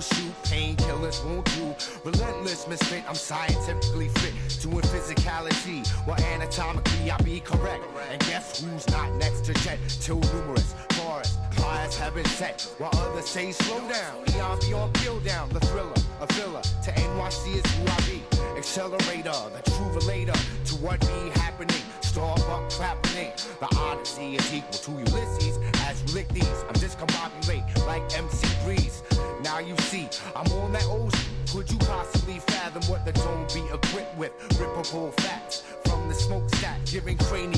Shoot. 0.00 0.42
Painkillers 0.44 1.24
won't 1.24 1.46
do. 1.56 1.74
Relentless 2.04 2.66
misfit. 2.68 3.04
I'm 3.08 3.14
scientifically 3.14 4.08
fit. 4.08 4.34
Doing 4.62 4.82
physicality. 4.82 5.86
While 6.06 6.20
anatomically 6.20 7.10
I 7.10 7.16
be 7.18 7.40
correct. 7.40 7.84
And 8.10 8.20
guess 8.20 8.60
who's 8.60 8.88
not 8.88 9.12
next 9.14 9.44
to 9.46 9.54
jet? 9.54 9.78
Too 10.00 10.20
numerous. 10.32 10.74
Forest. 10.92 11.37
Have 11.72 12.14
been 12.14 12.24
set. 12.24 12.62
While 12.78 12.90
others 12.94 13.26
say 13.28 13.52
slow 13.52 13.80
down. 13.80 14.24
Eon 14.36 14.58
beyond 14.60 14.94
peel 14.94 15.20
down. 15.20 15.48
The 15.50 15.60
thriller. 15.60 15.92
A 16.20 16.26
filler. 16.32 16.62
To 16.62 16.90
NYC 16.92 17.56
is 17.56 17.72
who 17.74 17.86
I 17.86 17.96
be. 18.08 18.22
Accelerator. 18.56 19.32
The 19.54 19.62
true 19.70 19.90
relator 20.00 20.32
to 20.32 20.74
what 20.76 21.00
be 21.00 21.30
happening. 21.40 21.82
Starbuck 22.00 22.72
happening. 22.72 23.32
The 23.60 23.68
odyssey 23.76 24.36
is 24.36 24.54
equal 24.54 24.72
to 24.72 24.90
Ulysses 24.92 25.58
as 25.84 26.02
you 26.06 26.14
lick 26.14 26.28
these. 26.28 26.46
I'm 26.68 26.74
discombobulate 26.74 27.86
like 27.86 28.02
MC 28.16 28.46
Breeze. 28.64 29.02
Now 29.42 29.58
you 29.58 29.76
see, 29.78 30.08
I'm 30.36 30.50
on 30.52 30.72
that 30.72 30.84
s- 30.84 31.28
Could 31.52 31.70
you 31.70 31.78
possibly 31.78 32.38
fathom 32.40 32.82
what 32.90 33.04
the 33.04 33.12
dome 33.12 33.46
be 33.54 33.60
equipped 33.72 34.16
with? 34.16 34.32
Rippable 34.60 35.12
facts 35.20 35.62
from 35.84 36.08
the 36.08 36.14
smokestack, 36.14 36.84
giving 36.86 37.16
cranial 37.18 37.57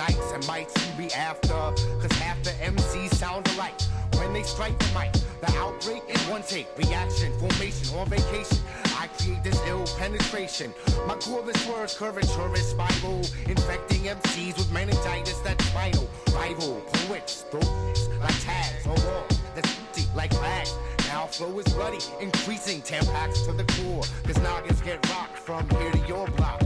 nights 0.00 0.32
and 0.32 0.42
mics 0.44 0.74
you 0.86 1.06
be 1.06 1.12
after. 1.12 1.60
Cause 2.00 2.12
half 2.18 2.42
the 2.42 2.52
MCs 2.72 3.14
sound 3.14 3.46
alike. 3.52 3.78
When 4.14 4.32
they 4.32 4.42
strike 4.42 4.78
the 4.78 4.90
mic, 4.98 5.12
the 5.44 5.52
outbreak 5.58 6.02
is 6.08 6.20
one 6.28 6.42
take, 6.42 6.68
reaction, 6.76 7.32
formation, 7.38 7.96
on 7.98 8.08
vacation. 8.08 8.58
I 9.02 9.08
create 9.18 9.42
this 9.44 9.60
ill 9.66 9.84
penetration. 9.98 10.72
My 11.06 11.16
cordless 11.16 11.60
words, 11.70 11.94
curvature 11.94 12.54
is 12.54 12.68
spiral, 12.68 13.20
infecting 13.46 14.02
MCs 14.18 14.56
with 14.58 14.72
meningitis 14.72 15.38
that's 15.40 15.68
vital. 15.70 16.08
Rival 16.34 16.80
poets, 16.92 17.44
throats 17.50 18.08
like 18.20 18.40
tags 18.40 18.86
on 18.86 18.96
wall, 19.06 19.26
that's 19.54 19.70
empty 19.78 20.04
like 20.14 20.32
flags. 20.32 20.74
Now 21.08 21.26
flow 21.26 21.58
is 21.58 21.68
bloody, 21.74 22.02
increasing 22.20 22.80
10 22.82 23.04
packs 23.06 23.42
to 23.42 23.52
the 23.52 23.64
core. 23.74 24.04
Cause 24.24 24.38
noggins 24.38 24.80
get 24.80 25.06
rocked 25.10 25.38
from 25.38 25.68
here 25.70 25.92
to 25.92 25.98
your 26.06 26.26
block. 26.28 26.62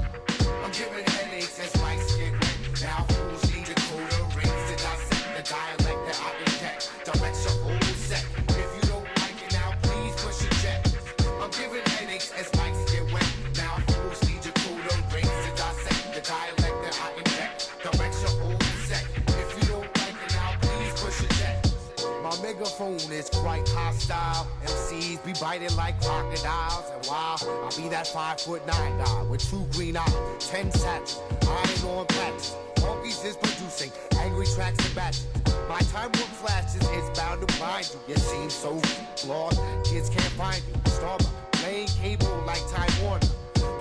I'm 0.62 0.72
giving 0.72 1.14
My 22.79 22.87
megaphone 22.87 23.12
is 23.12 23.29
quite 23.29 23.68
hostile. 23.68 24.47
MCs 24.64 25.25
be 25.25 25.33
biting 25.41 25.75
like 25.77 26.01
crocodiles. 26.01 26.91
And 26.95 27.07
while 27.07 27.39
I 27.41 27.70
be 27.77 27.89
that 27.89 28.07
five 28.07 28.41
foot 28.41 28.66
nine 28.66 28.99
guy 28.99 29.22
with 29.25 29.49
two 29.49 29.66
green 29.72 29.97
eyes, 29.97 30.14
ten 30.41 30.70
sets, 30.70 31.20
iron 31.47 31.99
on 31.99 32.07
patches. 32.07 32.57
Monkeys 32.81 33.22
is 33.25 33.37
producing 33.37 33.93
angry 34.18 34.47
tracks 34.47 34.85
and 34.85 34.95
batches. 34.95 35.27
My 35.68 35.81
time 35.81 36.11
warp 36.14 36.31
flashes 36.43 36.83
is 36.83 37.18
bound 37.18 37.47
to 37.47 37.59
blind 37.59 37.91
you. 37.93 38.14
You 38.14 38.16
seem 38.16 38.51
so 38.51 38.81
lost, 39.27 39.61
kids 39.85 40.09
can't 40.09 40.22
find 40.35 40.62
you. 40.66 40.75
Starbucks, 40.91 41.53
playing 41.53 41.89
cable 41.89 42.43
like 42.47 42.62
Time 42.70 42.91
Warner. 43.03 43.27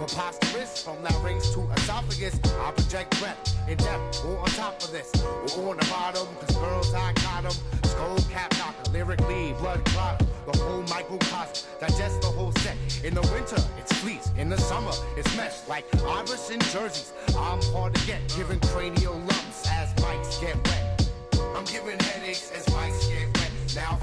Preposterous 0.05 0.83
from 0.83 1.01
that 1.03 1.15
rings 1.23 1.49
to 1.51 1.61
esophagus. 1.77 2.37
I 2.59 2.71
project 2.71 3.17
breath 3.21 3.39
in 3.69 3.77
depth 3.77 4.25
or 4.25 4.37
on 4.37 4.47
top 4.47 4.83
of 4.83 4.91
this 4.91 5.09
or 5.55 5.69
on 5.69 5.77
the 5.77 5.85
bottom. 5.85 6.27
Cause 6.41 6.57
girls, 6.57 6.93
I 6.93 7.13
got 7.13 7.45
'em. 7.45 7.51
Skull 7.85 8.17
cap 8.29 8.53
knocker, 8.57 8.91
lyrically 8.91 9.53
blood 9.53 9.85
clot. 9.85 10.21
The 10.51 10.57
whole 10.59 10.83
microcosm, 10.89 11.65
digest 11.79 12.19
the 12.19 12.27
whole 12.27 12.51
set. 12.59 12.75
In 13.05 13.13
the 13.13 13.21
winter, 13.31 13.63
it's 13.79 13.93
fleece. 13.93 14.29
In 14.37 14.49
the 14.49 14.57
summer, 14.57 14.91
it's 15.15 15.33
mesh 15.37 15.65
like 15.69 15.85
Iverson 16.03 16.59
jerseys. 16.59 17.13
I'm 17.29 17.61
hard 17.71 17.93
to 17.95 18.05
get, 18.05 18.19
giving 18.35 18.59
cranial 18.59 19.13
lumps 19.13 19.69
as 19.71 19.87
mics 20.03 20.41
get 20.41 20.57
wet. 20.67 21.07
I'm 21.55 21.63
giving 21.63 21.97
headaches 21.99 22.51
as 22.51 22.65
mics 22.75 23.07
get 23.07 23.27
wet. 23.37 23.51
Now 23.73 23.97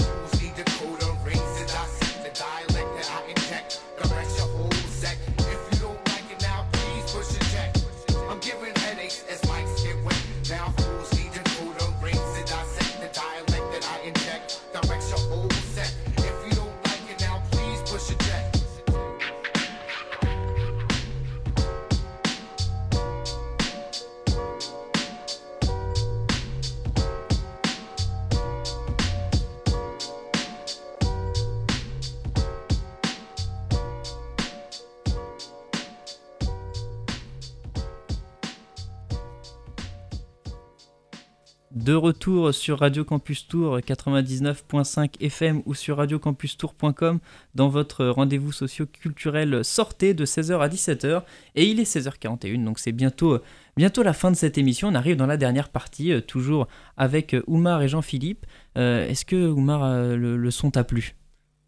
De 41.90 41.96
retour 41.96 42.54
sur 42.54 42.78
Radio 42.78 43.04
Campus 43.04 43.48
Tour 43.48 43.78
99.5 43.78 45.20
FM 45.20 45.60
ou 45.66 45.74
sur 45.74 45.96
radiocampustour.com 45.96 47.18
dans 47.56 47.68
votre 47.68 48.06
rendez-vous 48.06 48.52
socio-culturel 48.52 49.64
Sortez 49.64 50.14
de 50.14 50.24
16h 50.24 50.60
à 50.60 50.68
17h 50.68 51.24
et 51.56 51.64
il 51.64 51.80
est 51.80 51.92
16h41 51.92 52.62
donc 52.62 52.78
c'est 52.78 52.92
bientôt, 52.92 53.40
la 53.76 54.12
fin 54.12 54.30
de 54.30 54.36
cette 54.36 54.56
émission. 54.56 54.86
On 54.86 54.94
arrive 54.94 55.16
dans 55.16 55.26
la 55.26 55.36
dernière 55.36 55.68
partie, 55.68 56.12
euh, 56.12 56.20
toujours 56.20 56.68
avec 56.96 57.34
euh, 57.34 57.42
Oumar 57.48 57.82
et 57.82 57.88
Jean-Philippe. 57.88 58.46
Euh, 58.78 59.08
Est-ce 59.08 59.24
que 59.24 59.48
Oumar, 59.50 60.14
le, 60.14 60.50
son 60.52 60.70
t'a 60.70 60.84
plu? 60.84 61.16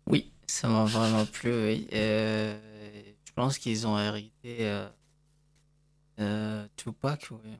Oui, 0.06 0.30
ça 0.46 0.68
m'a 0.68 0.84
vraiment 0.84 1.26
plu, 1.26 1.50
je 1.90 3.32
pense 3.34 3.58
qu'ils 3.58 3.88
ont 3.88 3.98
hérité 3.98 4.82
Tupac, 6.76 7.26
oui. 7.32 7.56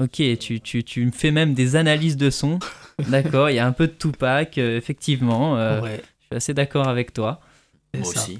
Ok, 0.00 0.22
tu, 0.38 0.60
tu, 0.60 0.84
tu 0.84 1.04
me 1.06 1.10
fais 1.10 1.30
même 1.32 1.54
des 1.54 1.74
analyses 1.76 2.16
de 2.16 2.30
son. 2.30 2.58
D'accord, 3.08 3.50
il 3.50 3.56
y 3.56 3.58
a 3.58 3.66
un 3.66 3.72
peu 3.72 3.86
de 3.88 3.92
Tupac, 3.92 4.56
euh, 4.58 4.76
effectivement. 4.76 5.56
euh, 5.58 5.80
ouais, 5.80 5.96
Je 6.20 6.26
suis 6.26 6.36
assez 6.36 6.54
d'accord 6.54 6.86
avec 6.88 7.12
toi. 7.12 7.40
c'est 7.94 8.00
Moi 8.00 8.12
ça. 8.12 8.20
aussi. 8.22 8.38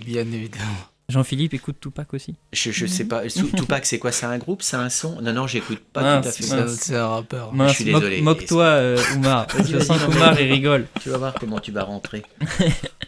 Bien 0.04 0.22
évidemment. 0.22 0.64
Jean-Philippe 1.08 1.54
écoute 1.54 1.76
Tupac 1.80 2.12
aussi? 2.12 2.34
Je, 2.52 2.70
je 2.70 2.84
sais 2.84 3.06
pas. 3.06 3.26
Sou- 3.30 3.48
Tupac, 3.56 3.86
c'est 3.86 3.98
quoi? 3.98 4.12
C'est 4.12 4.26
un 4.26 4.36
groupe? 4.36 4.60
C'est 4.62 4.76
un 4.76 4.90
son? 4.90 5.22
Non, 5.22 5.32
non, 5.32 5.46
j'écoute 5.46 5.80
pas 5.92 6.02
Mince, 6.02 6.22
tout 6.22 6.28
à 6.28 6.32
fait 6.32 6.42
C'est 6.42 6.48
ça. 6.50 6.56
mince. 6.58 6.74
c'est 6.82 6.96
un 6.96 7.06
rappeur. 7.08 7.54
Mince, 7.54 7.74
suis 7.76 7.84
moque- 7.86 8.00
désolé. 8.02 8.20
Moque-toi, 8.20 8.64
euh, 8.64 8.98
Oumar. 9.16 9.46
Vas-y, 9.48 9.68
Je 9.68 9.76
vas-y, 9.78 9.86
sens 9.86 10.00
non, 10.02 10.06
qu'Oumar, 10.10 10.34
mais- 10.34 10.46
il 10.46 10.52
rigole. 10.52 10.86
Tu 11.00 11.08
vas 11.08 11.16
voir 11.16 11.34
comment 11.34 11.58
tu 11.60 11.72
vas 11.72 11.84
rentrer. 11.84 12.22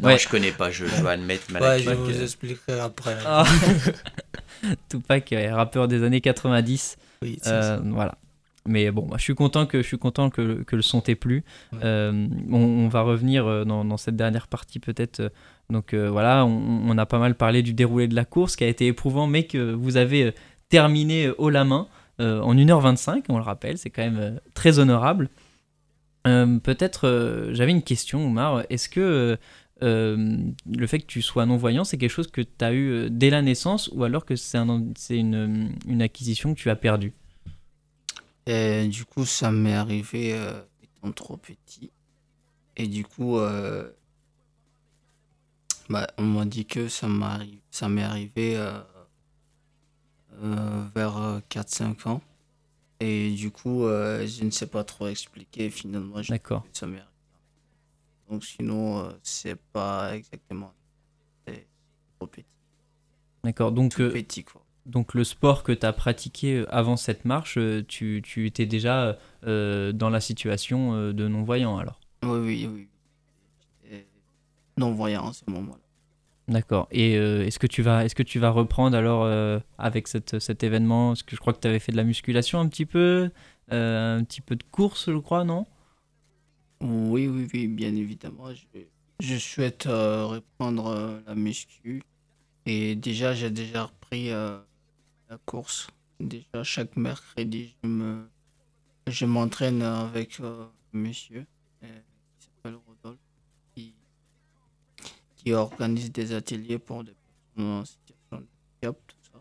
non, 0.00 0.08
Ouais. 0.08 0.18
je 0.18 0.28
connais 0.28 0.52
pas, 0.52 0.70
je, 0.70 0.86
je 0.86 1.00
dois 1.00 1.12
admettre. 1.12 1.46
Ouais, 1.52 1.60
Malak, 1.60 1.80
je 1.82 1.90
euh, 1.90 1.94
vous 1.94 2.22
expliquerai 2.22 2.80
après. 2.80 3.16
Ah. 3.26 3.44
Tupac, 4.88 5.32
euh, 5.32 5.54
rappeur 5.54 5.88
des 5.88 6.02
années 6.02 6.20
90. 6.20 6.96
Oui, 7.22 7.38
c'est 7.42 7.50
Euh, 7.50 7.62
ça. 7.76 7.82
voilà. 7.84 8.14
Mais 8.66 8.90
bon, 8.90 9.06
moi, 9.06 9.16
je 9.16 9.22
suis 9.22 9.34
content 9.34 9.64
que 9.66 9.80
je 9.80 9.86
suis 9.86 9.98
content 9.98 10.28
que, 10.30 10.62
que 10.62 10.76
le 10.76 10.82
son 10.82 11.00
t'ait 11.00 11.14
plu. 11.14 11.42
Ouais. 11.72 11.78
Euh, 11.84 12.26
on, 12.50 12.56
on 12.58 12.88
va 12.88 13.00
revenir 13.00 13.46
euh, 13.46 13.64
dans, 13.64 13.84
dans 13.84 13.96
cette 13.96 14.16
dernière 14.16 14.46
partie 14.46 14.78
peut-être. 14.78 15.20
euh, 15.20 15.28
Donc 15.70 15.94
euh, 15.94 16.10
voilà, 16.10 16.44
on, 16.44 16.82
on 16.86 16.98
a 16.98 17.06
pas 17.06 17.18
mal 17.18 17.34
parlé 17.34 17.62
du 17.62 17.72
déroulé 17.72 18.08
de 18.08 18.14
la 18.14 18.24
course 18.26 18.56
qui 18.56 18.64
a 18.64 18.68
été 18.68 18.86
éprouvant, 18.86 19.26
mais 19.26 19.44
que 19.44 19.72
vous 19.72 19.96
avez 19.96 20.24
euh, 20.24 20.32
terminé 20.68 21.26
euh, 21.28 21.34
haut 21.38 21.48
la 21.50 21.64
main 21.64 21.86
euh, 22.20 22.40
en 22.42 22.54
1h25. 22.54 23.22
On 23.30 23.38
le 23.38 23.42
rappelle, 23.44 23.78
c'est 23.78 23.90
quand 23.90 24.02
même 24.02 24.18
euh, 24.20 24.30
très 24.52 24.78
honorable. 24.78 25.28
Euh, 26.28 26.58
peut-être, 26.58 27.06
euh, 27.06 27.54
j'avais 27.54 27.72
une 27.72 27.82
question, 27.82 28.24
Oumar. 28.24 28.64
Est-ce 28.70 28.88
que 28.88 29.38
euh, 29.82 30.38
le 30.66 30.86
fait 30.86 31.00
que 31.00 31.06
tu 31.06 31.22
sois 31.22 31.46
non-voyant, 31.46 31.84
c'est 31.84 31.98
quelque 31.98 32.10
chose 32.10 32.30
que 32.30 32.40
tu 32.40 32.64
as 32.64 32.72
eu 32.74 33.08
dès 33.10 33.30
la 33.30 33.42
naissance 33.42 33.88
ou 33.92 34.04
alors 34.04 34.24
que 34.24 34.36
c'est 34.36 34.58
un, 34.58 34.84
c'est 34.96 35.16
une, 35.16 36.02
acquisition 36.02 36.54
que 36.54 36.60
tu 36.60 36.70
as 36.70 36.76
perdue? 36.76 37.12
Du 38.46 39.04
coup, 39.04 39.26
ça 39.26 39.50
m'est 39.50 39.74
arrivé 39.74 40.34
étant 40.82 41.12
trop 41.12 41.36
petit. 41.36 41.90
Et 42.76 42.86
du 42.86 43.04
coup, 43.04 43.38
bah, 45.90 46.06
on 46.16 46.22
m'a 46.22 46.44
dit 46.46 46.64
que 46.64 46.88
ça 46.88 47.08
m'est 47.08 48.02
arrivé 48.02 48.56
vers 50.94 51.16
euh, 51.16 51.40
4-5 51.50 52.08
ans. 52.08 52.20
Et 53.00 53.30
du 53.30 53.50
coup, 53.50 53.84
euh, 53.84 54.26
je 54.26 54.44
ne 54.44 54.50
sais 54.50 54.66
pas 54.66 54.82
trop 54.84 55.06
expliquer. 55.06 55.70
Finalement, 55.70 56.20
je 56.22 56.30
D'accord. 56.30 56.66
Donc 58.28 58.44
sinon, 58.44 58.98
euh, 59.04 59.12
c'est 59.22 59.56
pas 59.72 60.14
exactement. 60.16 60.72
C'est 61.46 61.66
trop 62.18 62.26
petit. 62.26 62.44
D'accord. 63.44 63.72
Donc, 63.72 63.94
Tout 63.94 64.02
euh, 64.02 64.10
petit, 64.12 64.44
quoi. 64.44 64.62
donc 64.84 65.14
le 65.14 65.24
sport 65.24 65.62
que 65.62 65.72
tu 65.72 65.86
as 65.86 65.92
pratiqué 65.92 66.64
avant 66.68 66.96
cette 66.96 67.24
marche, 67.24 67.56
euh, 67.56 67.84
tu, 67.86 68.20
tu 68.24 68.46
étais 68.46 68.66
déjà 68.66 69.16
euh, 69.44 69.92
dans 69.92 70.10
la 70.10 70.20
situation 70.20 70.94
euh, 70.94 71.12
de 71.12 71.28
non-voyant 71.28 71.78
alors? 71.78 72.00
Oui, 72.24 72.38
oui, 72.40 72.66
oui. 72.66 72.88
Non-voyant 74.76 75.28
à 75.28 75.32
ce 75.32 75.42
moment-là. 75.48 75.80
D'accord. 76.48 76.88
Et 76.90 77.16
euh, 77.16 77.44
est-ce 77.44 77.58
que 77.58 77.66
tu 77.66 77.82
vas, 77.82 78.04
est-ce 78.04 78.14
que 78.14 78.22
tu 78.22 78.38
vas 78.38 78.50
reprendre 78.50 78.96
alors 78.96 79.24
euh, 79.24 79.58
avec 79.76 80.08
cette, 80.08 80.38
cet 80.38 80.62
événement? 80.64 81.10
Parce 81.10 81.22
que 81.22 81.36
je 81.36 81.40
crois 81.40 81.52
que 81.52 81.60
tu 81.60 81.68
avais 81.68 81.78
fait 81.78 81.92
de 81.92 81.96
la 81.96 82.04
musculation 82.04 82.58
un 82.58 82.68
petit 82.68 82.86
peu, 82.86 83.30
euh, 83.72 84.18
un 84.18 84.24
petit 84.24 84.40
peu 84.40 84.56
de 84.56 84.62
course, 84.62 85.10
je 85.10 85.18
crois, 85.18 85.44
non? 85.44 85.66
Oui, 86.80 87.26
oui, 87.26 87.46
oui, 87.52 87.66
bien 87.66 87.94
évidemment. 87.94 88.54
Je, 88.54 88.80
je 89.20 89.36
souhaite 89.36 89.84
reprendre 89.84 91.20
la 91.26 91.34
muscu. 91.34 92.02
Et 92.64 92.94
déjà, 92.94 93.34
j'ai 93.34 93.50
déjà 93.50 93.84
repris 93.84 94.30
la 94.30 95.38
course. 95.44 95.88
Déjà, 96.20 96.64
chaque 96.64 96.96
mercredi, 96.96 97.76
je 97.82 97.88
me, 97.88 98.28
je 99.06 99.24
m'entraîne 99.24 99.82
avec 99.82 100.40
monsieur 100.92 101.46
euh, 101.84 102.00
qui 102.38 102.46
s'appelle 102.46 102.78
Rodolphe, 102.86 103.20
qui, 103.74 103.94
qui 105.48 105.54
organise 105.54 106.12
des 106.12 106.32
ateliers 106.32 106.78
pour 106.78 107.04
des 107.04 107.12
personnes 107.54 107.72
en 107.72 107.84
situation 107.84 108.12
de 108.32 108.36
handicap, 108.36 108.96
tout 109.06 109.16
ça. 109.32 109.40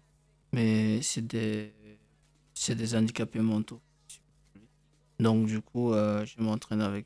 Mais 0.53 1.01
c'est 1.01 1.26
des, 1.28 1.74
c'est 2.53 2.76
des 2.76 2.95
handicapés 2.95 3.39
mentaux. 3.41 3.82
Donc, 5.20 5.47
du 5.47 5.62
coup, 5.62 5.93
euh, 5.93 6.26
je 6.26 6.41
m'entraîne 6.41 6.82
avec 6.82 7.05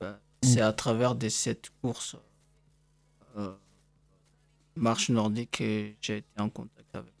bah, 0.00 0.18
c'est 0.42 0.60
à 0.62 0.72
travers 0.72 1.14
des 1.14 1.28
sept 1.30 1.70
courses 1.82 2.16
euh, 3.36 3.52
marche 4.76 5.10
nordique 5.10 5.50
que 5.58 5.90
j'ai 6.00 6.18
été 6.18 6.40
en 6.40 6.48
contact 6.48 6.94
avec. 6.94 7.12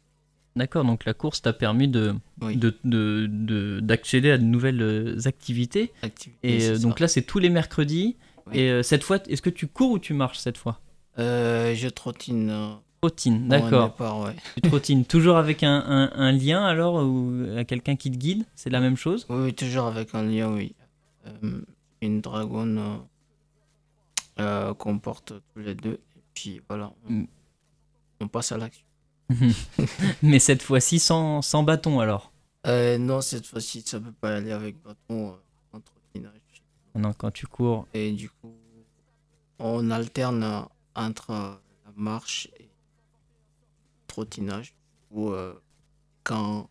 D'accord. 0.56 0.84
Donc 0.84 1.04
la 1.04 1.14
course 1.14 1.42
t'a 1.42 1.52
permis 1.52 1.88
de, 1.88 2.14
Oui. 2.40 2.56
de, 2.56 2.74
de- 2.84 3.28
de- 3.30 3.80
d'accéder 3.80 4.30
à 4.32 4.38
de 4.38 4.44
nouvelles 4.44 4.82
euh, 4.82 5.18
activités. 5.26 5.92
Activité, 6.02 6.38
Et 6.56 6.68
euh, 6.70 6.78
donc 6.78 6.98
ça. 6.98 7.04
là, 7.04 7.08
c'est 7.08 7.22
tous 7.22 7.38
les 7.38 7.50
mercredis. 7.50 8.16
Et 8.52 8.68
euh, 8.70 8.82
cette 8.82 9.02
fois, 9.04 9.18
est-ce 9.28 9.42
que 9.42 9.50
tu 9.50 9.66
cours 9.66 9.90
ou 9.92 9.98
tu 9.98 10.14
marches 10.14 10.38
cette 10.38 10.56
fois? 10.58 10.80
Euh, 11.18 11.74
je 11.74 11.88
trottine. 11.88 12.76
Trottine, 13.02 13.48
d'accord. 13.48 14.24
ouais. 14.24 14.36
Tu 14.56 14.62
trottines 14.68 15.04
toujours 15.06 15.36
avec 15.38 15.62
un, 15.62 15.78
un- 15.86 16.10
un 16.14 16.32
lien 16.32 16.62
alors 16.64 16.96
ou 16.96 17.32
quelqu'un 17.66 17.96
qui 17.96 18.10
te 18.10 18.16
guide? 18.16 18.44
C'est 18.54 18.70
la 18.70 18.80
même 18.80 18.96
chose? 18.96 19.26
Oui, 19.30 19.36
oui, 19.44 19.54
toujours 19.54 19.86
avec 19.86 20.14
un 20.14 20.22
lien, 20.22 20.52
oui. 20.52 20.74
Euh, 21.26 21.62
une 22.02 22.20
dragonne 22.20 23.00
euh, 24.38 24.74
qu'on 24.74 24.98
porte 24.98 25.32
tous 25.54 25.60
les 25.60 25.74
deux. 25.74 26.00
Et 26.16 26.22
puis 26.34 26.60
voilà, 26.68 26.92
on, 27.08 27.12
Mm. 27.12 27.26
on 28.20 28.28
passe 28.28 28.52
à 28.52 28.58
l'action. 28.58 28.84
Mais 30.22 30.38
cette 30.38 30.62
fois-ci 30.62 30.98
sans, 30.98 31.40
sans 31.42 31.62
bâton 31.62 32.00
alors? 32.00 32.32
Non, 32.66 33.20
cette 33.20 33.46
fois-ci, 33.46 33.82
ça 33.86 33.98
peut 34.00 34.12
pas 34.12 34.36
aller 34.36 34.52
avec 34.52 34.76
bâton 34.82 35.36
en 35.72 35.80
trottinage. 35.80 36.39
Non, 36.94 37.12
quand 37.12 37.30
tu 37.30 37.46
cours. 37.46 37.86
Et 37.94 38.12
du 38.12 38.28
coup, 38.28 38.54
on 39.58 39.90
alterne 39.90 40.42
euh, 40.42 40.62
entre 40.94 41.30
euh, 41.30 41.54
la 41.84 41.92
marche 41.94 42.48
et 42.58 42.64
le 42.64 42.68
trottinage. 44.06 44.74
Ou 45.10 45.32
quand 46.22 46.70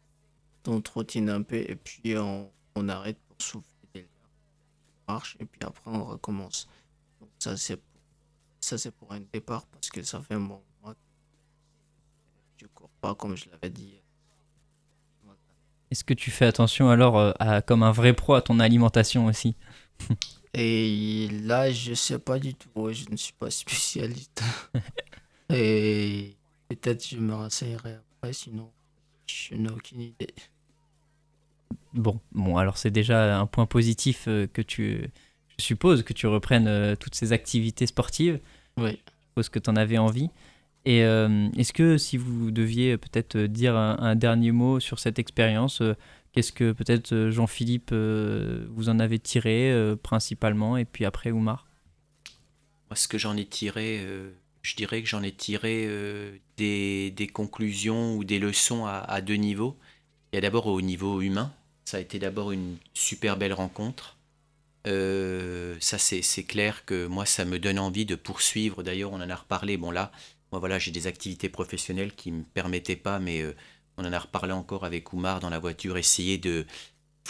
on 0.67 0.81
trottine 0.81 1.29
un 1.29 1.41
peu 1.41 1.57
et 1.57 1.75
puis 1.75 2.17
on, 2.17 2.49
on 2.75 2.89
arrête 2.89 3.17
pour 3.27 3.37
souffler 3.39 3.87
des 3.93 4.07
marche 5.07 5.35
et 5.39 5.45
puis 5.45 5.59
après 5.63 5.91
on 5.91 6.05
recommence. 6.05 6.67
Donc 7.19 7.29
ça 7.39 7.57
c'est 7.57 7.77
pour, 7.77 8.01
ça 8.61 8.77
c'est 8.77 8.91
pour 8.91 9.11
un 9.11 9.21
départ 9.33 9.65
parce 9.67 9.89
que 9.89 10.03
ça 10.03 10.21
fait 10.21 10.35
un 10.35 10.41
bon 10.41 10.61
mois 10.81 10.93
que 10.93 10.99
je 12.61 12.67
cours 12.67 12.89
pas 13.01 13.15
comme 13.15 13.35
je 13.35 13.49
l'avais 13.49 13.69
dit. 13.69 14.01
Voilà. 15.23 15.39
Est-ce 15.91 16.03
que 16.03 16.13
tu 16.13 16.31
fais 16.31 16.45
attention 16.45 16.89
alors 16.89 17.17
euh, 17.17 17.31
à, 17.39 17.61
comme 17.61 17.83
un 17.83 17.91
vrai 17.91 18.13
pro 18.13 18.35
à 18.35 18.41
ton 18.41 18.59
alimentation 18.59 19.25
aussi? 19.25 19.55
Et 20.53 21.27
là, 21.43 21.71
je 21.71 21.93
sais 21.93 22.19
pas 22.19 22.39
du 22.39 22.55
tout. 22.55 22.69
Je 22.91 23.05
ne 23.09 23.15
suis 23.15 23.33
pas 23.33 23.51
spécialiste. 23.51 24.43
Et 25.53 26.35
peut-être 26.69 27.07
je 27.07 27.17
me 27.17 27.33
renseignerai 27.33 27.95
après, 27.95 28.33
sinon 28.33 28.69
je 29.25 29.55
n'ai 29.55 29.69
aucune 29.69 30.01
idée. 30.01 30.33
Bon, 31.93 32.19
bon, 32.31 32.57
alors 32.57 32.77
c'est 32.77 32.91
déjà 32.91 33.39
un 33.39 33.45
point 33.45 33.65
positif 33.65 34.25
euh, 34.27 34.47
que 34.47 34.61
tu, 34.61 35.09
je 35.57 35.63
suppose 35.63 36.03
que 36.03 36.13
tu 36.13 36.27
reprennes 36.27 36.67
euh, 36.67 36.95
toutes 36.95 37.15
ces 37.15 37.33
activités 37.33 37.87
sportives. 37.87 38.39
Oui. 38.77 38.91
Je 38.91 39.29
suppose 39.29 39.49
que 39.49 39.59
tu 39.59 39.69
en 39.69 39.75
avais 39.75 39.97
envie. 39.97 40.29
Et 40.85 41.03
euh, 41.03 41.49
est-ce 41.57 41.73
que 41.73 41.97
si 41.97 42.17
vous 42.17 42.51
deviez 42.51 42.97
peut-être 42.97 43.37
dire 43.37 43.75
un, 43.75 43.97
un 43.99 44.15
dernier 44.15 44.51
mot 44.51 44.79
sur 44.79 44.99
cette 44.99 45.19
expérience, 45.19 45.81
qu'est-ce 46.39 46.53
que 46.53 46.71
peut-être 46.71 47.11
euh, 47.11 47.31
Jean-Philippe 47.31 47.89
euh, 47.91 48.65
vous 48.69 48.87
en 48.87 48.99
avez 48.99 49.19
tiré 49.19 49.73
euh, 49.73 49.97
principalement 49.97 50.77
et 50.77 50.85
puis 50.85 51.03
après 51.03 51.31
Oumar? 51.31 51.67
Moi, 52.89 52.95
ce 52.95 53.09
que 53.09 53.17
j'en 53.17 53.35
ai 53.35 53.45
tiré, 53.45 54.01
je 54.61 54.75
dirais 54.75 55.03
que 55.03 55.07
j'en 55.07 55.21
ai 55.21 55.33
tiré 55.33 55.87
des, 56.57 57.29
conclusions 57.31 58.15
ou 58.15 58.23
des 58.23 58.39
leçons 58.39 58.85
à, 58.87 59.21
deux 59.21 59.35
niveaux. 59.35 59.77
Il 60.31 60.37
y 60.37 60.39
a 60.39 60.41
d'abord 60.41 60.65
au 60.65 60.81
niveau 60.81 61.21
humain. 61.21 61.53
Ça 61.85 61.97
a 61.97 61.99
été 61.99 62.17
d'abord 62.17 62.51
une 62.51 62.77
super 62.95 63.37
belle 63.37 63.53
rencontre. 63.53 64.17
Ça, 64.85 65.97
c'est 65.99 66.43
clair 66.45 66.83
que 66.85 67.05
moi, 67.05 67.27
ça 67.27 67.45
me 67.45 67.59
donne 67.59 67.77
envie 67.77 68.07
de 68.07 68.15
poursuivre. 68.15 68.81
D'ailleurs, 68.81 69.11
on 69.13 69.21
en 69.21 69.29
a 69.29 69.35
reparlé. 69.35 69.77
Bon, 69.77 69.91
là, 69.91 70.11
moi, 70.51 70.59
voilà, 70.59 70.79
j'ai 70.79 70.89
des 70.89 71.05
activités 71.05 71.49
professionnelles 71.49 72.15
qui 72.15 72.31
ne 72.31 72.37
me 72.37 72.43
permettaient 72.43 72.95
pas, 72.95 73.19
mais 73.19 73.45
on 73.99 74.05
en 74.05 74.13
a 74.13 74.19
reparlé 74.19 74.53
encore 74.53 74.85
avec 74.85 75.13
Oumar 75.13 75.39
dans 75.39 75.49
la 75.49 75.59
voiture, 75.59 75.97
essayer 75.97 76.37
de... 76.37 76.65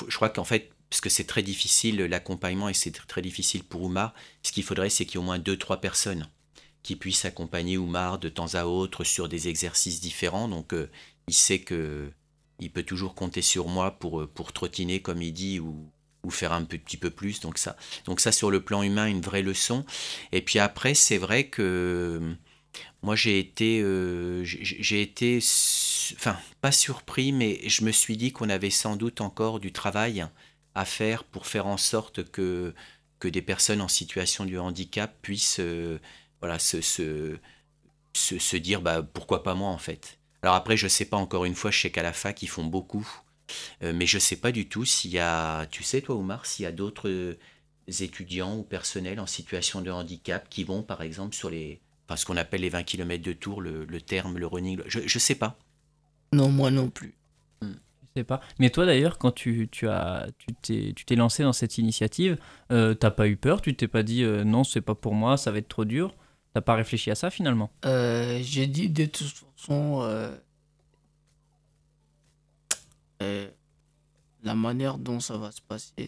Je 0.07 0.15
crois 0.15 0.29
qu'en 0.29 0.43
fait, 0.43 0.71
parce 0.89 1.01
que 1.01 1.09
c'est 1.09 1.25
très 1.25 1.43
difficile, 1.43 1.97
l'accompagnement, 2.03 2.69
et 2.69 2.73
c'est 2.73 2.91
très 2.91 3.21
difficile 3.21 3.63
pour 3.63 3.81
Oumar, 3.83 4.13
ce 4.43 4.51
qu'il 4.51 4.63
faudrait, 4.63 4.89
c'est 4.89 5.05
qu'il 5.05 5.15
y 5.15 5.17
ait 5.17 5.23
au 5.23 5.25
moins 5.25 5.39
deux, 5.39 5.57
trois 5.57 5.81
personnes 5.81 6.29
qui 6.83 6.95
puissent 6.95 7.25
accompagner 7.25 7.77
Oumar 7.77 8.19
de 8.19 8.29
temps 8.29 8.53
à 8.55 8.65
autre 8.65 9.03
sur 9.03 9.27
des 9.27 9.49
exercices 9.49 9.99
différents. 9.99 10.47
Donc, 10.47 10.73
euh, 10.73 10.89
il 11.27 11.33
sait 11.33 11.59
que 11.59 12.11
il 12.59 12.71
peut 12.71 12.83
toujours 12.83 13.15
compter 13.15 13.41
sur 13.41 13.67
moi 13.67 13.99
pour, 13.99 14.21
euh, 14.21 14.27
pour 14.27 14.51
trottiner, 14.53 15.01
comme 15.01 15.21
il 15.21 15.33
dit, 15.33 15.59
ou, 15.59 15.89
ou 16.23 16.29
faire 16.29 16.53
un 16.53 16.63
petit 16.63 16.97
peu 16.97 17.09
plus. 17.09 17.39
Donc 17.39 17.57
ça, 17.57 17.75
donc 18.05 18.19
ça, 18.19 18.31
sur 18.31 18.51
le 18.51 18.61
plan 18.61 18.83
humain, 18.83 19.07
une 19.07 19.21
vraie 19.21 19.41
leçon. 19.41 19.85
Et 20.31 20.41
puis 20.41 20.59
après, 20.59 20.93
c'est 20.93 21.17
vrai 21.17 21.47
que 21.47 22.35
moi, 23.01 23.15
j'ai 23.15 23.39
été, 23.39 23.81
euh, 23.81 24.43
j'ai 24.43 25.01
été, 25.01 25.39
enfin, 26.15 26.37
pas 26.59 26.71
surpris, 26.71 27.31
mais 27.31 27.61
je 27.67 27.85
me 27.85 27.91
suis 27.91 28.17
dit 28.17 28.33
qu'on 28.33 28.49
avait 28.49 28.69
sans 28.69 28.97
doute 28.97 29.21
encore 29.21 29.59
du 29.59 29.71
travail 29.71 30.27
à 30.75 30.85
faire 30.85 31.23
pour 31.23 31.47
faire 31.47 31.65
en 31.67 31.77
sorte 31.77 32.29
que, 32.29 32.73
que 33.19 33.27
des 33.29 33.41
personnes 33.41 33.81
en 33.81 33.87
situation 33.87 34.45
de 34.45 34.57
handicap 34.57 35.15
puissent 35.21 35.61
euh, 35.61 35.99
voilà, 36.41 36.59
se, 36.59 36.81
se, 36.81 37.37
se, 38.13 38.57
dire 38.57 38.81
bah, 38.81 39.01
pourquoi 39.01 39.43
pas 39.43 39.55
moi 39.55 39.69
en 39.69 39.77
fait. 39.77 40.19
Alors 40.41 40.55
après, 40.55 40.75
je 40.75 40.87
sais 40.87 41.05
pas 41.05 41.17
encore 41.17 41.45
une 41.45 41.55
fois, 41.55 41.71
je 41.71 41.79
sais 41.79 41.91
qu'à 41.91 42.03
la 42.03 42.13
fac, 42.13 42.41
ils 42.43 42.47
font 42.47 42.65
beaucoup. 42.65 43.07
Euh, 43.81 43.93
mais 43.93 44.05
je 44.05 44.19
sais 44.19 44.35
pas 44.35 44.51
du 44.51 44.67
tout 44.67 44.85
s'il 44.85 45.11
y 45.11 45.19
a, 45.19 45.65
tu 45.67 45.83
sais 45.83 46.01
toi 46.01 46.15
Oumar, 46.15 46.45
s'il 46.45 46.63
y 46.63 46.67
a 46.67 46.71
d'autres 46.71 47.37
étudiants 47.87 48.57
ou 48.57 48.63
personnels 48.63 49.19
en 49.19 49.25
situation 49.25 49.81
de 49.81 49.89
handicap 49.89 50.47
qui 50.49 50.63
vont 50.63 50.83
par 50.83 51.01
exemple 51.01 51.35
sur 51.35 51.49
les, 51.49 51.81
enfin, 52.09 52.15
ce 52.15 52.25
qu'on 52.25 52.37
appelle 52.37 52.61
les 52.61 52.69
20 52.69 52.81
km 52.83 53.23
de 53.23 53.33
tour, 53.33 53.61
le, 53.61 53.85
le 53.85 54.01
terme, 54.01 54.39
le 54.39 54.47
running, 54.47 54.81
je, 54.87 55.01
je 55.05 55.19
sais 55.19 55.35
pas. 55.35 55.59
Non, 56.33 56.49
moi 56.49 56.71
non 56.71 56.89
plus. 56.89 57.13
Hmm. 57.61 57.73
Je 58.01 58.19
sais 58.19 58.23
pas. 58.23 58.41
Mais 58.57 58.71
toi 58.71 58.87
d'ailleurs, 58.87 59.19
quand 59.19 59.31
tu, 59.31 59.69
tu 59.71 59.87
as, 59.87 60.27
tu 60.39 60.47
t'es, 60.61 60.93
tu 60.95 61.05
t'es 61.05 61.15
lancé 61.15 61.43
dans 61.43 61.53
cette 61.53 61.77
initiative, 61.77 62.37
euh, 62.71 62.95
t'as 62.95 63.11
pas 63.11 63.27
eu 63.27 63.37
peur? 63.37 63.61
Tu 63.61 63.75
t'es 63.75 63.87
pas 63.87 64.01
dit 64.01 64.23
euh, 64.23 64.43
non, 64.43 64.63
c'est 64.63 64.81
pas 64.81 64.95
pour 64.95 65.13
moi, 65.13 65.37
ça 65.37 65.51
va 65.51 65.59
être 65.59 65.67
trop 65.67 65.85
dur? 65.85 66.15
T'as 66.55 66.61
pas 66.61 66.73
réfléchi 66.73 67.11
à 67.11 67.15
ça 67.15 67.29
finalement? 67.29 67.69
Euh, 67.85 68.39
J'ai 68.41 68.65
dit 68.65 68.89
de 68.89 69.05
toute 69.05 69.27
façon, 69.55 69.99
euh, 70.01 70.35
la 74.43 74.55
manière 74.55 74.97
dont 74.97 75.19
ça 75.19 75.37
va 75.37 75.51
se 75.51 75.61
passer, 75.61 75.93
de 75.97 76.07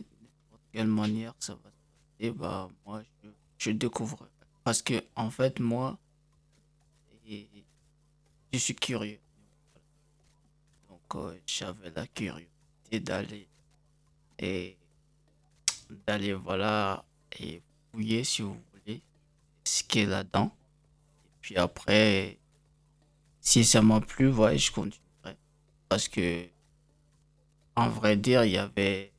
quelle 0.71 0.87
manière 0.87 1.33
ça 1.37 1.53
va 1.53 1.69
se 1.69 2.23
passer, 2.23 2.31
bah, 2.35 2.69
moi, 2.87 3.03
je, 3.23 3.29
je 3.59 3.71
découvre. 3.71 4.27
Parce 4.63 4.81
que, 4.81 5.03
en 5.15 5.29
fait, 5.29 5.59
moi, 5.59 5.97
je 7.27 8.57
suis 8.57 8.75
curieux. 8.75 9.19
Donc, 10.89 11.15
euh, 11.15 11.37
j'avais 11.45 11.91
la 11.95 12.05
curiosité 12.07 12.99
d'aller 12.99 13.47
et 14.39 14.77
d'aller, 16.05 16.33
voilà, 16.33 17.03
et 17.39 17.61
fouiller, 17.91 18.23
si 18.23 18.41
vous 18.41 18.57
voulez, 18.73 19.01
ce 19.63 19.83
qui 19.83 19.99
est 19.99 20.05
là-dedans. 20.05 20.51
Et 21.25 21.37
puis 21.41 21.57
après, 21.57 22.37
si 23.39 23.65
ça 23.65 23.81
m'a 23.81 24.01
plu, 24.01 24.31
ouais, 24.31 24.57
je 24.57 24.71
continuerai. 24.71 25.37
Parce 25.89 26.07
que 26.07 26.47
en 27.75 27.89
vrai 27.89 28.17
dire, 28.17 28.43
il 28.43 28.51
y 28.51 28.57
avait 28.57 29.11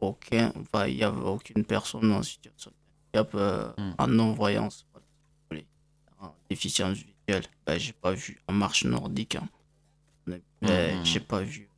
aucun, 0.00 0.52
il 0.86 0.96
y 0.96 1.04
avait 1.04 1.20
aucune 1.20 1.64
personne 1.64 2.10
en 2.12 2.22
situation 2.22 2.70
de 2.70 3.18
handicap 3.18 3.34
euh, 3.34 3.72
hmm. 3.76 3.94
en 3.98 4.06
non-voyance, 4.06 4.86
déficience 6.48 6.98
visuelle. 6.98 7.44
Ben, 7.66 7.78
j'ai 7.78 7.92
pas 7.92 8.12
vu 8.12 8.40
en 8.48 8.52
marche 8.52 8.84
nordique. 8.84 9.36
Hein. 9.36 9.48
Ben, 10.26 10.40
hmm. 10.62 11.04
J'ai 11.04 11.20
pas 11.20 11.42
vu. 11.42 11.68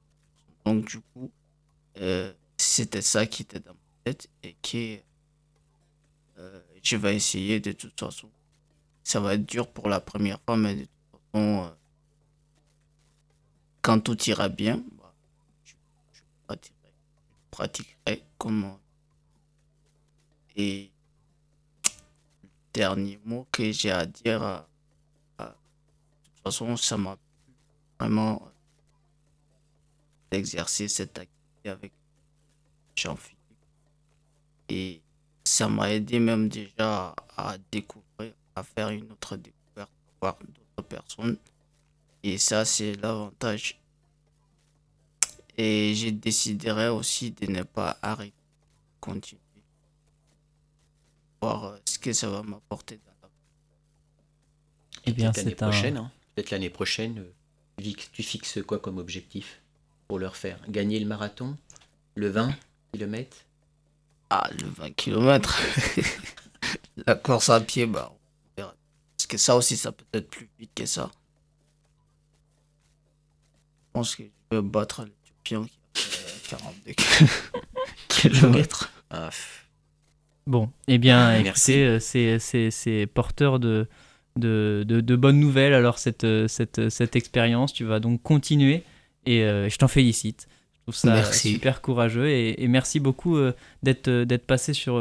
Donc, 0.64 0.86
du 0.86 1.00
coup, 1.00 1.30
euh, 1.98 2.32
c'était 2.56 3.02
ça 3.02 3.26
qui 3.26 3.42
était 3.42 3.60
dans 3.60 3.72
ma 3.72 4.04
tête 4.04 4.28
et 4.42 4.56
qui, 4.62 5.00
euh, 6.38 6.60
je 6.82 6.96
vais 6.96 7.16
essayer 7.16 7.60
de 7.60 7.72
toute 7.72 7.98
façon. 7.98 8.30
Ça 9.02 9.20
va 9.20 9.34
être 9.34 9.46
dur 9.46 9.68
pour 9.68 9.88
la 9.88 10.00
première 10.00 10.40
fois, 10.40 10.56
mais 10.56 10.74
de 10.74 10.80
toute 10.82 11.20
façon, 11.32 11.72
quand 13.82 14.00
tout 14.00 14.20
ira 14.24 14.48
bien, 14.48 14.82
pratiquerai 17.50 18.22
comment. 18.38 18.78
Et 20.56 20.90
dernier 22.72 23.18
mot 23.24 23.46
que 23.50 23.72
j'ai 23.72 23.90
à 23.90 24.06
dire, 24.06 24.42
euh, 24.42 24.58
euh, 25.40 25.44
de 25.46 25.50
toute 25.50 26.42
façon, 26.44 26.76
ça 26.76 26.96
m'a 26.96 27.16
vraiment 27.98 28.50
d'exercer 30.30 30.88
cette 30.88 31.18
activité 31.18 31.68
avec 31.68 31.92
Jean-Philippe. 32.96 33.38
Et 34.68 35.00
ça 35.44 35.68
m'a 35.68 35.92
aidé 35.92 36.18
même 36.20 36.48
déjà 36.48 37.14
à 37.36 37.56
découvrir, 37.72 38.32
à 38.54 38.62
faire 38.62 38.90
une 38.90 39.10
autre 39.10 39.36
découverte, 39.36 39.90
voir 40.20 40.38
d'autres 40.38 40.88
personnes. 40.88 41.36
Et 42.22 42.38
ça, 42.38 42.64
c'est 42.64 42.94
l'avantage 42.96 43.80
et 45.62 45.94
je 45.94 46.08
déciderai 46.08 46.88
aussi 46.88 47.32
de 47.32 47.46
ne 47.50 47.62
pas 47.62 47.98
arrêter, 48.00 48.32
continuer, 48.98 49.42
voir 51.40 51.64
euh, 51.64 51.76
ce 51.84 51.98
que 51.98 52.12
ça 52.12 52.28
va 52.28 52.42
m'apporter 52.42 53.00
la 53.22 53.28
Eh 55.06 55.12
bien, 55.12 55.32
l'année 55.34 55.54
prochaine, 55.54 55.96
hein. 55.96 56.10
peut-être 56.34 56.50
l'année 56.50 56.70
prochaine, 56.70 57.18
euh, 57.18 57.92
tu 58.12 58.22
fixes 58.22 58.62
quoi 58.62 58.78
comme 58.78 58.98
objectif 58.98 59.60
pour 60.08 60.18
leur 60.18 60.36
faire? 60.36 60.58
Gagner 60.68 60.98
le 61.00 61.06
marathon 61.06 61.56
Le 62.14 62.28
20 62.28 62.54
km 62.92 63.36
Ah, 64.30 64.48
le 64.60 64.66
20 64.68 64.90
km 64.96 65.58
La 67.06 67.14
course 67.14 67.48
à 67.48 67.60
pied, 67.60 67.86
bah, 67.86 68.12
Parce 68.56 69.26
que 69.26 69.38
ça 69.38 69.56
aussi, 69.56 69.76
ça 69.76 69.92
peut 69.92 70.04
être 70.12 70.28
plus 70.28 70.50
vite 70.58 70.72
que 70.74 70.84
ça. 70.84 71.10
Je 73.86 73.92
pense 73.92 74.14
que 74.16 74.22
je 74.24 74.56
vais 74.56 74.62
battre 74.62 75.06
pion 75.42 75.68
qui 75.94 76.54
a 76.54 76.58
42 76.58 76.92
km. 78.08 78.90
Ah. 79.10 79.30
Bon, 80.46 80.70
eh 80.88 80.98
bien, 80.98 81.34
écoutez, 81.34 81.84
euh, 81.84 81.98
c'est 82.00 83.06
porteur 83.12 83.60
de, 83.60 83.86
de, 84.36 84.84
de, 84.86 85.16
bonnes 85.16 85.38
nouvelles. 85.38 85.74
Alors, 85.74 85.98
cette, 85.98 86.26
cette, 86.48 86.88
cette 86.88 87.16
expérience, 87.16 87.72
tu 87.72 87.84
vas 87.84 88.00
donc 88.00 88.22
continuer 88.22 88.84
et 89.26 89.44
euh, 89.44 89.68
je 89.68 89.76
t'en 89.76 89.88
félicite. 89.88 90.48
Je 90.74 90.82
trouve 90.82 90.94
ça 90.94 91.32
super 91.32 91.82
courageux 91.82 92.28
et, 92.28 92.66
merci 92.66 93.00
beaucoup 93.00 93.36
euh, 93.36 93.52
d'être 93.82 94.46
passé 94.46 94.72
sur, 94.72 94.94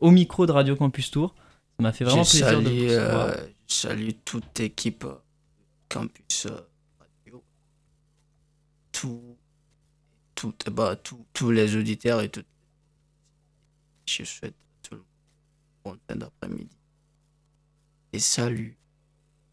au 0.00 0.10
micro 0.10 0.46
de 0.46 0.52
Radio 0.52 0.76
Campus 0.76 1.10
Tour. 1.10 1.34
Ça 1.78 1.82
m'a 1.82 1.92
fait 1.92 2.04
vraiment 2.04 2.22
plaisir 2.22 2.62
de 2.62 2.68
vous 2.68 3.48
Je 3.68 3.74
salue 3.74 4.10
toute 4.24 4.58
l'équipe 4.58 5.04
Campus 5.88 6.46
Radio. 6.98 7.44
Tout 8.92 9.36
tout, 10.36 10.54
bah, 10.70 10.96
tous 11.32 11.50
les 11.50 11.74
auditeurs 11.74 12.20
et 12.20 12.28
tout. 12.28 12.44
Je 14.06 14.22
souhaite 14.22 14.54
monde 15.86 15.98
bon 16.08 16.16
d'après-midi. 16.16 16.76
Et 18.12 18.18
salut. 18.18 18.76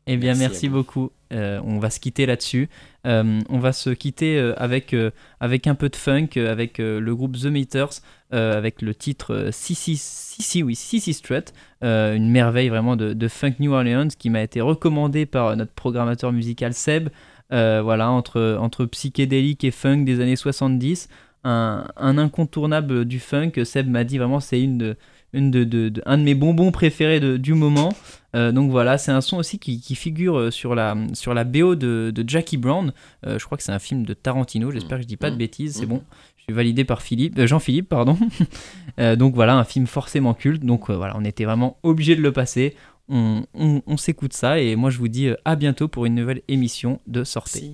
Eh 0.06 0.18
bien, 0.18 0.36
merci, 0.36 0.68
beaucoup. 0.68 1.12
Euh, 1.32 1.62
on 1.64 1.80
va 1.80 1.90
se 1.90 2.00
quitter 2.00 2.26
là-dessus. 2.26 2.70
Euh, 3.08 3.40
on 3.50 3.60
va 3.60 3.72
se 3.72 3.90
quitter 3.90 4.38
euh, 4.38 4.54
avec, 4.58 4.94
avec 5.40 5.66
un 5.66 5.76
peu 5.76 5.88
de 5.88 5.96
funk, 5.96 6.30
avec 6.36 6.78
le 6.80 7.16
groupe 7.16 7.38
The 7.38 7.46
Meters, 7.46 8.02
avec 8.32 8.82
le 8.82 8.94
titre 8.96 9.50
Sissy, 9.52 9.96
Sissy, 9.96 10.64
oui, 10.64 10.76
Sissy 10.76 11.14
Strut, 11.14 11.54
une 11.82 12.30
merveille 12.30 12.70
vraiment 12.70 12.96
de, 12.96 13.14
de, 13.14 13.28
funk 13.28 13.54
New 13.60 13.72
Orleans 13.72 14.08
qui 14.18 14.30
m'a 14.30 14.42
été 14.42 14.60
recommandé 14.60 15.26
par 15.26 15.56
notre 15.56 15.74
programmateur 15.74 16.32
musical 16.34 16.74
Seb. 16.74 17.10
Voilà, 17.50 18.10
entre, 18.10 18.58
entre 18.60 18.86
psychédélique 18.86 19.64
et 19.64 19.72
funk 19.72 20.04
des 20.04 20.20
années 20.20 20.36
70. 20.36 21.08
Un, 21.46 21.86
incontournable 21.96 23.06
du 23.06 23.20
funk. 23.20 23.52
Seb 23.64 23.88
m'a 23.88 24.04
dit 24.04 24.18
vraiment 24.18 24.40
c'est 24.40 24.62
une 24.62 24.78
de, 24.78 24.98
une 25.34 25.52
de, 25.52 25.92
un 26.06 26.18
de 26.18 26.24
mes 26.24 26.36
bonbons 26.36 26.72
préférés 26.72 27.20
du 27.38 27.54
moment. 27.54 27.94
Euh, 28.36 28.52
donc 28.52 28.72
voilà, 28.72 28.98
c'est 28.98 29.12
un 29.12 29.22
son 29.22 29.38
aussi 29.38 29.60
qui, 29.60 29.96
figure 29.96 30.38
euh, 30.38 30.52
sur 30.52 30.74
la, 30.74 30.96
sur 31.14 31.34
la 31.34 31.44
BO 31.44 31.76
de, 31.76 32.14
Jackie 32.26 32.58
Brown. 32.58 32.94
je 33.26 33.44
crois 33.44 33.58
que 33.58 33.64
c'est 33.64 33.72
un 33.72 33.80
film 33.80 34.06
de 34.06 34.14
Tarantino, 34.14 34.72
j'espère 34.72 34.98
que 34.98 35.04
je 35.04 35.08
dis 35.08 35.18
pas 35.18 35.30
de 35.30 35.36
mmh. 35.36 35.40
bêtises, 35.40 35.76
c'est 35.78 35.86
mmh. 35.86 35.90
bon. 35.90 36.04
Je 36.38 36.44
suis 36.44 36.54
validé 36.54 36.84
par 36.84 37.02
Philippe, 37.02 37.40
Jean-Philippe, 37.46 37.88
pardon. 37.88 38.18
donc 39.18 39.34
voilà, 39.34 39.56
un 39.56 39.64
film 39.64 39.88
forcément 39.88 40.34
culte. 40.34 40.66
Donc 40.66 40.90
voilà, 40.90 41.16
on 41.18 41.24
était 41.24 41.46
vraiment 41.46 41.78
obligé 41.84 42.18
de 42.18 42.22
le 42.22 42.34
passer 42.34 42.76
on, 43.10 43.98
s'écoute 43.98 44.34
ça 44.34 44.60
et 44.60 44.76
moi 44.76 44.90
je 44.90 44.98
vous 44.98 45.08
dis 45.08 45.28
euh, 45.28 45.36
à 45.46 45.56
bientôt 45.56 45.88
pour 45.88 46.06
une 46.06 46.16
nouvelle 46.16 46.42
émission 46.48 47.00
de 47.08 47.24
Sortez. 47.24 47.74